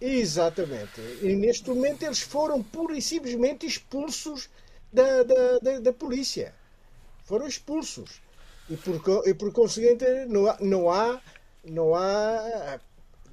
[0.00, 1.00] exatamente.
[1.22, 4.48] E neste momento eles foram pura e simplesmente expulsos
[4.92, 6.54] da, da, da, da polícia.
[7.24, 8.23] Foram expulsos
[8.68, 11.20] e por, e por conseguinte não há, não há,
[11.64, 12.78] não há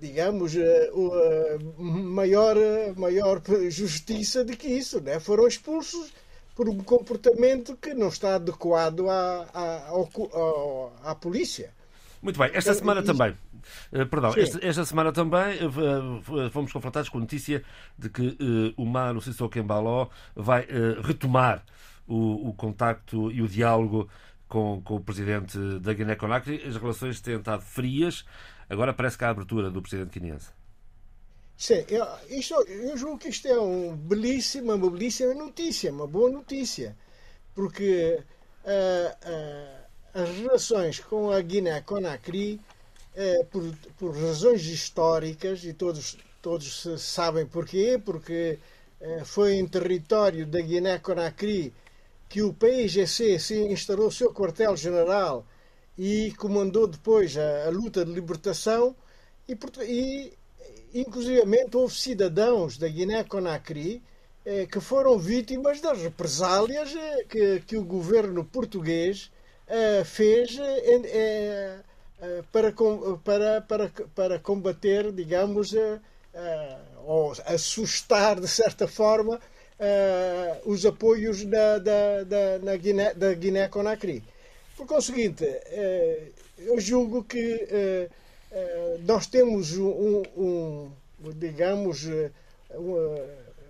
[0.01, 2.55] digamos, eh, eh, maior,
[2.97, 4.99] maior justiça do que isso.
[4.99, 5.19] Né?
[5.19, 6.11] Foram expulsos
[6.55, 11.71] por um comportamento que não está adequado à, à, à polícia.
[12.21, 13.35] Muito bem, esta semana também.
[13.93, 17.63] Uh, perdão, esta, esta, semana também uh, fomos confrontados com a notícia
[17.97, 20.67] de que uh, o Mano Sissoko Embaló vai
[21.03, 21.63] retomar
[22.07, 24.09] o, o contacto e o diálogo
[24.51, 26.67] com, com o presidente da Guiné-Conakry.
[26.67, 28.25] As relações têm estado frias.
[28.69, 30.49] Agora parece que há abertura do presidente guineense.
[31.55, 36.29] Sim, eu, isto, eu julgo que isto é um belíssima, uma belíssima notícia, uma boa
[36.29, 36.97] notícia,
[37.55, 38.19] porque
[38.65, 42.59] uh, uh, as relações com a Guiné-Conakry,
[43.15, 43.63] uh, por,
[43.97, 48.59] por, razões históricas, e todos, todos sabem porquê, porque
[49.25, 51.73] foi em território da Guiné-Conakry
[52.31, 55.45] que o PIGC se instalou o seu quartel-general
[55.97, 58.95] e comandou depois a, a, luta de libertação
[59.49, 64.01] e, e inclusivamente houve cidadãos da Guiné-Conakry
[64.45, 69.29] eh, que foram vítimas das represálias eh, que, que o governo português
[69.67, 71.79] eh, fez eh, eh,
[72.21, 72.73] eh, para,
[73.25, 75.73] para, para, para combater, digamos,
[77.03, 79.37] ou assustar de certa forma
[79.81, 84.23] uh, os apoios da, da, da, na Guiné, da Guiné-Conakry.
[84.77, 88.09] Por conseguinte, uh, eu julgo que uh,
[89.05, 90.91] nós temos um, um
[91.35, 92.07] digamos,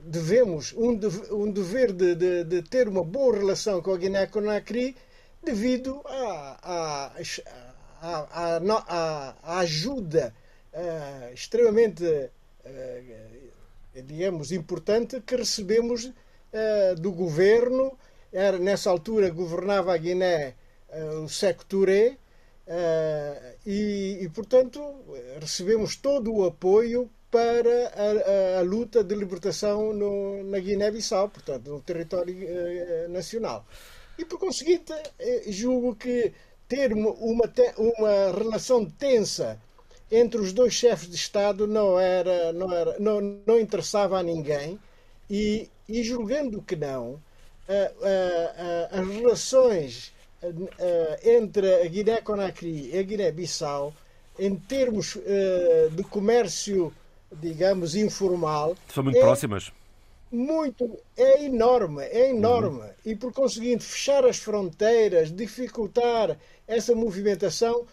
[0.03, 0.99] devemos um,
[1.31, 4.95] um dever de, de, de, ter uma boa relação com a Guiné-Conakry
[5.43, 7.11] devido à,
[9.43, 10.33] ajuda
[11.31, 12.31] extremamente
[13.93, 17.97] digamos, importante que recebemos uh, do governo.
[18.31, 20.55] Era, nessa altura governava a Guiné
[20.89, 22.17] uh, o Seco Touré
[22.67, 24.79] uh, e, e, portanto,
[25.39, 31.69] recebemos todo o apoio para a, a, a luta de libertação no, na Guiné-Bissau, portanto,
[31.69, 32.35] no território
[33.09, 33.65] nacional.
[34.17, 34.93] E, por conseguinte,
[35.47, 36.33] julgo que
[36.67, 37.45] ter uma, uma,
[37.77, 39.57] uma relação tensa
[40.11, 44.77] entre os dois chefes de Estado não era, não era, não, não interessava a ninguém
[45.29, 47.21] e, e julgando que não,
[48.91, 50.13] as relações
[51.23, 53.93] entre a Guiné-Conakry e a Guiné-Bissau,
[54.37, 55.17] em termos
[55.91, 56.93] de comércio,
[57.31, 59.71] digamos, informal, são muito é próximas.
[60.31, 62.79] Muito, é enorme, é enorme.
[62.79, 62.89] Uhum.
[63.05, 67.85] E por conseguinte, fechar as fronteiras, dificultar essa movimentação, eh,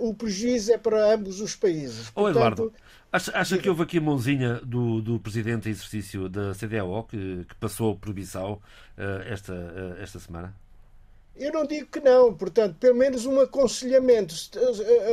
[0.00, 2.08] o prejuízo é para ambos os países.
[2.08, 2.72] Ô, Portanto, Eduardo,
[3.12, 7.44] acha, acha que houve aqui a mãozinha do, do presidente em exercício da CDAO que,
[7.48, 8.60] que passou por Bissau
[8.98, 10.54] uh, esta, uh, esta semana?
[11.34, 14.34] Eu não digo que não, portanto, pelo menos um aconselhamento.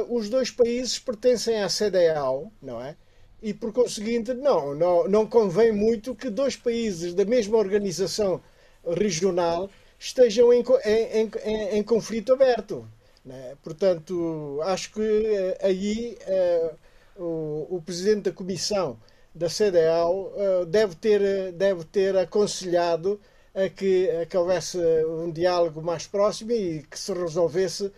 [0.10, 2.96] Os dois países pertencem à CDAO, não é?
[3.42, 8.42] E por conseguinte, não, não, não convém muito que dois países da mesma organização
[8.86, 12.86] regional estejam em, em, em, em conflito aberto.
[13.30, 13.56] Né?
[13.62, 16.74] Portanto, acho que eh, aí eh,
[17.16, 19.00] o, o, presidente da comissão
[19.36, 23.22] da CDAO eh, deve, ter, deve ter aconselhado
[23.54, 27.92] a que, a que houvesse um diálogo mais próximo e que se resolvesse,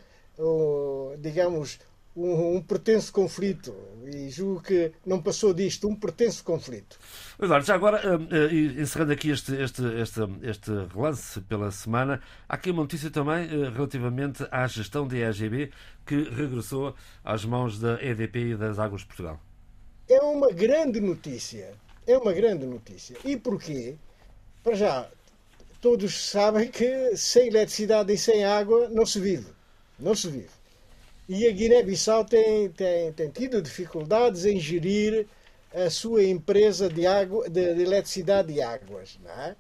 [1.20, 1.80] digamos,
[2.16, 3.76] um, um pretenso conflito.
[4.06, 7.00] E julgo que não passou disto, um pretenso conflito.
[7.42, 12.72] Eduardo, já agora, uh, encerrando aqui este, este, este, este relance pela semana, há aqui
[12.72, 15.72] uma notícia também uh, relativamente à gestão da EGB
[16.06, 19.40] que regressou às mãos da EDP e das Águas de Portugal.
[20.10, 21.74] É uma grande notícia.
[22.06, 23.16] É uma grande notícia.
[23.24, 23.96] E porquê?
[24.64, 25.08] Para já,
[25.80, 29.48] todos sabem que sem eletricidade e sem água não se vive.
[29.98, 30.61] Não se vive.
[31.30, 35.28] E a Guiné-Bissau tem, tem, tem tido dificuldades em gerir
[35.74, 39.56] a sua empresa de, água, de, de eletricidade e águas, não é?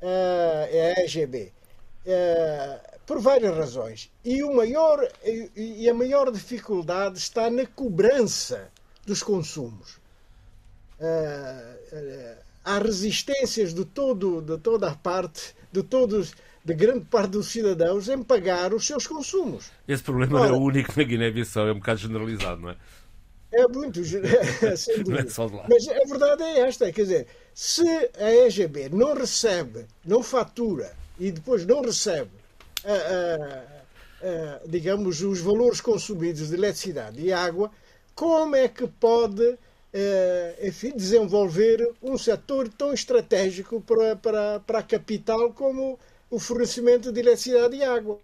[0.00, 1.52] Uh, é a EGB.
[2.06, 4.10] Uh, por várias razões.
[4.24, 5.08] E, o maior,
[5.56, 8.70] e, a maior dificuldade está na cobrança
[9.04, 9.96] dos consumos.
[11.00, 16.34] Uh, há resistências de, todo, de toda a parte, de todos
[16.68, 19.70] de grande parte dos cidadãos em pagar os seus consumos.
[19.88, 22.76] Esse problema Ora, é o único na Guiné-Bissau, é um bocado generalizado, não é?
[23.50, 24.04] É muito,
[24.76, 25.24] sem dúvida.
[25.32, 27.88] É Mas a verdade é esta, quer dizer, se
[28.18, 32.30] a EGB não recebe, não fatura e depois não recebe,
[34.66, 37.70] digamos, os valores consumidos de eletricidade e água,
[38.14, 39.56] como é que pode
[40.62, 45.98] enfim, desenvolver um setor tão estratégico para, para, para a capital como
[46.30, 48.18] o fornecimento de eletricidade e água?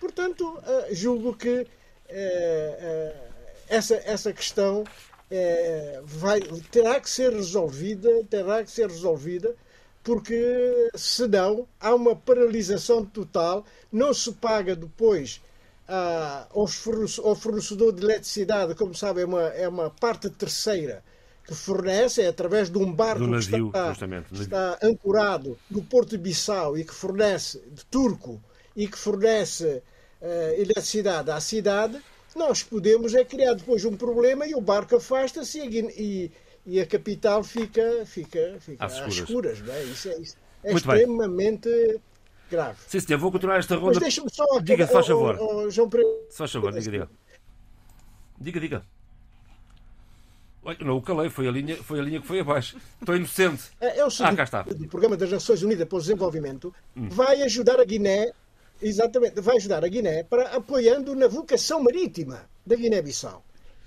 [0.00, 0.58] Portanto,
[0.90, 1.66] julgo que
[3.68, 4.84] essa, essa questão
[6.04, 6.40] vai,
[6.70, 9.54] terá que ser resolvida, terá que ser resolvida,
[10.04, 15.40] porque senão há uma paralisação total, não se paga depois
[15.88, 16.66] ao
[17.34, 21.02] fornecedor de eletricidade, como sabem, é uma, é uma parte terceira
[21.46, 23.92] que fornece, é através de um barco navio, que está,
[24.32, 28.42] está ancorado no Porto de Bissau e que fornece, de turco,
[28.74, 29.82] e que fornece
[30.20, 32.02] uh, eletricidade à cidade,
[32.34, 36.32] nós podemos é criar depois um problema e o barco afasta-se e,
[36.66, 39.60] e, a capital fica, fica, fica às, às escuras.
[39.60, 39.84] não é?
[39.84, 42.00] Isso é, isso é extremamente bem.
[42.50, 42.78] grave.
[42.88, 43.92] Sim, senhor, vou continuar esta ronda.
[43.94, 44.44] Mas deixa-me só.
[44.60, 45.38] Diga, faz favor.
[45.40, 45.88] Oh, oh, João
[46.30, 47.10] faz favor, diga, diga.
[48.38, 48.95] Diga, diga.
[50.80, 52.76] Não o calei, foi a, linha, foi a linha que foi abaixo.
[53.00, 53.64] Estou inocente.
[53.80, 54.66] É, é o seguinte, ah, cá está.
[54.68, 57.08] O Programa das Nações Unidas para o Desenvolvimento hum.
[57.08, 58.32] vai ajudar a Guiné
[58.80, 63.44] exatamente, vai ajudar a Guiné para apoiando na vocação marítima da Guiné-Bissau.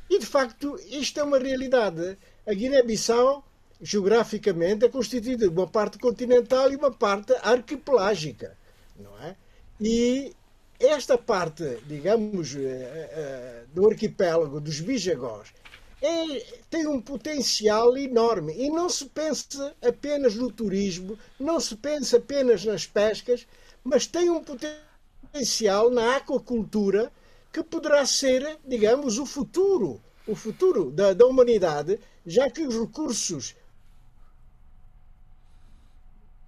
[0.10, 2.18] E de facto, isto é uma realidade.
[2.48, 3.44] A Guiné-Bissau,
[3.82, 8.58] geograficamente, é constituída de uma parte continental e uma parte arquipelágica,
[8.98, 9.36] não é?
[9.80, 10.34] E
[10.80, 12.60] esta parte, digamos, eh,
[13.12, 15.54] eh, do arquipélago dos Bijagós
[16.02, 18.54] é, tem um potencial enorme.
[18.58, 23.46] E não se pensa apenas no turismo, não se pensa apenas nas pescas,
[23.84, 27.12] mas tem um potencial na aquacultura
[27.52, 33.56] que poderá ser, digamos, o futuro, o futuro da, da humanidade, já que os recursos,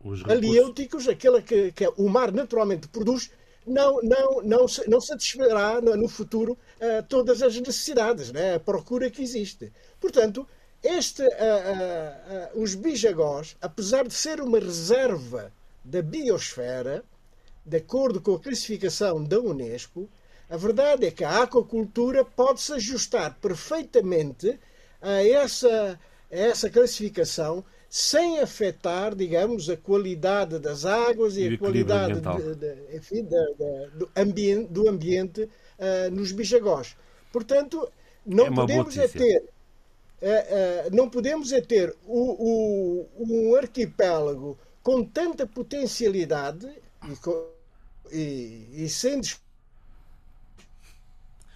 [0.04, 0.30] os recursos...
[0.30, 3.32] aliêuticos, aquela que, que, o mar naturalmente produz,
[3.66, 8.56] não, não, não, não satisfará no futuro uh, todas as necessidades, né?
[8.56, 9.72] a procura que existe.
[10.00, 10.48] Portanto,
[10.84, 15.52] este, uh, uh, os bijagós, apesar de ser uma reserva
[15.84, 17.04] da biosfera,
[17.66, 20.10] de acordo com a classificação da Unesco,
[20.50, 24.60] a verdade é que a aquacultura pode se ajustar perfeitamente
[25.02, 26.00] a essa,
[26.32, 27.64] a essa classificação
[27.94, 33.56] sem afetar, digamos, a qualidade das águas e, e a qualidade de, de, enfim, de,
[33.98, 36.96] do ambiente, do ambiente uh, nos bijagós.
[37.34, 37.92] Portanto,
[38.26, 39.44] não é podemos é ter
[40.22, 46.72] Uh, uh, não podemos é ter o, o, um arquipélago com tanta potencialidade
[47.12, 47.50] e, com,
[48.12, 49.20] e, e sem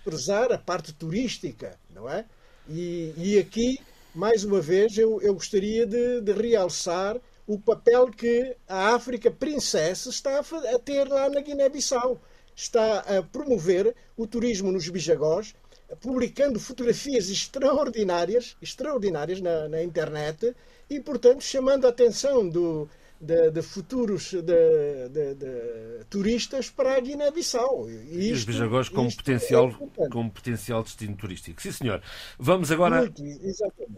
[0.03, 2.25] desprezar a parte turística, não é?
[2.67, 3.79] E, e aqui,
[4.15, 10.09] mais uma vez, eu, eu gostaria de, de, realçar o papel que a África Princesa
[10.09, 12.19] está a, ter lá na Guiné-Bissau.
[12.55, 15.53] Está a promover o turismo nos Bijagós,
[15.99, 20.55] publicando fotografias extraordinárias, extraordinárias na, na internet
[20.89, 22.89] e, portanto, chamando a atenção do,
[23.19, 27.89] de, de futuros de, de, turistas para a Guiné-Bissau.
[27.89, 31.61] E, os Bijagós como potencial, é como potencial destino turístico.
[31.61, 32.01] Sim, senhor.
[32.37, 33.01] Vamos agora.
[33.01, 33.21] Muito,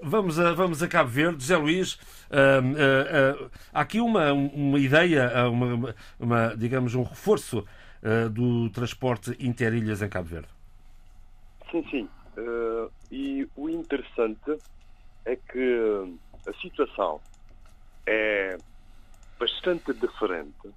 [0.03, 1.41] vamos, a, vamos a Cabo Verde.
[1.41, 1.97] José Luís, uh,
[3.41, 7.65] uh, uh, há aqui uma, uma ideia, uma, uma, digamos, um reforço
[8.31, 10.47] do transporte interilhas em Cabo Verde.
[11.71, 12.09] Sim, sim.
[13.11, 14.57] e o interessante
[15.25, 16.17] é que
[16.47, 17.19] a situação
[18.05, 18.57] é
[19.39, 20.69] bastante diferente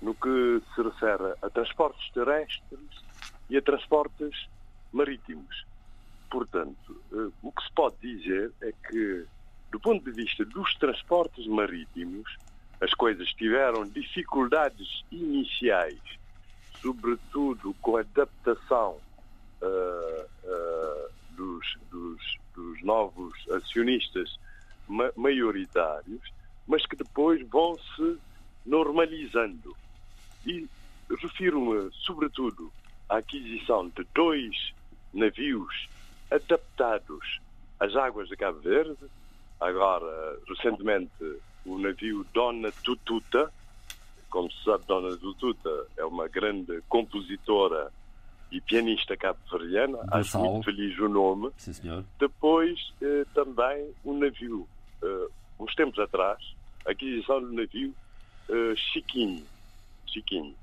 [0.00, 3.04] no que se refere a transportes terrestres
[3.50, 4.48] e a transportes
[4.92, 5.66] marítimos.
[6.30, 9.24] Portanto, eh, o que se pode dizer é que,
[9.70, 12.36] do ponto de vista dos transportes marítimos,
[12.80, 16.00] as coisas tiveram dificuldades iniciais,
[16.80, 18.98] sobretudo com a adaptação
[19.62, 24.38] uh, uh, dos, dos, dos, novos acionistas
[24.86, 26.22] ma maioritários,
[26.68, 28.18] mas que depois vão se
[28.64, 29.74] normalizando.
[30.46, 30.68] E
[31.10, 32.70] refiro-me, sobretudo,
[33.08, 34.72] à aquisição de dois
[35.12, 35.88] navios
[36.30, 37.40] adaptados
[37.80, 38.98] às águas de Cabo Verde,
[39.58, 43.52] agora, recentemente, o navio Dona Tututa.
[44.28, 47.90] Como se sabe, Dona Tututa é uma grande compositora
[48.50, 51.50] e pianista cabo-verdiana, acho muito feliz o nome.
[51.56, 52.04] Sim, senhor.
[52.18, 54.66] Depois, eh, também um navio,
[55.02, 55.28] eh,
[55.58, 56.38] uns tempos atrás,
[56.86, 57.94] aquisição do navio
[58.48, 59.44] uh, Chiquinho.
[60.06, 60.54] Chiquinho.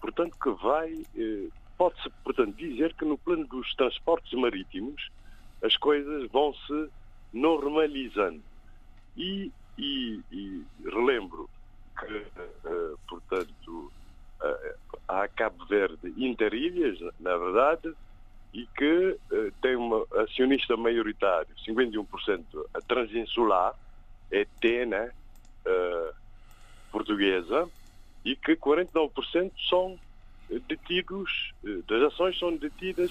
[0.00, 5.10] Portanto, que vai, eh, pode-se, portanto, dizer que no plano dos transportes marítimos
[5.62, 6.90] as coisas vão se
[7.32, 8.42] normalizando.
[9.16, 11.48] E, e, e relembro
[11.98, 12.16] que,
[12.68, 13.92] uh, portanto,
[14.40, 17.94] uh, há Cabo Verde Interilhas, na verdade,
[18.52, 22.44] e que uh, tem uma acionista maioritário, 51%,
[22.74, 23.74] a Transinsular,
[24.30, 25.12] ET, né,
[26.90, 27.68] portuguesa,
[28.24, 29.98] e que 49% são
[30.68, 31.52] detidos,
[31.88, 33.10] das ações são detidas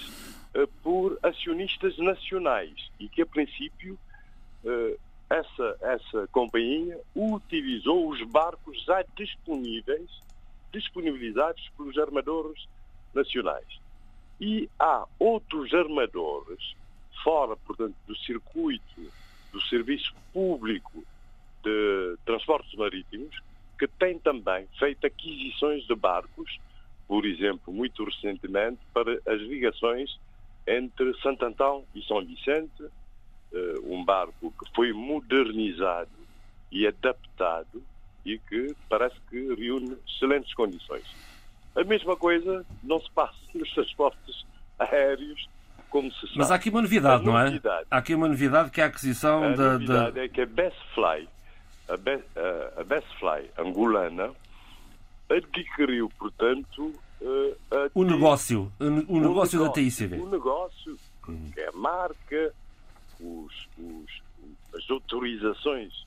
[0.82, 3.98] por acionistas nacionais e que, a princípio,
[5.28, 10.08] essa, essa companhia utilizou os barcos já disponíveis,
[10.72, 12.66] disponibilizados pelos armadores
[13.14, 13.80] nacionais.
[14.40, 16.74] E há outros armadores,
[17.22, 19.10] fora, portanto, do circuito
[19.52, 21.04] do serviço público
[21.62, 23.36] de transportes marítimos,
[23.78, 26.58] que têm também feito aquisições de barcos,
[27.08, 30.18] por exemplo, muito recentemente, para as ligações
[30.66, 36.10] entre Santo Antão e São Vicente, uh, um barco que foi modernizado
[36.70, 37.82] e adaptado
[38.24, 41.04] e que parece que reúne excelentes condições.
[41.74, 44.46] A mesma coisa não se passa nos transportes
[44.78, 45.48] aéreos,
[45.90, 46.38] como se sabe.
[46.38, 47.60] Mas há aqui uma novidade, não é?
[47.90, 49.72] Há aqui uma novidade que é a aquisição a da.
[49.74, 51.28] novidade é que a Best Fly,
[51.92, 52.22] a, Be,
[52.76, 54.32] a Best Fly angolana,
[55.30, 56.92] adquiriu, portanto.
[57.20, 57.56] Uh,
[57.94, 60.16] o negócio, o, negócio, negócio da TICV.
[60.16, 62.52] O negócio, que é a marca,
[63.20, 64.22] os, os,
[64.74, 66.06] as autorizações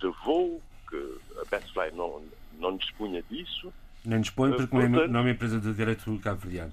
[0.00, 2.22] de voo, que a Bestfly não,
[2.58, 3.72] não dispunha disso.
[4.04, 6.72] Nem dispõe porque é Portanto, não é uma empresa de direito cabo-verdiano.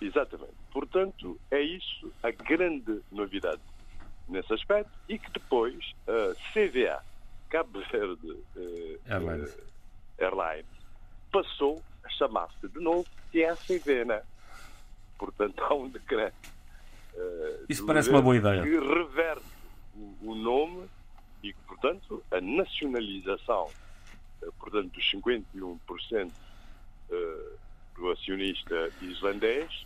[0.00, 0.52] Exatamente.
[0.70, 3.60] Portanto, é isso a grande novidade
[4.28, 7.02] nesse aspecto e que depois a CVA,
[7.52, 9.54] Cabo Verde uh, Airlines.
[9.54, 9.62] Uh,
[10.18, 10.66] Airlines,
[11.30, 14.22] passou a chamar-se de novo TACV, né?
[15.18, 16.50] Portanto, há um decreto
[17.14, 18.62] Uh, Isso parece uma boa ideia.
[18.62, 19.44] Que reverte
[19.94, 20.88] o, o, nome
[21.42, 23.68] e que, portanto, a nacionalização,
[24.58, 27.58] portanto, dos 51% uh,
[27.94, 29.84] do acionista islandês,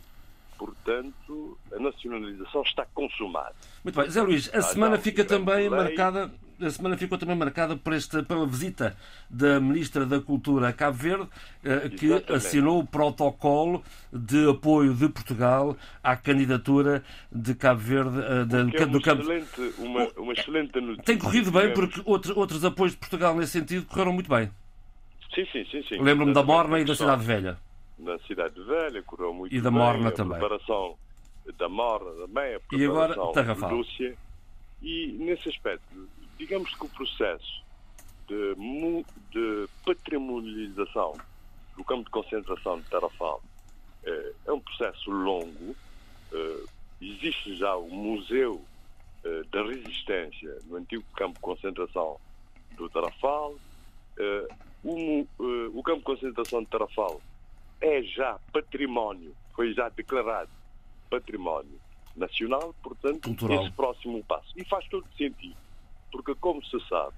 [0.57, 3.57] portanto, a nacionalização está consumada.
[3.83, 4.09] Muito bem.
[4.09, 5.71] Zé Luís, a ah, semana não, fica também lei...
[5.71, 8.97] marcada a semana ficou também marcada por esta, pela visita
[9.29, 11.29] da Ministra da Cultura a Cabo Verde,
[11.65, 12.33] eh, que Exatamente.
[12.33, 18.87] assinou o protocolo de apoio de Portugal à candidatura de Cabo Verde eh, da, é
[18.87, 21.05] do Cabo excelente, uma, uma excelente notícia.
[21.05, 24.51] Tem corrido bem, porque outros, outros apoios de Portugal nesse sentido correram muito bem.
[25.35, 25.83] Sim, sim, sim.
[25.83, 25.99] sim.
[26.01, 27.59] Lembro-me da Morna e da Cidade Velha.
[27.99, 29.59] Na Cidade Velha correu muito bem.
[29.59, 30.39] E da Morna também.
[30.39, 30.97] Preparação
[31.59, 33.75] da Morna também, a preparação e agora, Tarrafal.
[33.75, 34.17] Lúcia.
[34.83, 36.09] E nesse aspecto,
[36.39, 37.65] digamos que o processo
[38.27, 38.55] de,
[39.31, 41.15] de patrimonialização
[41.77, 43.43] do campo de concentração de Tarrafal
[44.05, 45.77] é, é um processo longo.
[46.33, 46.65] É,
[47.01, 48.65] existe já o Museu
[49.25, 52.19] é, da Resistência no antigo campo de concentração
[52.77, 53.55] do Tarrafal.
[54.83, 55.27] O,
[55.75, 57.21] o campo de concentração de Tarrafal
[57.81, 60.51] é já património, foi já declarado
[61.11, 61.79] património
[62.17, 63.63] nacional, portanto, Cultural.
[63.63, 64.53] esse próximo passo.
[64.57, 65.57] E faz todo sentido
[66.17, 67.15] porque, como se sabe,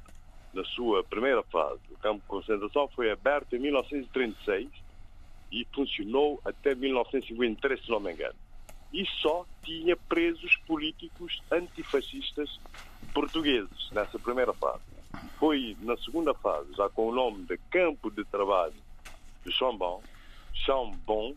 [0.52, 4.68] na sua primeira fase, o campo de concentração foi aberto em 1936
[5.52, 8.34] e funcionou até 1953, se não me engano.
[8.92, 12.58] E só tinha presos políticos antifascistas
[13.14, 14.82] portugueses nessa primeira fase.
[15.38, 18.74] Foi na segunda fase, já com o nome de Campo de Trabalho
[19.46, 20.02] de Chambon,
[20.52, 21.36] Chambon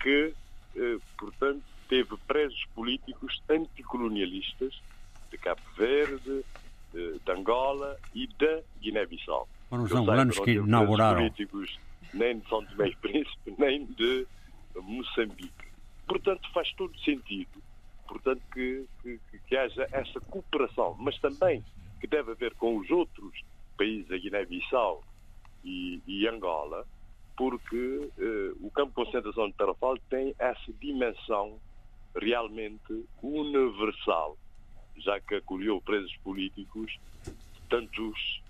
[0.00, 0.32] que,
[0.76, 4.80] eh, portanto, teve presos políticos anticolonialistas
[5.28, 6.44] de Cabo Verde,
[6.92, 9.48] de, de Angola e da Guiné-Bissau.
[9.68, 11.18] Foram os angolanos que inauguraram.
[11.18, 11.78] políticos
[12.12, 14.26] nem de São Tomé e Príncipe, nem de
[14.74, 15.70] Moçambique.
[16.06, 17.60] Portanto, faz todo sentido
[18.10, 21.64] portanto, que, que, que haja essa cooperação, mas também
[22.00, 23.40] que deve haver com os outros
[23.78, 25.04] países, a Guiné-Bissau
[25.64, 26.84] e, e, Angola,
[27.36, 31.58] porque eh, o campo de concentração de Tarrafal tem essa dimensão
[32.16, 34.36] realmente universal
[35.00, 38.42] já que acolheu presos políticos de tantos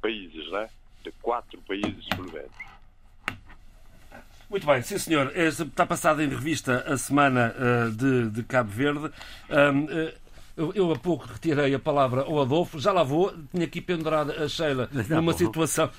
[0.00, 0.68] países, né?
[1.02, 2.72] de quatro países, pelo menos.
[4.48, 5.32] Muito bem, sim senhor.
[5.34, 9.10] Está passada em revista a semana uh, de, de, Cabo Verde.
[10.56, 14.44] Eu, eu há pouco retirei a palavra ao Adolfo, já lá vou, tinha aqui pendurada
[14.44, 15.90] a Sheila numa situação,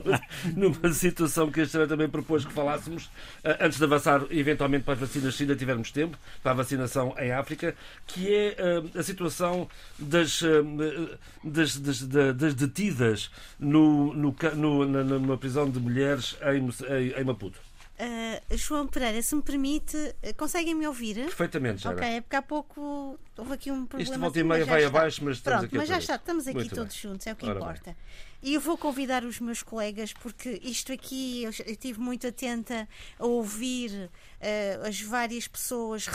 [0.56, 3.10] numa situação que a Sheila também propôs que falássemos,
[3.44, 7.14] eh, antes de avançar eventualmente para as vacinas, se ainda tivermos tempo, para a vacinação
[7.16, 7.76] em África,
[8.06, 9.68] que é uh, a situação
[9.98, 17.20] das, uh, das, das, das, detidas no, no, no, na, numa prisão de mulheres em,
[17.20, 17.60] em Maputo.
[17.92, 21.16] Uh, João Pereira, se me permite, uh, conseguem me ouvir?
[21.16, 21.90] Perfeitamente, já.
[21.90, 24.02] Ok, é porque há pouco houve aqui um problema.
[24.02, 24.98] Isto volta e meia vai está.
[24.98, 27.02] abaixo, mas estamos Pronto, aqui mas já está, estamos aqui Muito todos bem.
[27.02, 27.82] juntos, é o que Ora importa.
[27.84, 27.96] bem.
[28.42, 32.88] E eu vou convidar os meus colegas, porque isto aqui, eu estive muito atenta
[33.18, 34.10] a ouvir
[34.40, 36.06] uh, as várias pessoas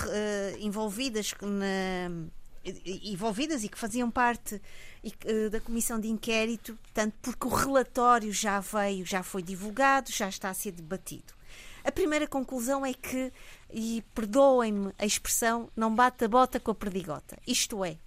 [0.60, 2.28] envolvidas na
[2.86, 4.62] envolvidas e que faziam parte
[5.50, 10.50] da comissão de inquérito, tanto porque o relatório já veio, já foi divulgado, já está
[10.50, 11.37] a ser debatido.
[11.88, 13.32] A primeira conclusão é que,
[13.72, 17.38] e perdoem-me a expressão, não bate a bota com a perdigota.
[17.48, 17.98] Isto é,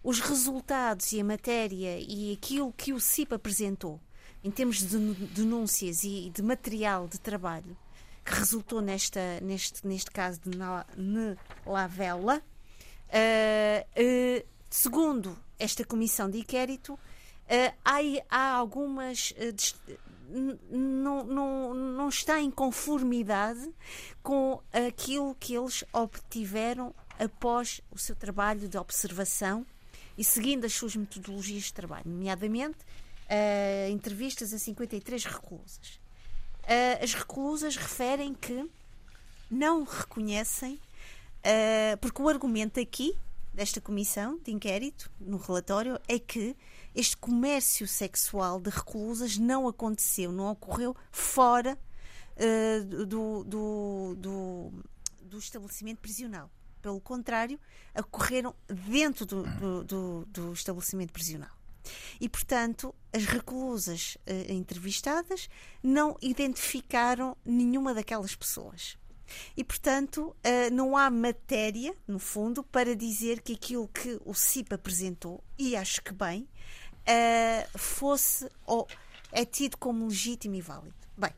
[0.00, 4.00] os resultados e a matéria e aquilo que o CIP apresentou
[4.44, 4.96] em termos de
[5.34, 7.76] denúncias e de material de trabalho
[8.24, 10.56] que resultou nesta, neste, neste caso de
[11.66, 12.40] Lavela,
[13.08, 17.98] uh, uh, segundo esta comissão de inquérito, uh, há,
[18.30, 19.34] há algumas
[20.70, 23.72] não, não, está em conformidade
[24.22, 29.64] com aquilo que eles obtiveram após o seu trabalho de observação
[30.16, 36.00] e seguindo as suas metodologias de trabalho, nomeadamente uh, entrevistas a 53 reclusas.
[36.62, 38.68] Uh, as reclusas referem que
[39.50, 43.16] não reconhecem, uh, porque o argumento aqui
[43.52, 46.56] desta comissão de inquérito, no relatório, é que
[46.96, 51.78] este comércio sexual de reclusas não aconteceu, não ocorreu fora
[52.36, 54.72] uh, do, do, do,
[55.20, 56.50] do, estabelecimento prisional.
[56.80, 57.60] Pelo contrário,
[57.94, 61.50] ocorreram dentro do, do, estabelecimento prisional.
[62.18, 65.50] E, portanto, as reclusas uh, entrevistadas
[65.82, 68.96] não identificaram nenhuma daquelas pessoas.
[69.56, 74.74] E, portanto, uh, não há matéria, no fundo, para dizer que aquilo que o CIP
[74.74, 76.48] apresentou, e acho que bem,
[77.08, 78.86] uh, fosse ou
[79.32, 80.94] é tido como legítimo e válido.
[81.16, 81.32] Bem,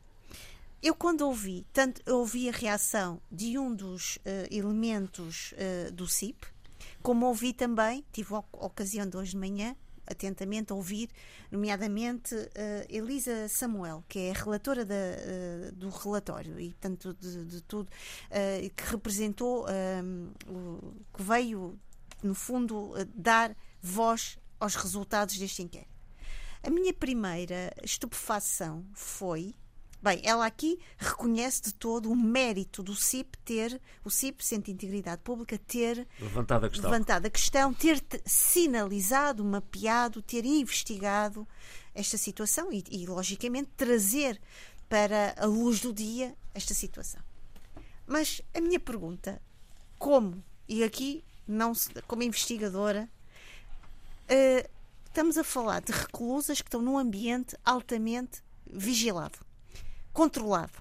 [0.81, 4.19] eu quando ouvi, tanto ouvi a reação de um dos uh,
[4.51, 5.53] elementos
[5.93, 6.47] do CIP,
[7.01, 9.75] como ouvi também, tive a ocasião de hoje de manhã,
[10.09, 11.09] atentamente ouvir,
[11.51, 12.49] nomeadamente uh,
[12.89, 17.87] Elisa Samuel, que é a relatora da, uh, do relatório e, tanto de, de tudo,
[17.87, 19.65] uh, que representou,
[20.47, 21.79] o, que veio,
[22.23, 25.99] no fundo, dar voz aos resultados deste inquérito.
[26.61, 29.55] A minha primeira estupefação foi
[30.01, 34.71] Bem, ela aqui reconhece de todo o mérito do CIP ter, o CIP, Centro de
[34.71, 41.45] Integridade Pública, ter levantado a questão, levantado a questão ter sinalizado, mapeado, ter investigado
[41.93, 44.39] esta situação e, e, logicamente, trazer
[44.87, 47.21] para a luz do dia esta situação.
[48.07, 49.41] Mas a minha pergunta,
[49.97, 51.73] como, e aqui, não
[52.07, 53.09] como investigadora,
[54.29, 54.69] uh,
[55.05, 59.39] estamos a falar de reclusas que estão num ambiente altamente vigilado
[60.19, 60.73] controlado.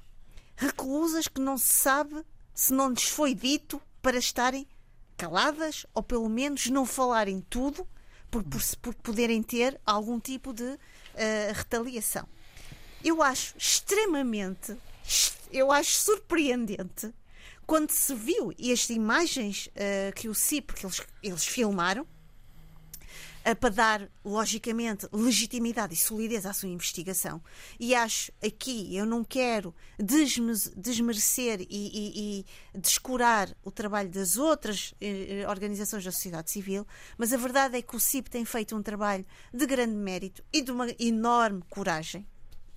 [0.56, 4.66] Reclusas que não se sabe se não lhes foi dito para estarem
[5.16, 7.86] caladas ou pelo menos não falarem tudo
[8.30, 10.78] por, por, por poderem ter algum tipo de uh,
[11.54, 12.28] retaliação.
[13.04, 14.76] Eu acho extremamente,
[15.52, 17.14] eu acho surpreendente
[17.64, 22.04] quando se viu estas imagens uh, que o CIP, que eles, eles filmaram,
[23.60, 27.43] para dar, logicamente, legitimidade e solidez à sua investigação.
[27.78, 34.94] E acho aqui, eu não quero desmerecer e, e, e descurar o trabalho das outras
[35.01, 36.86] eh, organizações da sociedade civil,
[37.16, 40.62] mas a verdade é que o CIP tem feito um trabalho de grande mérito e
[40.62, 42.27] de uma enorme coragem.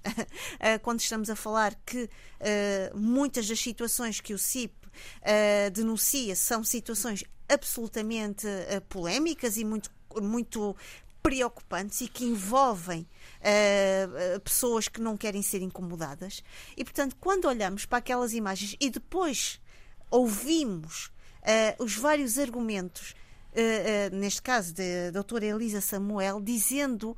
[0.59, 6.35] Eh, quando estamos a falar que uh, muitas das situações que o CIP uh, denuncia
[6.35, 9.89] são situações absolutamente uh, polémicas e muito
[10.19, 10.75] muito
[11.21, 13.07] preocupantes e que envolvem
[13.41, 16.43] uh, pessoas que não querem ser incomodadas.
[16.75, 19.61] E, portanto, quando olhamos para aquelas imagens e depois
[20.09, 21.11] ouvimos
[21.41, 23.11] uh, os vários argumentos,
[23.51, 27.15] uh, neste caso da doutora Elisa Samuel, dizendo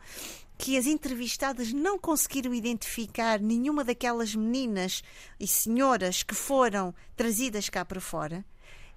[0.57, 5.03] que as entrevistadas não conseguiram identificar nenhuma daquelas meninas
[5.39, 8.45] e senhoras que foram trazidas cá para fora,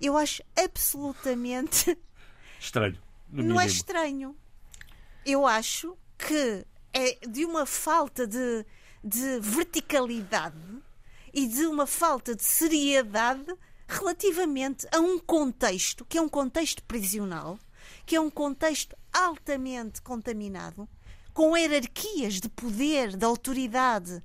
[0.00, 1.96] eu acho absolutamente
[2.60, 4.36] estranho não é estranho.
[5.24, 8.64] Eu acho que é de uma falta de,
[9.02, 10.56] de verticalidade
[11.32, 13.54] e de uma falta de seriedade
[13.88, 17.58] relativamente a um contexto que é um contexto prisional
[18.04, 20.88] que é um contexto altamente contaminado,
[21.32, 24.22] com hierarquias de poder, de autoridade,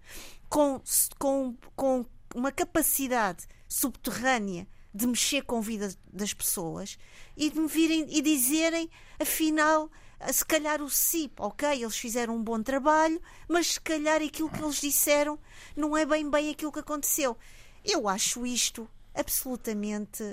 [0.50, 0.82] com,
[1.18, 2.06] com, com
[2.36, 6.98] uma capacidade subterrânea de mexer com a vida das pessoas
[7.36, 8.90] e de me virem e dizerem,
[9.20, 9.90] afinal,
[10.32, 14.62] se calhar o CIP, ok, eles fizeram um bom trabalho, mas se calhar aquilo que
[14.62, 15.40] eles disseram
[15.76, 17.38] não é bem bem aquilo que aconteceu.
[17.84, 20.24] Eu acho isto absolutamente.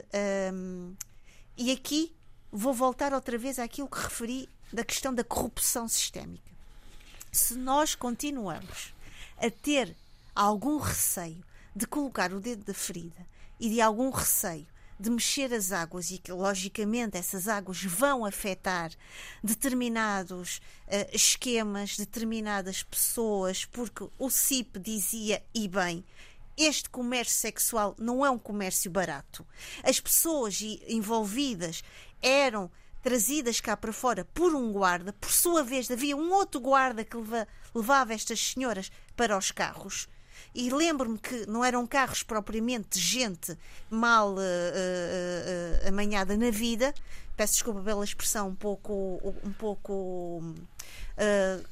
[0.52, 0.94] Hum,
[1.56, 2.14] e aqui
[2.52, 6.52] vou voltar outra vez àquilo que referi da questão da corrupção sistémica.
[7.32, 8.92] Se nós continuamos
[9.38, 9.96] a ter
[10.34, 11.44] algum receio
[11.74, 13.26] de colocar o dedo da ferida
[13.58, 14.66] e de algum receio
[14.98, 18.90] de mexer as águas e que, logicamente, essas águas vão afetar
[19.42, 26.04] determinados uh, esquemas, determinadas pessoas, porque o CIP dizia, e bem,
[26.56, 29.46] este comércio sexual não é um comércio barato.
[29.84, 31.84] As pessoas envolvidas
[32.20, 32.68] eram
[33.00, 37.16] trazidas cá para fora por um guarda, por sua vez havia um outro guarda que
[37.16, 40.08] leva, levava estas senhoras para os carros
[40.58, 43.56] e lembro-me que não eram carros propriamente de gente
[43.88, 46.92] mal uh, uh, uh, amanhada na vida.
[47.36, 50.42] Peço desculpa pela expressão um pouco, um pouco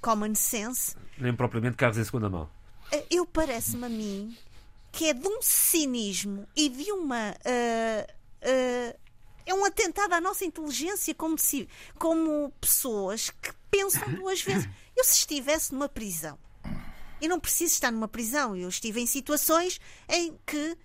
[0.00, 0.94] common sense.
[1.18, 2.48] Nem propriamente carros em segunda mão.
[3.10, 4.38] Eu parece-me a mim
[4.92, 7.34] que é de um cinismo e de uma.
[9.44, 11.68] é um atentado à nossa inteligência como, se,
[11.98, 14.68] como pessoas que pensam duas vezes.
[14.96, 16.38] Eu, se estivesse numa prisão
[17.20, 18.56] e não preciso estar numa prisão.
[18.56, 20.76] Eu estive em situações em que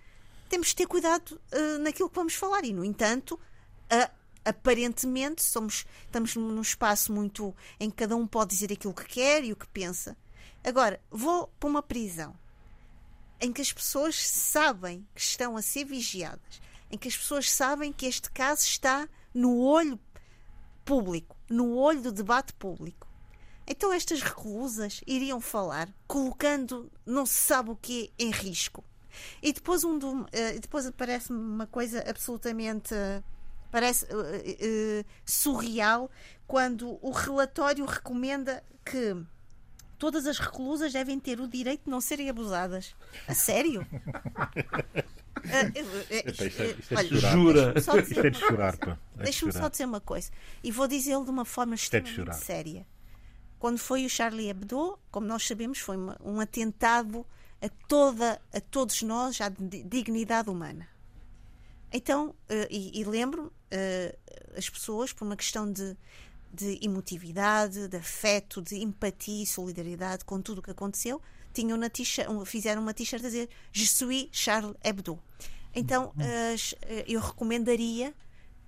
[0.48, 2.64] temos de ter cuidado uh, naquilo que vamos falar.
[2.64, 4.10] E, no entanto, uh,
[4.44, 9.44] aparentemente somos, estamos num espaço muito em que cada um pode dizer aquilo que quer
[9.44, 10.16] e o que pensa.
[10.64, 12.36] Agora, vou para uma prisão
[13.40, 16.60] em que as pessoas sabem que estão a ser vigiadas,
[16.90, 19.98] em que as pessoas sabem que este caso está no olho
[20.84, 23.08] público, no olho do debate público.
[23.66, 28.84] Então estas reclusas iriam falar, colocando não se sabe o que em risco.
[29.42, 30.26] E depois, um uh,
[30.60, 33.22] depois aparece-me uma coisa absolutamente uh,
[33.70, 36.10] parece uh, surreal
[36.46, 39.16] quando o relatório recomenda que
[39.98, 42.94] todas as reclusas devem ter o direito de não serem abusadas.
[43.26, 43.86] A sério?
[47.32, 47.74] Jura?
[47.76, 48.76] Isto é de chorar,
[49.16, 50.30] Deixa-me só dizer uma coisa.
[50.62, 52.86] E vou dizê-lo de uma forma extremamente séria.
[53.62, 57.24] Quando foi o Charlie Hebdo, como nós sabemos, foi um atentado
[57.60, 60.88] a, toda, a todos nós, à dignidade humana.
[61.92, 65.96] Então, uh, e, e lembro uh, as pessoas, por uma questão de,
[66.52, 71.22] de emotividade, de afeto, de empatia e solidariedade com tudo o que aconteceu,
[71.54, 71.88] tinham na
[72.44, 75.20] fizeram uma t-shirt a dizer Je suis Charles Hebdo.
[75.72, 78.12] Então, uh, eu recomendaria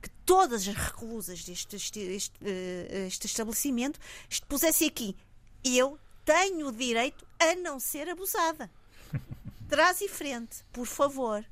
[0.05, 3.99] que todas as reclusas deste este, este, eh, este estabelecimento
[4.47, 5.17] pusessem aqui:
[5.65, 8.71] eu tenho o direito a não ser abusada.
[9.67, 11.43] Traz e frente, por favor.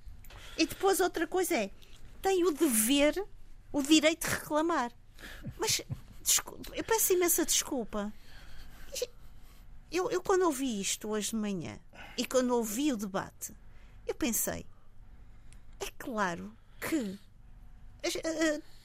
[0.59, 1.70] E depois outra coisa é:
[2.20, 3.24] tenho o dever,
[3.73, 4.93] o direito de reclamar.
[5.59, 5.81] Mas
[6.74, 8.12] eu peço imensa desculpa.
[9.91, 11.79] Eu, eu, quando ouvi isto hoje de manhã
[12.19, 13.55] e quando ouvi o debate,
[14.07, 14.66] eu pensei:
[15.81, 17.19] é claro que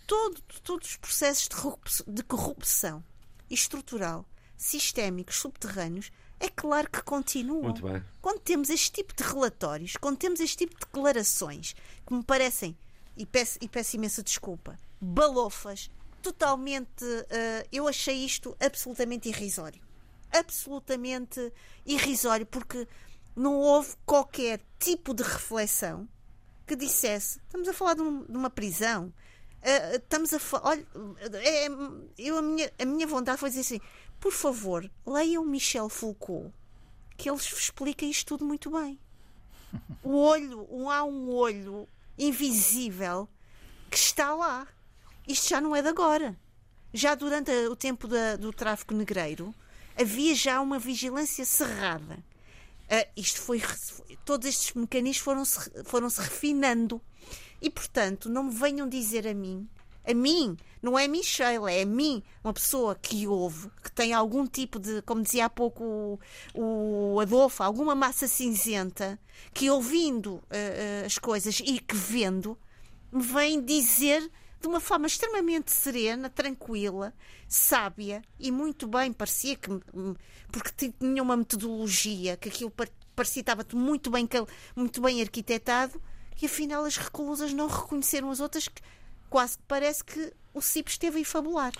[0.05, 1.49] todo, todos os processos
[2.07, 3.03] de corrupção
[3.49, 4.25] estrutural,
[4.55, 7.73] sistémicos, subterrâneos, é claro que continuam.
[8.21, 11.75] Quando temos este tipo de relatórios, quando temos este tipo de declarações
[12.05, 12.77] que me parecem,
[13.15, 15.89] e peço, e peço imensa desculpa, balofas,
[16.21, 17.03] totalmente.
[17.03, 19.81] Uh, eu achei isto absolutamente irrisório.
[20.31, 21.51] Absolutamente
[21.85, 22.87] irrisório, porque
[23.35, 26.07] não houve qualquer tipo de reflexão
[26.67, 30.77] que dissesse: estamos a falar de, um, de uma prisão, uh, estamos a falar.
[30.77, 31.67] É,
[32.17, 33.81] eu, a, minha, a minha vontade foi dizer assim:
[34.19, 36.53] por favor, leiam Michel Foucault,
[37.15, 38.99] que ele explica isto tudo muito bem.
[40.03, 41.87] O olho, há um olho
[42.17, 43.27] invisível
[43.89, 44.67] que está lá.
[45.27, 46.37] Isto já não é de agora.
[46.93, 49.53] Já durante o tempo da, do tráfico negreiro
[49.99, 52.23] havia já uma vigilância cerrada.
[52.89, 53.61] Uh, isto foi,
[54.23, 57.01] todos estes mecanismos foram-se foram -se refinando.
[57.61, 59.67] E, portanto, não me venham dizer a mim,
[60.07, 64.47] a mim, não é Michelle, é a mim, uma pessoa que ouve, que tem algum
[64.47, 65.83] tipo de, como dizia há pouco
[66.53, 69.19] o, o Adolfo, alguma massa cinzenta,
[69.53, 72.57] que ouvindo uh, as coisas e que vendo,
[73.11, 77.13] me vem dizer de uma forma extremamente serena, tranquila,
[77.47, 79.69] sábia e muito bem, parecia que.
[80.51, 82.71] porque tinha uma metodologia, que aquilo
[83.15, 84.27] parecia estava muito bem,
[84.75, 86.01] muito bem arquitetado,
[86.41, 88.81] e afinal as reclusas não reconheceram as outras que
[89.29, 91.71] quase que parece que o CIP esteve a fabular.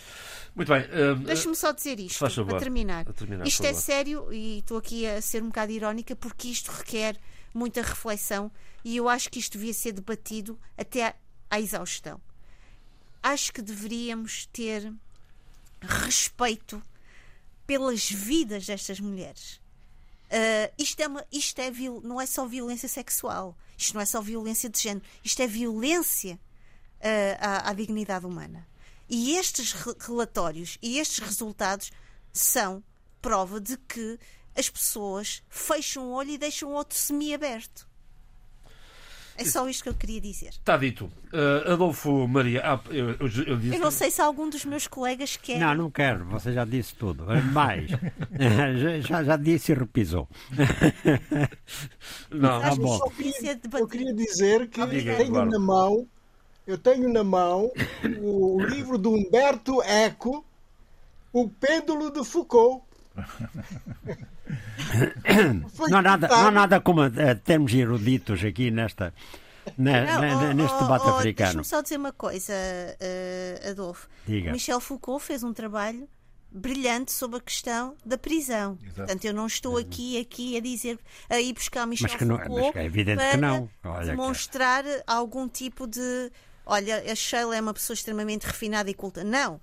[0.55, 0.81] Muito bem.
[0.81, 3.07] Uh, Deixa-me só dizer isto, para terminar.
[3.09, 3.81] a terminar, isto é favor.
[3.81, 7.17] sério e estou aqui a ser um bocado irónica porque isto requer
[7.53, 8.51] muita reflexão
[8.83, 11.15] e eu acho que isto devia ser debatido até à,
[11.49, 12.21] à exaustão.
[13.21, 14.93] Acho que deveríamos ter
[15.81, 16.81] respeito
[17.65, 19.59] pelas vidas destas mulheres.
[20.27, 21.71] Uh, isto é uma, isto é
[22.03, 26.35] não é só violência sexual, isto não é só violência de género, isto é violência
[26.35, 28.67] uh, à, à dignidade humana.
[29.09, 31.91] E estes re- relatórios e estes resultados
[32.33, 32.83] são
[33.21, 34.19] prova de que
[34.55, 37.86] as pessoas fecham o olho e deixam o outro semi-aberto.
[39.37, 40.49] É só isto que eu queria dizer.
[40.49, 41.05] Está dito.
[41.31, 43.75] Uh, Adolfo Maria, ah, eu, eu- eu disse.
[43.75, 45.59] Eu não sei se algum dos meus colegas quer.
[45.59, 47.25] Não, não quero, você já disse tudo.
[47.53, 47.89] Mais,
[49.07, 50.27] já, já, disse e repisou.
[52.31, 52.97] Não, Tá bom.
[52.97, 55.51] Eu queria, eu queria dizer que Diga, tenho Eduardo.
[55.51, 56.07] na mão,
[56.65, 57.71] eu tenho na mão
[58.21, 60.43] o livro de Humberto Eco,
[61.31, 62.83] O Pêndulo de Foucault.
[65.89, 69.13] Não há nada, não há nada como eh, termos eruditos aqui nesta,
[69.77, 71.47] ne- Não, ne- oh, neste oh, debate oh, africano.
[71.49, 74.07] Deixa-me só dizer uma coisa, eh, Adolfo.
[74.25, 74.51] Diga.
[74.51, 76.07] Michel Foucault fez um trabalho
[76.49, 78.77] brilhante sobre a questão da prisão.
[78.81, 78.95] Exato.
[78.95, 80.97] Portanto, eu não estou aqui, aqui a dizer,
[81.29, 83.69] a ir buscar Michel Mas que não- Foucault mas que é evidente que para não.
[83.83, 84.05] Olha que é.
[84.11, 86.31] demonstrar algum tipo de
[86.65, 89.23] olha, a Sheila é uma pessoa extremamente refinada e culta.
[89.23, 89.59] Não.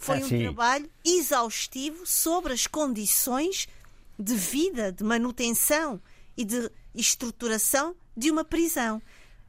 [0.00, 0.42] Foi Ah, um sim.
[0.44, 3.66] trabalho exaustivo sobre as condições
[4.18, 6.00] de vida, de manutenção
[6.36, 9.00] e de estruturação de uma prisão.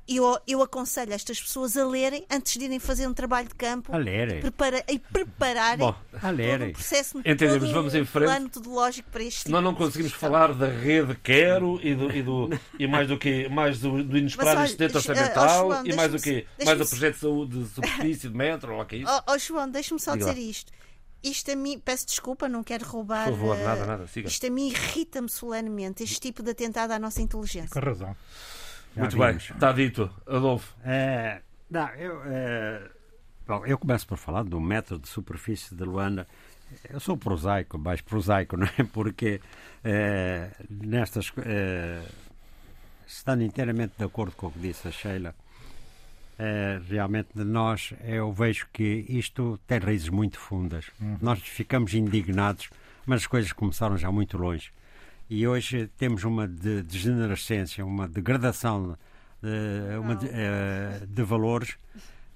[0.08, 3.54] E eu, eu aconselho estas pessoas a lerem antes de irem fazer um trabalho de
[3.54, 4.41] campo A lerem.
[4.41, 6.70] prepara- e prepararem Bom, a todo lerem.
[6.70, 8.26] um processo Entendemos, todo vamos em frente.
[8.26, 10.32] plano metodológico para este tipo Nós não conseguimos questão.
[10.32, 14.18] falar da rede Quero e, do, e, do, e mais do que mais do, do
[14.18, 18.30] inesperado incidente orçamental e mais do que mais deixa-me- o projeto de saúde de superfície
[18.30, 19.12] de metro ou lá que é isso.
[19.28, 20.72] Oh, oh, João, deixa-me só dizer isto.
[21.24, 23.26] Isto a mim, peço desculpa, não quero roubar.
[23.26, 24.28] Por favor, eh, nada, nada, siga.
[24.28, 27.70] Isto a mim irrita-me solenemente, este tipo de atentado à nossa inteligência.
[27.70, 28.16] Com razão.
[28.96, 29.50] Já Muito bem, vimos.
[29.50, 30.10] está dito.
[30.26, 30.76] Adolfo.
[30.84, 32.90] É, não, eu, é,
[33.48, 36.26] bom, eu começo por falar do método de superfície de Luanda.
[36.90, 38.84] Eu sou prosaico, mais prosaico, não é?
[38.84, 39.41] Porque
[39.84, 41.32] é, nestas.
[41.46, 42.02] É,
[43.08, 45.36] estando inteiramente de acordo com o que disse a Sheila,
[46.40, 50.86] é, realmente de nós eu vejo que isto tem raízes muito fundas.
[51.22, 52.70] Nós ficamos indignados,
[53.06, 54.72] mas as coisas começaram já muito longe.
[55.30, 58.98] E hoje temos uma de- degenerescência, uma degradação
[59.44, 61.78] de, uma de, eh, de valores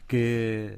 [0.07, 0.77] que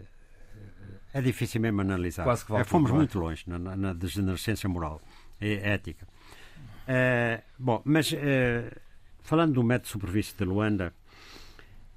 [1.13, 2.23] é difícil mesmo analisar.
[2.23, 2.93] Quase que vale Eh, Fomos é?
[2.93, 5.01] muito longe na, na, degenerescência moral
[5.41, 6.07] e ética.
[6.87, 8.71] Eh, bom, mas eh,
[9.23, 10.93] falando do método de superfície de Luanda,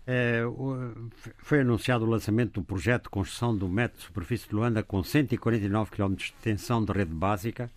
[0.08, 4.54] eh, o- foi anunciado o lançamento do projeto de construção do método de superfície de
[4.54, 7.70] Luanda com 149 km de extensão de rede básica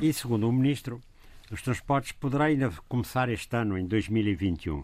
[0.00, 1.00] e, segundo o Ministro
[1.48, 4.82] dos Transportes, poderá ainda começar este ano, em 2021.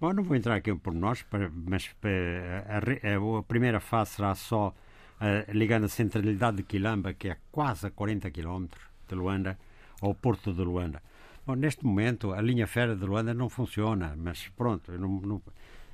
[0.00, 4.34] Bom, não vou entrar aqui pormenores, para- mas eh, a, a- a primeira fase será
[4.34, 4.74] só
[5.20, 8.66] eh, ligando a centralidade de Quilamba, que é quase a 40 km
[9.06, 9.58] de Luanda,
[10.00, 11.02] ao porto de Luanda.
[11.46, 14.90] Bom, neste momento, a linha férrea de Luanda não funciona, mas pronto.
[14.92, 15.42] não- não-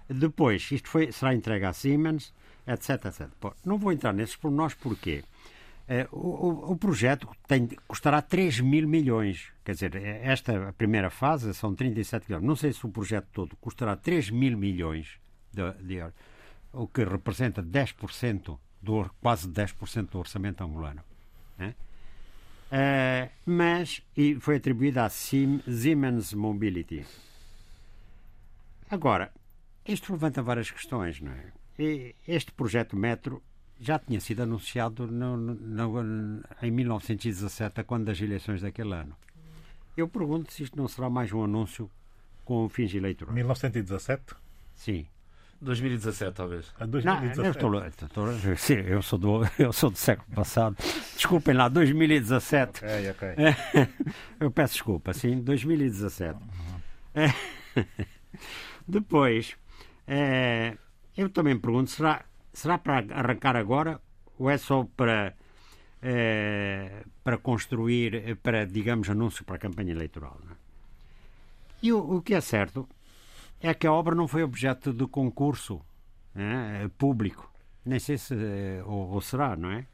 [0.08, 2.32] Depois, isto foi, será entregue à Siemens,
[2.66, 3.28] etc, etc.
[3.40, 5.24] Bom, não vou entrar nesses pormenores porque
[5.88, 9.48] eh, o, o- projeto tem, custará 3 mil milhões.
[9.64, 12.48] Quer dizer, eh, esta primeira fase são 37 quilómetros.
[12.48, 15.18] Não sei se o projeto todo custará 3 mil milhões
[15.52, 16.14] de, de euros,
[16.72, 21.02] o que representa 10% do, quase 10% do orçamento angolano.
[21.58, 21.74] né?
[22.70, 27.04] Eh, mas e foi atribuída à Siemens Mobility.
[28.90, 29.32] Agora,
[29.88, 31.52] isto levanta várias questões, não é?
[31.78, 33.42] E este projeto Metro
[33.78, 35.54] já tinha sido anunciado no- no-
[36.02, 39.14] no- em 1917, quando das eleições daquele ano.
[39.96, 41.90] Eu pergunto se isto não será mais um anúncio
[42.44, 43.34] com fins eleitorais.
[43.34, 44.34] 1917
[44.74, 45.06] Sim.
[45.60, 46.72] 2017, talvez.
[46.78, 47.46] a Não, 2017.
[47.46, 50.76] eu, estou, estou- sim, eu, sou do, eu sou do século passado.
[51.14, 52.84] Desculpem lá, 2017.
[52.84, 53.28] Ok, ok.
[54.38, 56.38] Eu peço desculpa, sim, 2017.
[57.14, 57.28] É.
[58.86, 59.56] Depois,
[60.06, 60.76] é,
[61.16, 64.00] eu também pergunto: será, será para arrancar agora
[64.38, 65.34] ou é só para,
[66.02, 70.38] é, para construir, para, digamos, anúncio para a campanha eleitoral?
[70.50, 70.54] é?
[71.82, 72.88] E o, o que é certo
[73.60, 75.80] é que a obra não foi objeto de concurso
[76.34, 77.52] né, público.
[77.84, 79.86] Nem sei se eh, ou, ou será, não é?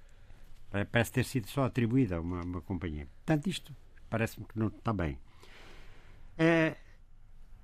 [0.70, 3.06] Pa- Parece ter sido só atribuída a uma, uma companhia.
[3.18, 3.74] Portanto, isto
[4.10, 5.18] parece-me que não está bem.
[6.38, 6.76] Eh,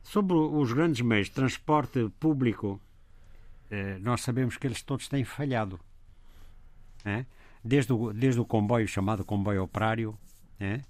[0.09, 2.81] sobre os grandes meios de transporte público,
[3.71, 5.79] eh, nós sabemos que eles todos têm falhado.
[7.05, 7.27] É?
[7.63, 10.19] Desde, o, desde o comboio chamado comboio operário,
[10.59, 10.81] é?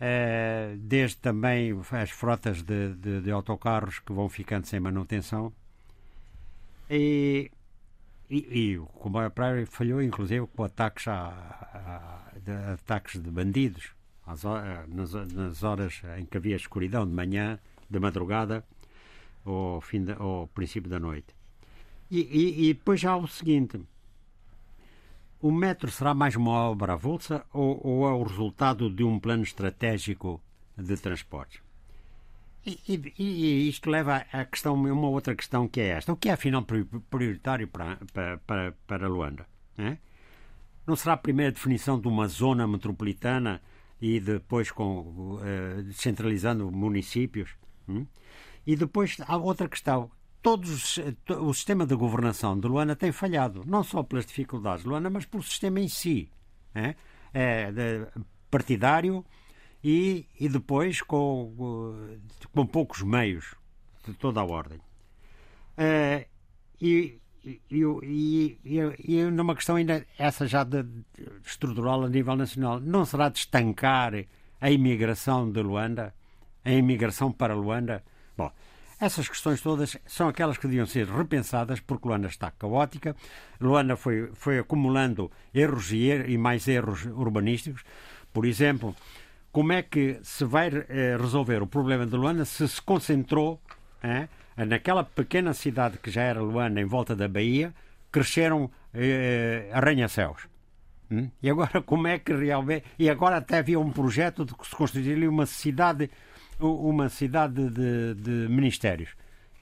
[0.00, 5.52] Eh, desde também as frotas de, de, de, autocarros que vão ficando sem manutenção.
[6.88, 7.50] E,
[8.30, 11.26] e, e o comboio operário falhou, inclusive, com ataques, a,
[12.32, 13.90] a, de, ataques de bandidos
[14.24, 14.44] às,
[14.88, 17.58] nas, nas horas em que havia escuridão, de manhã,
[17.92, 18.64] de madrugada
[19.44, 21.34] ou, fim ou princípio da noite.
[22.10, 23.80] E, e, e depois há o seguinte:
[25.40, 29.42] o metro será mais uma obra avulsa ou, ou é o resultado de um plano
[29.42, 30.40] estratégico
[30.76, 31.60] de transportes?
[32.64, 36.12] E, e, e, isto leva a questão, uma outra questão que é esta.
[36.12, 36.64] O que é afinal
[37.10, 37.98] prioritário para,
[38.46, 39.46] para, para, Luanda?
[39.76, 39.96] É?
[40.86, 43.60] Não será a primeira definição de uma zona metropolitana
[44.00, 47.50] e depois com, uh, descentralizando municípios?
[47.88, 48.06] Hum?
[48.66, 50.10] E depois há outra questão.
[50.40, 50.98] Todos,
[51.40, 55.24] o sistema de governação de Luanda tem falhado, não só pelas dificuldades de Luanda, mas
[55.24, 56.28] pelo sistema em si.
[56.74, 56.94] É,
[57.34, 58.08] é
[58.50, 59.24] partidário
[59.82, 61.54] e, e depois com,
[62.52, 63.54] com poucos meios
[64.04, 64.80] de toda a ordem.
[65.76, 66.26] É,
[66.80, 68.58] e, e, e,
[68.98, 71.02] e, numa questão ainda essa já de, de,
[71.44, 74.12] estrutural a nível nacional, não será de estancar
[74.60, 76.14] a imigração de Luanda,
[76.64, 78.02] a imigração para Luanda,
[78.36, 78.50] Bom,
[78.98, 83.16] essas questões todas são aquelas que deviam ser repensadas porque Luanda está caótica.
[83.60, 87.82] Luanda foi, foi acumulando erros e, er e mais erros urbanísticos.
[88.32, 88.94] Por exemplo,
[89.50, 93.60] como é que se vai eh, resolver o problema de Luanda se se concentrou
[94.02, 97.74] eh, naquela pequena cidade que já era Luanda, em volta da Bahia,
[98.10, 100.48] cresceram eh, arranha-céus.
[101.10, 101.28] Hum?
[101.42, 102.84] E agora como é que realmente...
[102.98, 106.08] E agora até havia um projeto de se construir ali uma cidade
[106.64, 109.10] uma cidade de, de ministérios.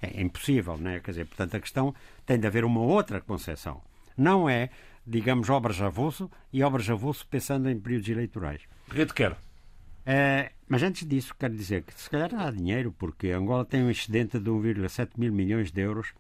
[0.03, 1.01] É impossível, não é?
[1.01, 1.95] Quer dizer, portanto, a questão
[2.25, 3.83] tem de haver uma outra concepção.
[4.17, 4.71] Não é,
[5.07, 8.63] digamos, obras avulso e obras avulso pensando em períodos eleitorais.
[8.91, 9.37] Rede quer.
[10.07, 13.91] É, mas antes disso, quero dizer que se calhar há dinheiro, porque Angola tem um
[13.91, 16.13] excedente de 1,7 mil milhões de euros.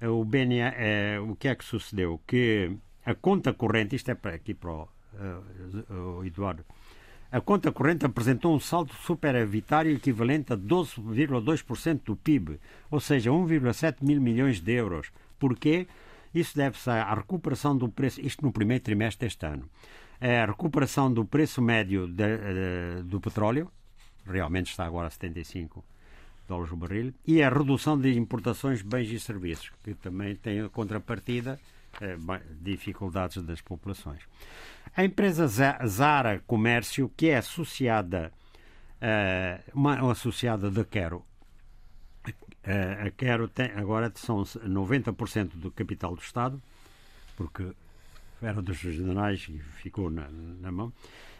[0.00, 2.20] O, BNA, é, o que é que sucedeu?
[2.26, 4.82] Que a conta corrente, isto é para aqui para o,
[5.14, 6.64] uh, o Eduardo,
[7.30, 12.58] a conta corrente apresentou um saldo superavitário equivalente a 12,2% do PIB,
[12.90, 15.10] ou seja, 1,7 mil milhões de euros.
[15.38, 15.86] Porquê?
[16.34, 19.68] Isso deve-se à recuperação do preço, isto no primeiro trimestre deste ano,
[20.20, 23.70] a recuperação do preço médio de, de, eh, do petróleo,
[24.26, 25.84] realmente está agora a 75
[26.46, 30.60] dólares o barril, e a redução de importações de bens e serviços, que também tem
[30.60, 31.60] a contrapartida
[32.60, 34.20] dificuldades das populações.
[34.96, 35.46] A empresa
[35.86, 38.32] Zara Comércio, que é associada,
[39.02, 41.24] uh, uma, associada da Quero,
[42.64, 46.60] a Quero tem, agora são 90% do capital do Estado,
[47.36, 47.66] porque
[48.42, 50.92] era dos generais e ficou na, na mão,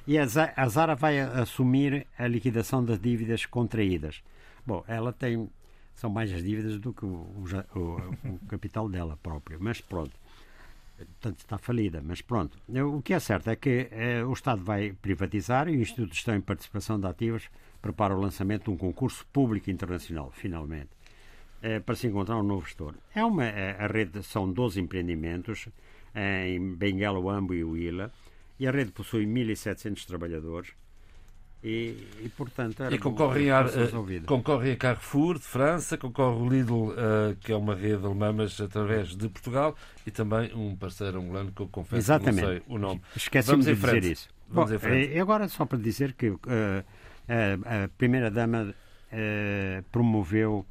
[0.06, 4.22] e a, Zara vai assumir a liquidação das dívidas contraídas.
[4.66, 5.50] Bom, ela tem
[5.94, 7.44] são mais as dívidas do que o,
[7.74, 7.80] o,
[8.24, 10.12] o capital dela própria, mas pronto
[11.06, 12.58] portanto está falida, mas pronto.
[12.96, 16.14] O que é certo é que eh, o Estado vai privatizar e o Instituto de
[16.14, 17.48] Gestão em Participação de Ativos
[17.80, 20.90] prepara o lançamento de um concurso público internacional, finalmente,
[21.62, 22.94] eh, para se encontrar um novo gestor.
[23.14, 25.68] É uma, eh, a rede são 12 empreendimentos
[26.14, 28.12] em Benguela, Ambo e Huila
[28.58, 30.72] e a rede possui 1.700 trabalhadores
[31.62, 36.90] e, e, portanto e concorrem a, uh, concorre a Carrefour de França, concorre o Lidl,
[36.90, 36.94] uh,
[37.40, 39.74] que é uma rede alemã, mas através de Portugal,
[40.06, 42.36] e também um parceiro angolano que eu confesso Exatamente.
[42.36, 43.02] que não sei o nome.
[43.16, 44.28] Esqueci-me de dizer isso.
[44.48, 45.12] Vamos Bom, em frente.
[45.14, 46.38] E agora só para dizer que uh,
[47.26, 48.74] a Primeira-Dama
[49.90, 50.66] promoveu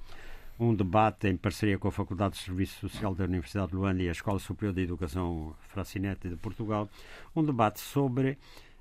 [0.60, 4.10] um debate em parceria com a Faculdade de Serviço Social da Universidade de Luanda e
[4.10, 6.90] a Escola Superior de Educação Fracinete de Portugal,
[7.36, 8.38] um debate sobre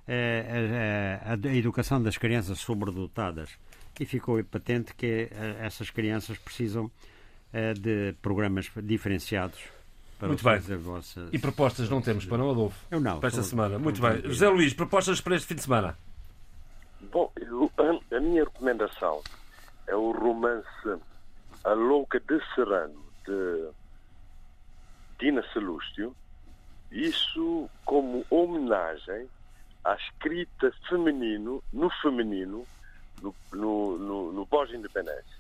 [0.07, 3.51] é, a, a, a educação das crianças sobredotadas
[3.99, 5.31] e ficou patente que
[5.61, 6.91] essas crianças precisam
[7.81, 9.59] de programas diferenciados
[10.19, 10.59] para Muito bem.
[10.79, 11.29] Vossa...
[11.33, 12.79] E propostas não temos para não, Adolfo?
[12.91, 13.21] Eu não.
[13.21, 13.79] Para esta semana.
[13.79, 14.23] Muito bem.
[14.23, 15.97] José Luís, propostas para este fim de semana?
[17.13, 19.23] Bom, eu, a, a, minha recomendação
[19.87, 21.01] é o romance
[21.65, 23.69] A Louca de Serrano, de
[25.19, 26.17] Tina Celústio.
[26.91, 29.29] Isso como homenagem
[29.87, 32.67] à escrita feminino, no feminino,
[33.23, 35.39] no, no, no, no pós-independência,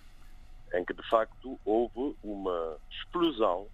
[0.72, 3.66] em que de facto houve uma explosão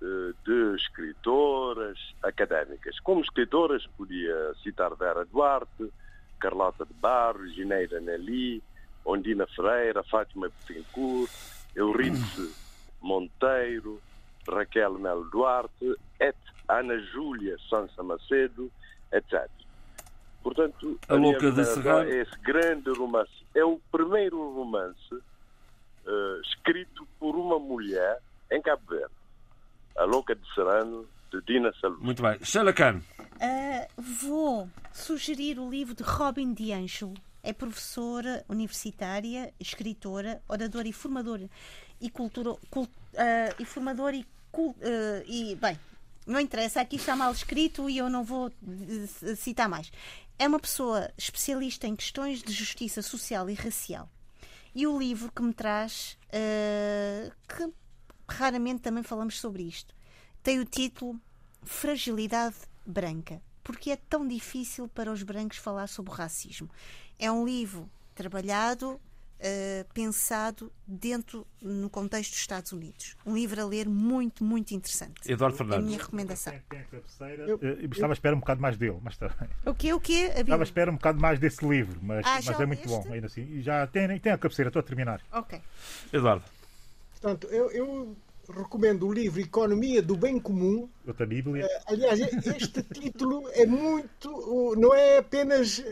[0.00, 3.00] eh, de escritoras académicas.
[3.00, 5.92] Como escritoras, podia citar Vera Duarte,
[6.38, 8.62] Carlota de Barros, Gineira Nelly,
[9.04, 11.32] Ondina Ferreira, Fátima Betancourt,
[11.74, 12.54] Eurice
[13.02, 14.00] Monteiro,
[14.46, 16.36] Raquel Melo Duarte, et
[16.68, 18.70] Ana Júlia Sansa Macedo,
[19.12, 19.50] etc.
[20.46, 22.08] Portanto, A Louca de Serrano.
[22.08, 23.32] é esse grande romance.
[23.52, 24.96] É o primeiro romance
[26.06, 28.20] eh, escrito por uma mulher
[28.52, 29.12] em Cabo Verde.
[29.96, 32.00] A Louca de Serrano, de Dina Salud.
[32.00, 32.38] Muito bem.
[32.44, 33.00] Sheila Khan.
[33.40, 37.14] Ah, vou sugerir o livro de Robin DiAngelo.
[37.42, 41.50] É professora universitária, escritora, oradora e formadora
[42.00, 44.24] e cultura cul- ah, e formadora e,
[44.56, 45.76] ah, e bem,
[46.26, 48.50] não interessa, aqui está mal escrito e eu não vou
[49.36, 49.90] citar mais.
[50.38, 54.10] É uma pessoa especialista em questões de justiça social e racial.
[54.74, 57.72] E o livro que me traz, ah, que
[58.28, 59.94] raramente também falamos sobre isto,
[60.42, 61.18] tem o título
[61.62, 63.40] Fragilidade Branca.
[63.64, 66.70] Porque é tão difícil para os brancos falar sobre o racismo?
[67.18, 69.00] É um livro trabalhado,
[69.38, 73.16] eh, pensado dentro no contexto dos Estados Unidos.
[73.26, 75.30] Um livro a ler muito, muito interessante.
[75.30, 75.86] Eduardo É a Fernandes.
[75.86, 76.52] minha recomendação.
[76.68, 77.42] Tem a cabeceira.
[77.44, 79.48] Eu- Eh, eu estava à espera um bocado mais dele, mas está bem.
[79.66, 79.92] O quê?
[79.92, 80.32] O quê?
[80.34, 83.06] A Estava à espera um bocado mais desse livro, mas, Ah, mas é muito leste?
[83.08, 83.42] bom, ainda assim.
[83.42, 85.20] E já tem, tem a cabeceira, estou a terminar.
[85.32, 85.60] Ok.
[86.12, 86.44] Eduardo.
[87.12, 88.16] Portanto, eu, eu
[88.48, 90.88] recomendo o livro Economia do Bem Comum.
[91.06, 91.68] Outra Bíblia.
[91.86, 94.74] Aliás, este título é muito.
[94.78, 95.82] não é apenas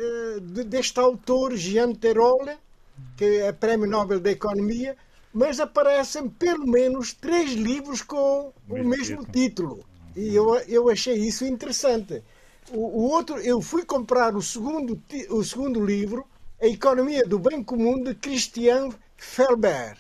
[0.41, 2.57] de- deste autor, Jean Terole,
[3.17, 4.97] que é Prémio Nobel da Economia,
[5.33, 9.85] mas aparecem pelo menos três livros com o Mesmo mesmo título.
[10.17, 12.23] E eu, eu achei isso interessante.
[12.71, 15.01] O, o outro, eu fui comprar o segundo,
[15.31, 16.25] o segundo livro,
[16.61, 19.97] A Economia do Bem Comum, de Christian Felber.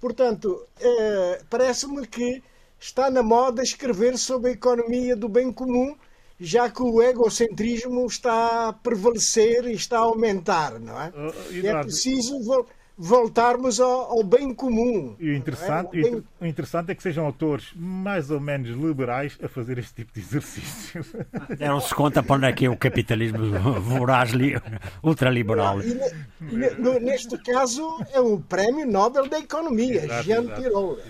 [0.00, 2.42] Portanto, eh, parece-me que
[2.82, 5.96] está na moda escrever sobre a economia do bem comum,
[6.40, 11.12] já que o egocentrismo está a prevalecer e está a aumentar, não é?
[11.50, 12.66] E é preciso vol-
[12.98, 15.16] voltarmos ao, ao bem comum.
[15.18, 16.10] E o interessante, não é?
[16.10, 19.94] O bem- o interessante é que sejam autores mais ou menos liberais a fazer este
[19.94, 21.04] tipo de exercício.
[21.58, 23.38] Deram-se conta para onde é que é o capitalismo
[23.80, 24.54] voraz, li-
[25.02, 25.80] ultraliberal.
[25.82, 26.10] E ne-
[26.52, 31.02] ne- no- neste caso é o Prémio Nobel da Economia, Exato, Jean exato, Tirole.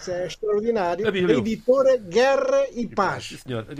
[0.00, 1.06] Isso é extraordinário.
[1.06, 3.38] A editora Guerra e Paz.
[3.46, 3.66] Senhor.
[3.68, 3.74] Ah,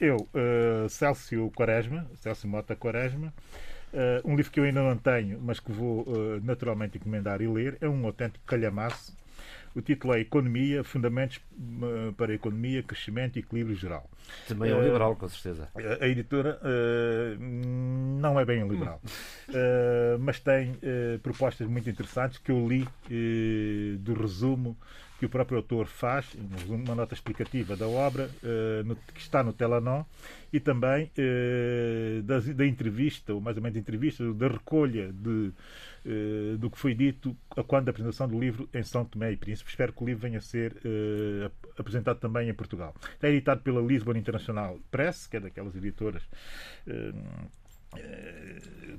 [0.00, 3.32] eu, ah, Célcio Quaresma, Célcio Mota Quaresma,
[3.92, 7.46] ah, um livro que eu ainda não tenho, mas que vou ah, naturalmente encomendar e
[7.48, 9.16] ler, é um autêntico calhamaço.
[9.74, 11.40] O título é Economia, Fundamentos
[11.82, 14.08] ah, para a Economia, Crescimento e Equilíbrio Geral.
[14.48, 15.68] Também é um liberal, com certeza.
[16.00, 19.00] A editora eh, não é bem liberal,
[19.48, 22.88] Eh, mas tem eh, propostas muito interessantes que eu li
[23.98, 24.76] do resumo
[25.24, 26.36] que o próprio autor faz,
[26.68, 30.04] um uma nota explicativa da obra eh, no- que está no Telanó
[30.52, 35.50] e também eh, das- da, entrevista, ou mais ou menos entrevista, da recolha de,
[36.04, 39.36] eh, do que foi dito a quando da apresentação do livro em São Tomé e
[39.36, 39.70] Príncipe.
[39.70, 40.76] Espero que o livro venha a ser
[41.46, 42.94] ap- apresentado também em Portugal.
[43.14, 46.22] Está editado pela Lisbon International Press, que é daquelas editoras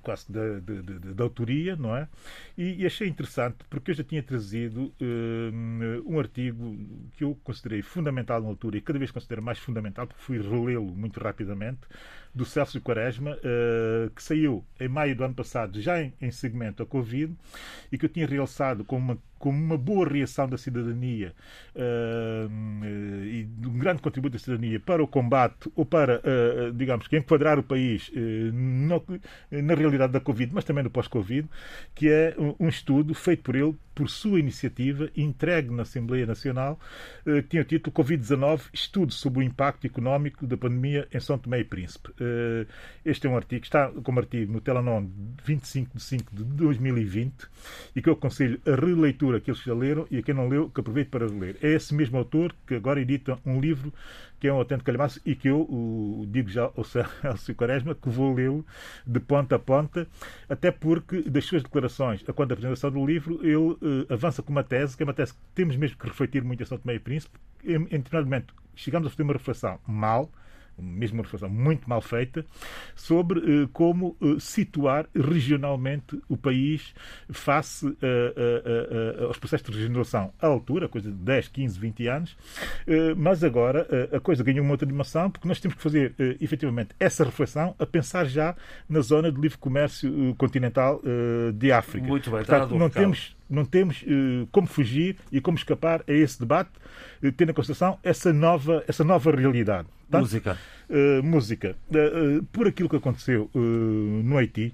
[0.01, 2.07] quase de, de, de- de autoria, não é?
[2.57, 6.77] E, e achei interessante porque eu já tinha trazido eh, um artigo
[7.17, 10.93] que eu considerei fundamental na altura e cada vez considero mais fundamental porque fui relê-lo
[10.95, 11.81] muito rapidamente
[12.35, 16.83] do Celso Quaresma eh, que saiu em maio do ano passado já em, em segmento
[16.83, 17.33] a Covid
[17.91, 21.33] e que eu tinha realçado como uma como uma boa reação da cidadania
[21.75, 22.47] eh,
[23.25, 27.59] e um grande contributo da cidadania para o combate ou para, eh, digamos, que enquadrar
[27.59, 28.19] o país eh,
[28.51, 29.03] no-
[29.51, 31.47] na realidade da Covid, mas também do pós-Covid,
[31.93, 36.77] que é um, um estudo feito por ele, por sua iniciativa, entregue na Assembleia Nacional,
[37.23, 41.59] que tinha o título Covid-19, Estudo sobre o Impacto Económico da Pandemia em São Tomé
[41.61, 42.09] e Príncipe.
[42.25, 42.65] Eh,
[43.05, 45.07] Este é um artigo, está como artigo no Telanon
[45.43, 47.47] 25 de 5 de 2020
[47.95, 50.69] e que eu aconselho a releitura àqueles que já leram e a quem não leu,
[50.69, 51.55] que aproveite para ler.
[51.61, 53.93] É esse mesmo autor que agora edita um livro
[54.39, 58.09] que é um autêntico calhamaço e que eu o, digo já ao Celso Quaresma que
[58.09, 58.65] vou lê-lo
[59.05, 60.07] de ponta a ponta,
[60.49, 63.77] até porque das suas declarações, a quando da apresentação do livro, ele
[64.09, 66.61] eh, avança com uma tese, que é uma tese que temos mesmo que refletir muito
[66.61, 67.37] em São Tomé e Príncipe.
[67.63, 70.29] Em, em determinado momento, chegamos a fazer uma reflexão mal,
[70.77, 72.45] mesmo uma reflexão muito mal feita,
[72.95, 76.93] sobre eh, como eh, situar regionalmente o país
[77.29, 82.37] face eh, aos processos de regeneração à altura, coisa de 10, 15, 20 anos,
[83.17, 87.23] mas agora a coisa ganhou uma outra dimensão porque nós temos que fazer efetivamente essa
[87.23, 88.55] reflexão a pensar já
[88.87, 91.01] na zona de livre comércio continental
[91.53, 92.07] de África.
[92.07, 96.11] Muito bem, Portanto, o não temos não temos eh, como fugir e como escapar a
[96.11, 96.71] esse debate,
[97.21, 99.87] eh, tendo em consideração essa nova, essa nova realidade.
[100.09, 100.57] Portanto, Música.
[100.89, 101.75] eh, música.
[101.93, 104.73] Eh, eh, por aquilo que aconteceu no Haiti,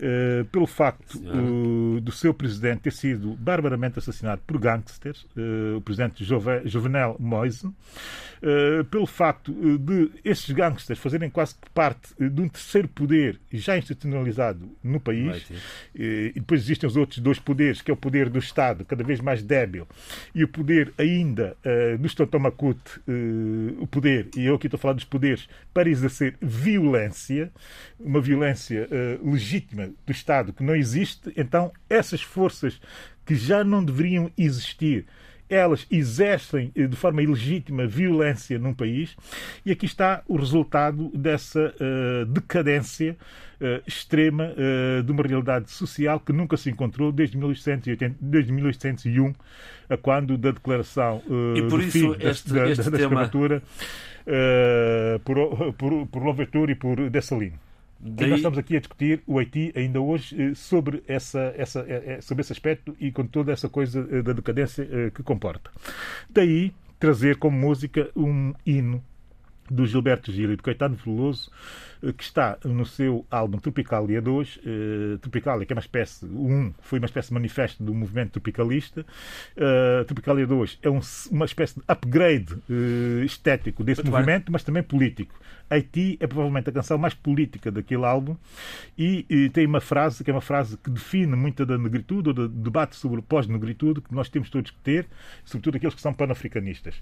[0.00, 5.80] uh, pelo facto uh, do seu presidente ter sido barbaramente assassinado por gangsters, uh, o
[5.80, 7.70] presidente Jove, Jovenel Moise,
[8.90, 14.70] pelo facto de esses gangsters fazerem quase que parte de um terceiro poder já institucionalizado
[14.84, 15.50] no país,
[15.94, 19.20] e depois existem os outros dois poderes, que é o poder do Estado, cada vez
[19.20, 19.88] mais débil,
[20.34, 21.56] e o poder ainda
[21.98, 22.78] do Stotomakut,
[23.80, 27.50] o poder, e eu aqui estou a falar dos poderes, para exercer violência,
[27.98, 28.86] uma violência
[29.24, 32.80] legítima do Estado que não existe, então essas forças
[33.24, 35.06] que já não deveriam existir
[35.48, 39.16] elas exercem eh, de forma ilegítima violência num país
[39.64, 43.16] e aqui está o resultado dessa uh, decadência
[43.60, 49.34] uh, extrema uh, de uma realidade social que nunca se encontrou desde, 1880, desde 1801,
[49.88, 51.22] a quando da declaração
[51.54, 53.22] e por do fim este, da, este da, da tema...
[53.22, 53.62] escravatura
[55.24, 57.65] por, por, por Louverture e por Dessalines.
[58.06, 58.30] Daí...
[58.30, 62.20] nós estamos aqui a discutir o Haiti ainda hoje eh, sobre, essa, essa, eh, eh,
[62.20, 65.70] sobre esse aspecto e com toda essa coisa da decadência que comporta.
[66.30, 69.02] Daí trazer como música um hino
[69.68, 71.50] do Gilberto Gil e do Caetano Veloso,
[72.16, 74.56] que está no seu álbum Tropicalia 2.
[74.56, 78.32] Uh, Tropicalia, que é uma espécie, o 1 foi uma espécie de manifesto do movimento
[78.32, 79.04] tropicalista.
[79.56, 81.00] Uh, Tropicalia 2 é um,
[81.30, 84.52] uma espécie de upgrade uh, estético desse Muito movimento, bem.
[84.52, 85.34] mas também político.
[85.68, 88.36] Haiti é provavelmente a canção mais política daquele álbum
[88.96, 92.34] e, e, tem uma frase que é uma frase que define muito da negritude ou
[92.34, 95.06] do debate sobre pós-negritude que nós temos todos que ter,
[95.44, 96.94] sobretudo aqueles que são pan-africanistas.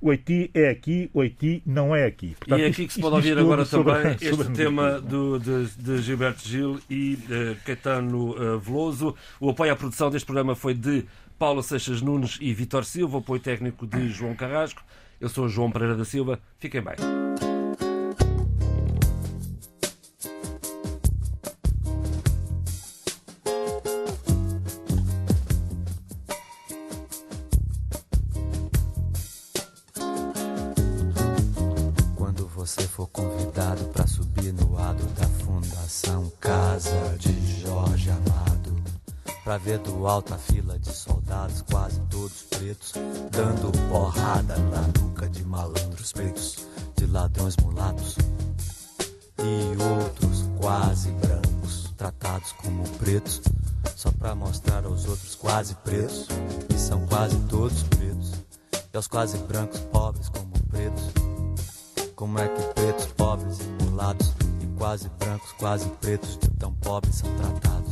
[0.00, 2.36] O Haiti é aqui, o Haiti não é aqui.
[2.38, 5.38] Portanto, e é aqui que se pode ouvir agora sobre, também sobre este tema do,
[5.38, 9.14] de, de, Gilberto Gil e uh, Caetano uh, Veloso.
[9.40, 11.04] O apoio à produção deste programa foi de
[11.38, 14.82] Paulo Seixas Nunes e Vitor Silva, o apoio técnico de João Carrasco.
[15.20, 16.40] Eu sou João Pereira da Silva.
[16.58, 17.51] Fiquem bem.
[39.64, 42.92] Ver do alto a fila de soldados, quase todos pretos,
[43.30, 46.66] dando porrada na nuca de malandros pretos,
[46.96, 48.16] de ladrões mulatos
[49.38, 53.40] e outros quase brancos, tratados como pretos,
[53.94, 56.26] só pra mostrar aos outros quase pretos,
[56.68, 58.32] que são quase todos pretos,
[58.92, 61.04] e aos quase brancos pobres como pretos.
[62.16, 67.28] Como é que pretos, pobres e mulatos, e quase brancos, quase pretos, tão pobres são
[67.36, 67.91] tratados?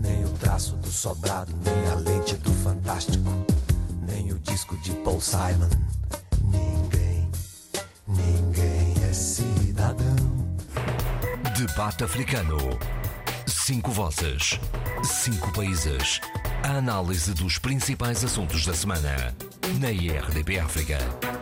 [0.00, 3.30] nem o traço do sobrado, nem a lente do fantástico,
[4.06, 5.68] nem o disco de Paul Simon.
[6.42, 7.30] Ninguém,
[8.06, 10.16] ninguém é cidadão.
[11.56, 12.56] Debate africano.
[13.46, 14.58] Cinco vozes,
[15.04, 16.20] cinco países.
[16.62, 19.34] A análise dos principais assuntos da semana.
[19.78, 21.39] Na IRDP África.